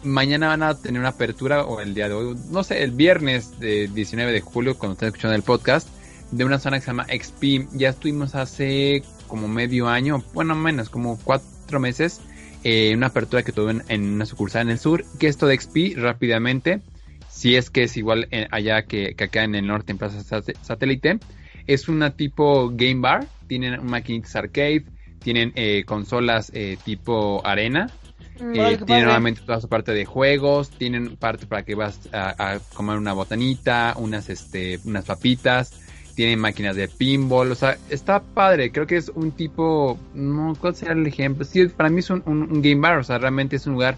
[0.05, 3.59] mañana van a tener una apertura, o el día de hoy, no sé, el viernes
[3.59, 5.89] de 19 de julio, cuando estén escuchando el podcast,
[6.31, 7.69] de una zona que se llama XP.
[7.73, 12.21] Ya estuvimos hace como medio año, bueno, menos, como cuatro meses,
[12.63, 15.05] eh, una apertura que tuve en, una sucursal en el sur.
[15.19, 16.81] Que esto de XP, rápidamente,
[17.29, 21.19] si es que es igual allá que, que, acá en el norte, en Plaza Satélite,
[21.67, 23.27] es una tipo game bar.
[23.47, 24.85] Tienen maquinitas arcade,
[25.25, 27.91] tienen eh, consolas eh, tipo arena.
[28.39, 28.55] Mm.
[28.55, 32.99] Eh, tienen nuevamente toda su parte de juegos, tienen parte para que vas a, comer
[32.99, 35.73] una botanita, unas este, unas papitas,
[36.15, 40.75] tienen máquinas de pinball, o sea, está padre, creo que es un tipo, no, ¿cuál
[40.75, 41.45] sería el ejemplo?
[41.45, 43.97] Sí, para mí es un, game bar, o sea, realmente es un lugar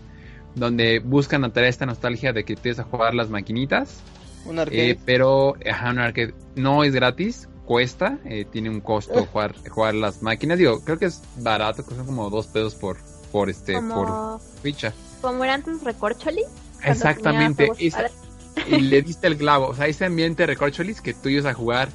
[0.54, 4.00] donde buscan atraer esta nostalgia de que empiezas a jugar las maquinitas.
[4.44, 4.98] Un arcade.
[5.04, 10.22] pero, ajá, un arcade no es gratis, cuesta, eh, tiene un costo jugar, jugar las
[10.22, 10.58] máquinas.
[10.58, 12.96] Digo, creo que es barato, cuesta como dos pesos por,
[13.30, 14.94] por este, por ficha.
[15.20, 16.46] Como era antes Recorcholis.
[16.82, 21.54] Exactamente, y le diste el clavo, o sea, ese ambiente Recorcholis que tú ibas a
[21.54, 21.88] jugar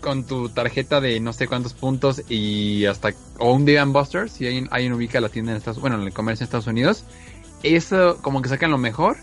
[0.00, 4.46] con tu tarjeta de no sé cuántos puntos y hasta o un Dave Busters si
[4.46, 7.04] alguien, alguien ubica la tienda en Estados bueno en el comercio en Estados Unidos
[7.62, 9.18] eso como que sacan lo mejor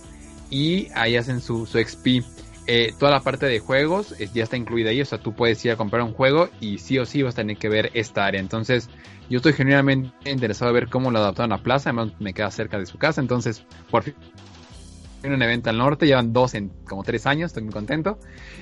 [0.51, 2.23] y ahí hacen su, su XP
[2.67, 5.71] eh, toda la parte de juegos ya está incluida ahí, o sea, tú puedes ir
[5.71, 8.39] a comprar un juego y sí o sí vas a tener que ver esta área.
[8.39, 8.89] Entonces,
[9.29, 12.77] yo estoy genuinamente interesado en ver cómo lo adaptaron a Plaza, además me queda cerca
[12.77, 14.13] de su casa, entonces, por fin
[15.23, 18.19] un evento al norte, llevan dos en como tres años, estoy muy contento.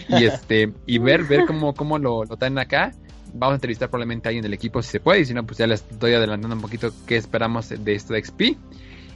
[0.09, 2.93] Y este, y ver, ver cómo, cómo lo, lo traen acá,
[3.33, 5.57] vamos a entrevistar probablemente a alguien del equipo si se puede, y si no, pues
[5.57, 8.41] ya les estoy adelantando un poquito qué esperamos de esto de XP.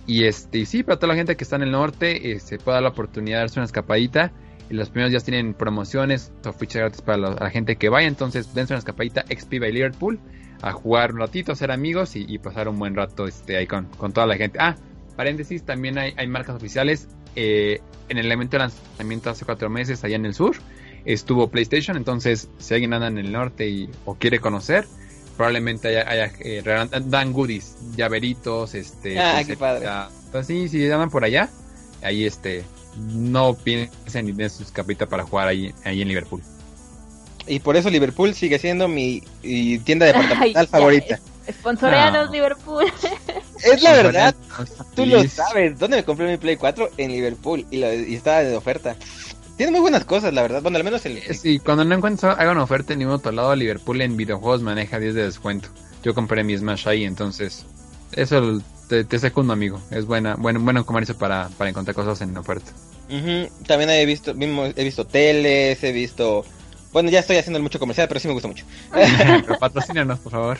[0.07, 2.75] Y este, sí, para toda la gente que está en el norte, eh, se puede
[2.75, 4.31] dar la oportunidad de darse una escapadita.
[4.69, 8.07] Y los primeros días tienen promociones o fichas gratis para la, gente que vaya.
[8.07, 10.19] Entonces, dense una escapadita XP by Liverpool
[10.61, 13.87] a jugar un ratito, a ser amigos y, pasar un buen rato este, ahí con,
[14.13, 14.59] toda la gente.
[14.61, 14.75] Ah,
[15.15, 17.07] paréntesis, también hay, hay marcas oficiales.
[17.35, 20.55] Eh, en el evento de lanzamiento hace cuatro meses allá en el sur
[21.05, 21.97] estuvo PlayStation.
[21.97, 24.85] Entonces, si alguien anda en el norte y, o quiere conocer,
[25.37, 26.63] probablemente haya, eh,
[27.05, 29.19] dan goodies, llaveritos, este.
[29.19, 29.87] Ah, qué padre.
[30.31, 31.49] Pues sí, si andan por allá,
[32.03, 32.63] ahí este,
[32.99, 36.41] no piensen ni den sus capitas para jugar ahí, ahí en Liverpool.
[37.47, 39.21] Y por eso Liverpool sigue siendo mi,
[39.83, 41.19] tienda departamental favorita.
[41.47, 42.85] Esponsoreanos Liverpool.
[43.63, 44.35] Es la verdad.
[44.95, 45.77] Tú lo sabes.
[45.79, 46.91] ¿Dónde me compré mi Play 4?
[46.97, 47.65] En Liverpool.
[47.71, 48.95] Y, y estaba de oferta.
[49.57, 50.61] Tiene muy buenas cosas, la verdad.
[50.61, 51.21] Bueno, al menos el.
[51.35, 54.99] Sí, cuando no encuentro haga una oferta en ningún otro lado, Liverpool en videojuegos maneja
[54.99, 55.67] 10 de descuento.
[56.03, 57.65] Yo compré mi Smash ahí, entonces.
[58.13, 59.81] Eso te, te secundo, amigo.
[59.91, 62.71] Es buena, bueno, bueno comercio para, para encontrar cosas en oferta.
[63.67, 66.45] También he visto, he visto teles, he visto.
[66.91, 68.65] Bueno, ya estoy haciendo mucho comercial, pero sí me gusta mucho.
[68.91, 70.57] pero patrocínanos, por favor.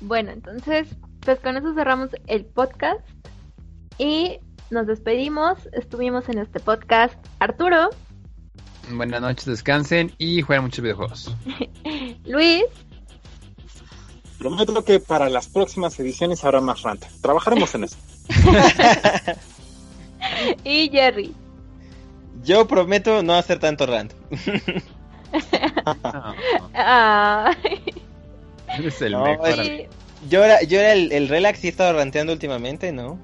[0.00, 0.88] bueno, entonces,
[1.20, 3.00] pues con eso cerramos el podcast.
[3.98, 5.58] Y nos despedimos.
[5.72, 7.90] Estuvimos en este podcast Arturo.
[8.92, 11.34] Buenas noches, descansen y jueguen muchos videojuegos.
[12.24, 12.64] Luis.
[14.38, 17.04] Prometo que para las próximas ediciones habrá más rant.
[17.20, 17.96] Trabajaremos en eso.
[20.64, 21.34] y Jerry.
[22.44, 24.12] Yo prometo no hacer tanto rant.
[30.28, 33.18] Yo era, yo era el, el relax y he estado ranteando últimamente, ¿no?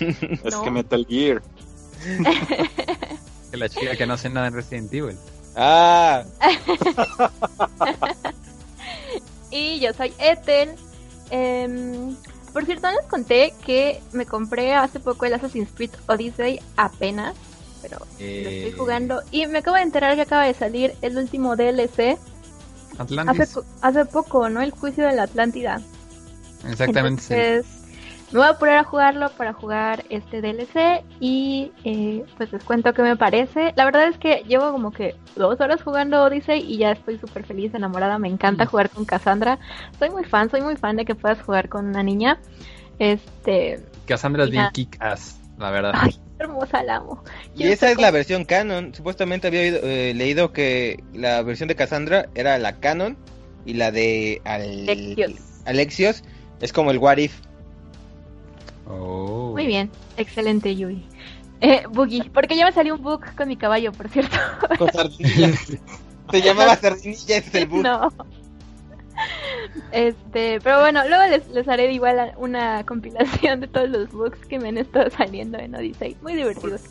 [0.00, 1.42] es que Metal Gear.
[3.50, 5.16] que la chica que no hace nada en Resident Evil.
[5.56, 6.24] Ah.
[9.50, 10.70] Y yo soy Ethel.
[11.30, 12.14] Em,
[12.52, 17.36] por cierto, les conté que me compré hace poco el Assassin's Creed Odyssey apenas,
[17.82, 18.74] pero lo estoy eh.
[18.76, 22.18] jugando y me acabo de enterar que acaba de salir el último DLC.
[22.98, 23.58] Atlantis.
[23.80, 24.60] Hace, poco, ¿no?
[24.60, 25.80] El juicio de la Atlántida.
[26.68, 27.62] Exactamente
[28.30, 32.92] me voy a poner a jugarlo para jugar este DLC y eh, pues les cuento
[32.92, 33.72] qué me parece.
[33.76, 37.44] La verdad es que llevo como que dos horas jugando Odyssey y ya estoy súper
[37.44, 38.18] feliz, enamorada.
[38.18, 38.68] Me encanta mm.
[38.68, 39.58] jugar con Cassandra.
[39.98, 42.38] Soy muy fan, soy muy fan de que puedas jugar con una niña.
[42.98, 43.80] Este.
[44.06, 45.92] Cassandra es bien kick-ass, la verdad.
[45.94, 47.24] Ay, hermosa, la amo.
[47.54, 48.94] Y esa es la versión canon.
[48.94, 53.16] Supuestamente había eh, leído que la versión de Cassandra era la canon
[53.64, 54.42] y la de
[55.64, 56.24] Alexios
[56.60, 57.47] es como el What If.
[58.88, 59.52] Oh.
[59.52, 61.04] Muy bien, excelente Yui.
[61.60, 64.36] Eh, Boogie, porque ya me salió un bug con mi caballo, por cierto.
[64.78, 64.90] Con
[66.30, 67.82] Se llamaba sardinilla, es el bug.
[67.82, 68.12] No.
[69.90, 74.58] Este, pero bueno, luego les, les haré igual una compilación de todos los bugs que
[74.58, 76.16] me han estado saliendo en Odyssey.
[76.22, 76.82] Muy divertidos.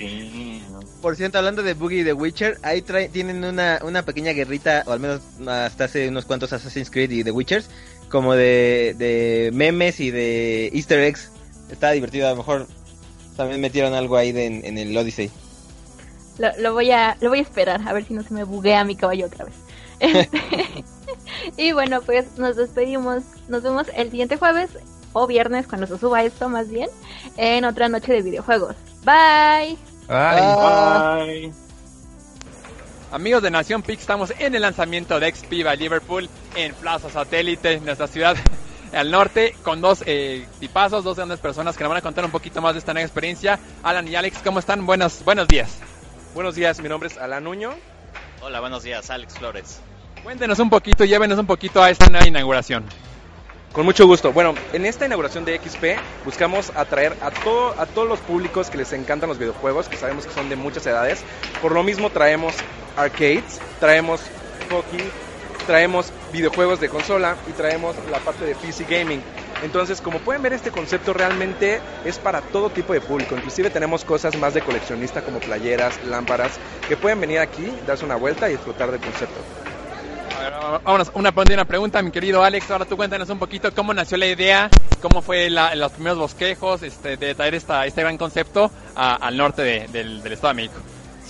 [1.02, 4.92] Por cierto, hablando de Boogie y The Witcher, ahí tienen una, una pequeña guerrita, o
[4.92, 7.70] al menos hasta hace unos cuantos Assassin's Creed y The Witchers,
[8.10, 11.32] como de, de memes y de easter eggs
[11.70, 12.28] está divertido.
[12.28, 12.68] A lo mejor
[13.36, 15.32] también metieron algo ahí en, el Odyssey.
[16.60, 18.96] Lo, voy a, lo voy a esperar, a ver si no se me buguea mi
[18.96, 19.56] caballo otra vez.
[20.00, 20.40] Este,
[21.58, 23.24] y bueno, pues nos despedimos.
[23.48, 24.70] Nos vemos el siguiente jueves
[25.14, 26.90] o viernes, cuando se suba esto más bien,
[27.38, 28.76] en otra noche de videojuegos.
[29.04, 29.76] Bye.
[30.08, 31.52] Bye.
[33.12, 37.80] Amigos de Nación Pix, estamos en el lanzamiento de XP by Liverpool en Plaza Satélite,
[37.80, 38.36] nuestra ciudad
[38.94, 42.32] al norte con dos eh, tipazos, dos grandes personas que nos van a contar un
[42.32, 43.60] poquito más de esta nueva experiencia.
[43.84, 44.86] Alan y Alex, ¿cómo están?
[44.86, 45.80] Buenos, buenos días.
[46.34, 47.72] Buenos días, mi nombre es Alan Nuño.
[48.42, 49.80] Hola, buenos días, Alex Flores.
[50.24, 52.86] Cuéntenos un poquito, llévenos un poquito a esta nueva inauguración.
[53.74, 54.34] Con mucho gusto.
[54.34, 58.78] Bueno, en esta inauguración de XP buscamos atraer a, todo, a todos los públicos que
[58.78, 61.24] les encantan los videojuegos, que sabemos que son de muchas edades.
[61.62, 62.56] Por lo mismo traemos
[62.96, 64.22] arcades, traemos
[64.72, 65.04] hockey,
[65.68, 69.22] traemos videojuegos de consola y traemos la parte de PC gaming.
[69.64, 73.36] Entonces, como pueden ver, este concepto realmente es para todo tipo de público.
[73.36, 76.54] Inclusive tenemos cosas más de coleccionista como playeras, lámparas,
[76.88, 79.36] que pueden venir aquí, darse una vuelta y disfrutar del concepto.
[80.84, 82.72] vámonos, una, una pregunta, mi querido Alex.
[82.72, 84.70] Ahora tú cuéntanos un poquito cómo nació la idea,
[85.02, 90.24] cómo fue los primeros bosquejos este, de traer esta, este gran concepto al norte del,
[90.24, 90.80] del Estado de México.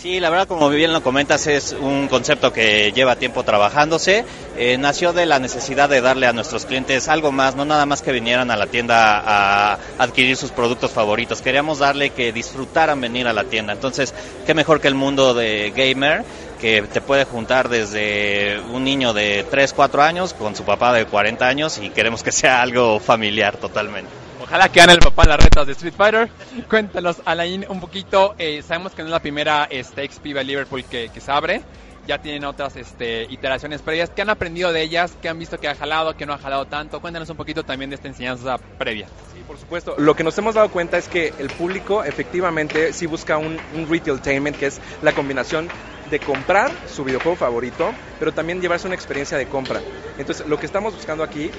[0.02, 4.26] Sí, la verdad, como bien lo comentas, es un concepto que lleva tiempo trabajándose.
[4.56, 8.03] Eh, nació de la necesidad de darle a nuestros clientes algo más, no nada más
[8.03, 11.41] que vinieran a la tienda a adquirir sus productos favoritos.
[11.41, 13.74] Queríamos darle que disfrutaran venir a la tienda.
[13.74, 14.14] Entonces,
[14.45, 16.24] qué mejor que el mundo de gamer
[16.61, 21.06] que te puede juntar desde un niño de 3, 4 años con su papá de
[21.06, 24.27] 40 años y queremos que sea algo familiar totalmente.
[24.48, 26.30] Ojalá que gane el papá las retas de Street Fighter.
[26.69, 28.34] Cuéntanos, Alain, un poquito.
[28.38, 31.61] Eh, sabemos que no es la primera este, XP de Liverpool que, que se abre
[32.07, 34.10] ya tienen otras este, iteraciones previas.
[34.10, 35.15] ¿Qué han aprendido de ellas?
[35.22, 37.02] ¿Qué han visto que ha jalado, que no ha jalado tanto?
[37.02, 39.07] Cuéntanos un poquito también de esta enseñanza previa.
[39.34, 39.95] Sí, por supuesto.
[39.98, 43.90] Lo que nos hemos dado cuenta es que el público efectivamente sí busca un, un
[43.90, 45.68] retailtainment, que es la combinación
[46.09, 49.81] de comprar su videojuego favorito, pero también llevarse una experiencia de compra.
[50.17, 51.51] Entonces, lo que estamos buscando aquí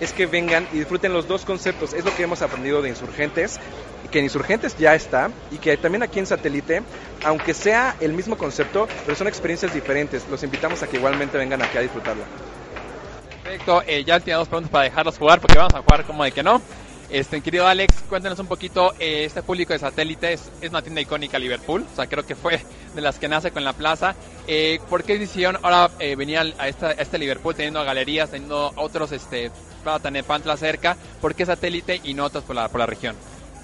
[0.00, 1.94] es que vengan y disfruten los dos conceptos.
[1.94, 3.58] Es lo que hemos aprendido de Insurgentes
[4.10, 6.82] que en Insurgentes ya está y que también aquí en Satélite,
[7.24, 10.28] aunque sea el mismo concepto, pero son experiencias diferentes.
[10.28, 12.24] Los invitamos a que igualmente vengan aquí a disfrutarlo.
[13.42, 16.42] Perfecto, eh, ya tenemos pronto para dejarlos jugar porque vamos a jugar como de que
[16.42, 16.60] no.
[17.10, 21.38] Este, querido Alex, cuéntanos un poquito, eh, este público de satélite es, una tienda icónica
[21.38, 22.60] Liverpool, o sea, creo que fue
[22.94, 24.14] de las que nace con la plaza.
[24.46, 29.12] Eh, ¿Por qué decidieron ahora eh, venir a, esta, este Liverpool teniendo galerías, teniendo otros,
[29.12, 29.50] este,
[30.26, 30.96] Pantla cerca?
[31.20, 33.16] ¿Por qué satélite y no otros por la, por la región?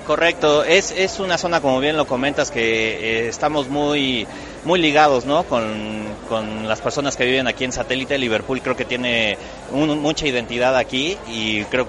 [0.07, 4.27] Correcto, es, es una zona, como bien lo comentas, que eh, estamos muy,
[4.65, 5.45] muy ligados ¿no?
[5.45, 8.19] con, con, las personas que viven aquí en satélite.
[8.19, 9.37] Liverpool creo que tiene
[9.73, 11.87] mucha identidad aquí y creo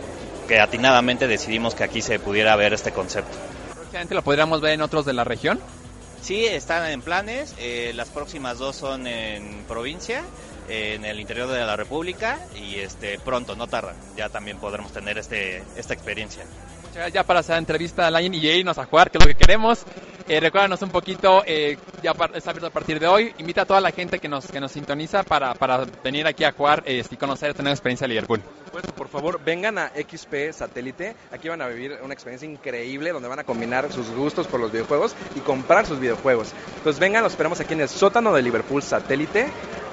[0.51, 3.37] que atinadamente decidimos que aquí se pudiera ver este concepto.
[3.73, 5.61] ¿Próximamente lo podríamos ver en otros de la región?
[6.21, 7.55] Sí, están en planes.
[7.57, 10.23] Eh, las próximas dos son en provincia,
[10.67, 13.93] en el interior de la República y este pronto, no tarda.
[14.17, 16.43] Ya también podremos tener este, esta experiencia
[17.13, 19.85] ya para la entrevista a Line y irnos a jugar, que es lo que queremos.
[20.27, 23.34] Eh, recuérdanos un poquito, eh, ya está abierto a partir de hoy.
[23.38, 26.51] Invita a toda la gente que nos, que nos sintoniza para, para venir aquí a
[26.51, 28.41] jugar eh, y conocer, tener experiencia de Liverpool.
[28.72, 31.15] Pues por favor, vengan a XP Satélite.
[31.31, 34.72] Aquí van a vivir una experiencia increíble donde van a combinar sus gustos por los
[34.72, 36.53] videojuegos y comprar sus videojuegos.
[36.77, 39.47] Entonces vengan, los esperamos aquí en el sótano de Liverpool Satélite.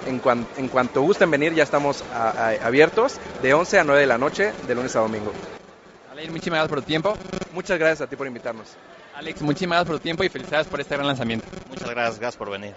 [0.06, 0.22] En,
[0.56, 4.74] en cuanto gusten venir, ya estamos abiertos de 11 a 9 de la noche, de
[4.74, 5.32] lunes a domingo.
[6.18, 7.16] Alex, muchísimas gracias por tu tiempo.
[7.52, 8.70] Muchas gracias a ti por invitarnos.
[9.14, 11.46] Alex, muchísimas gracias por tu tiempo y felicidades por este gran lanzamiento.
[11.68, 12.74] Muchas gracias, gracias por venir.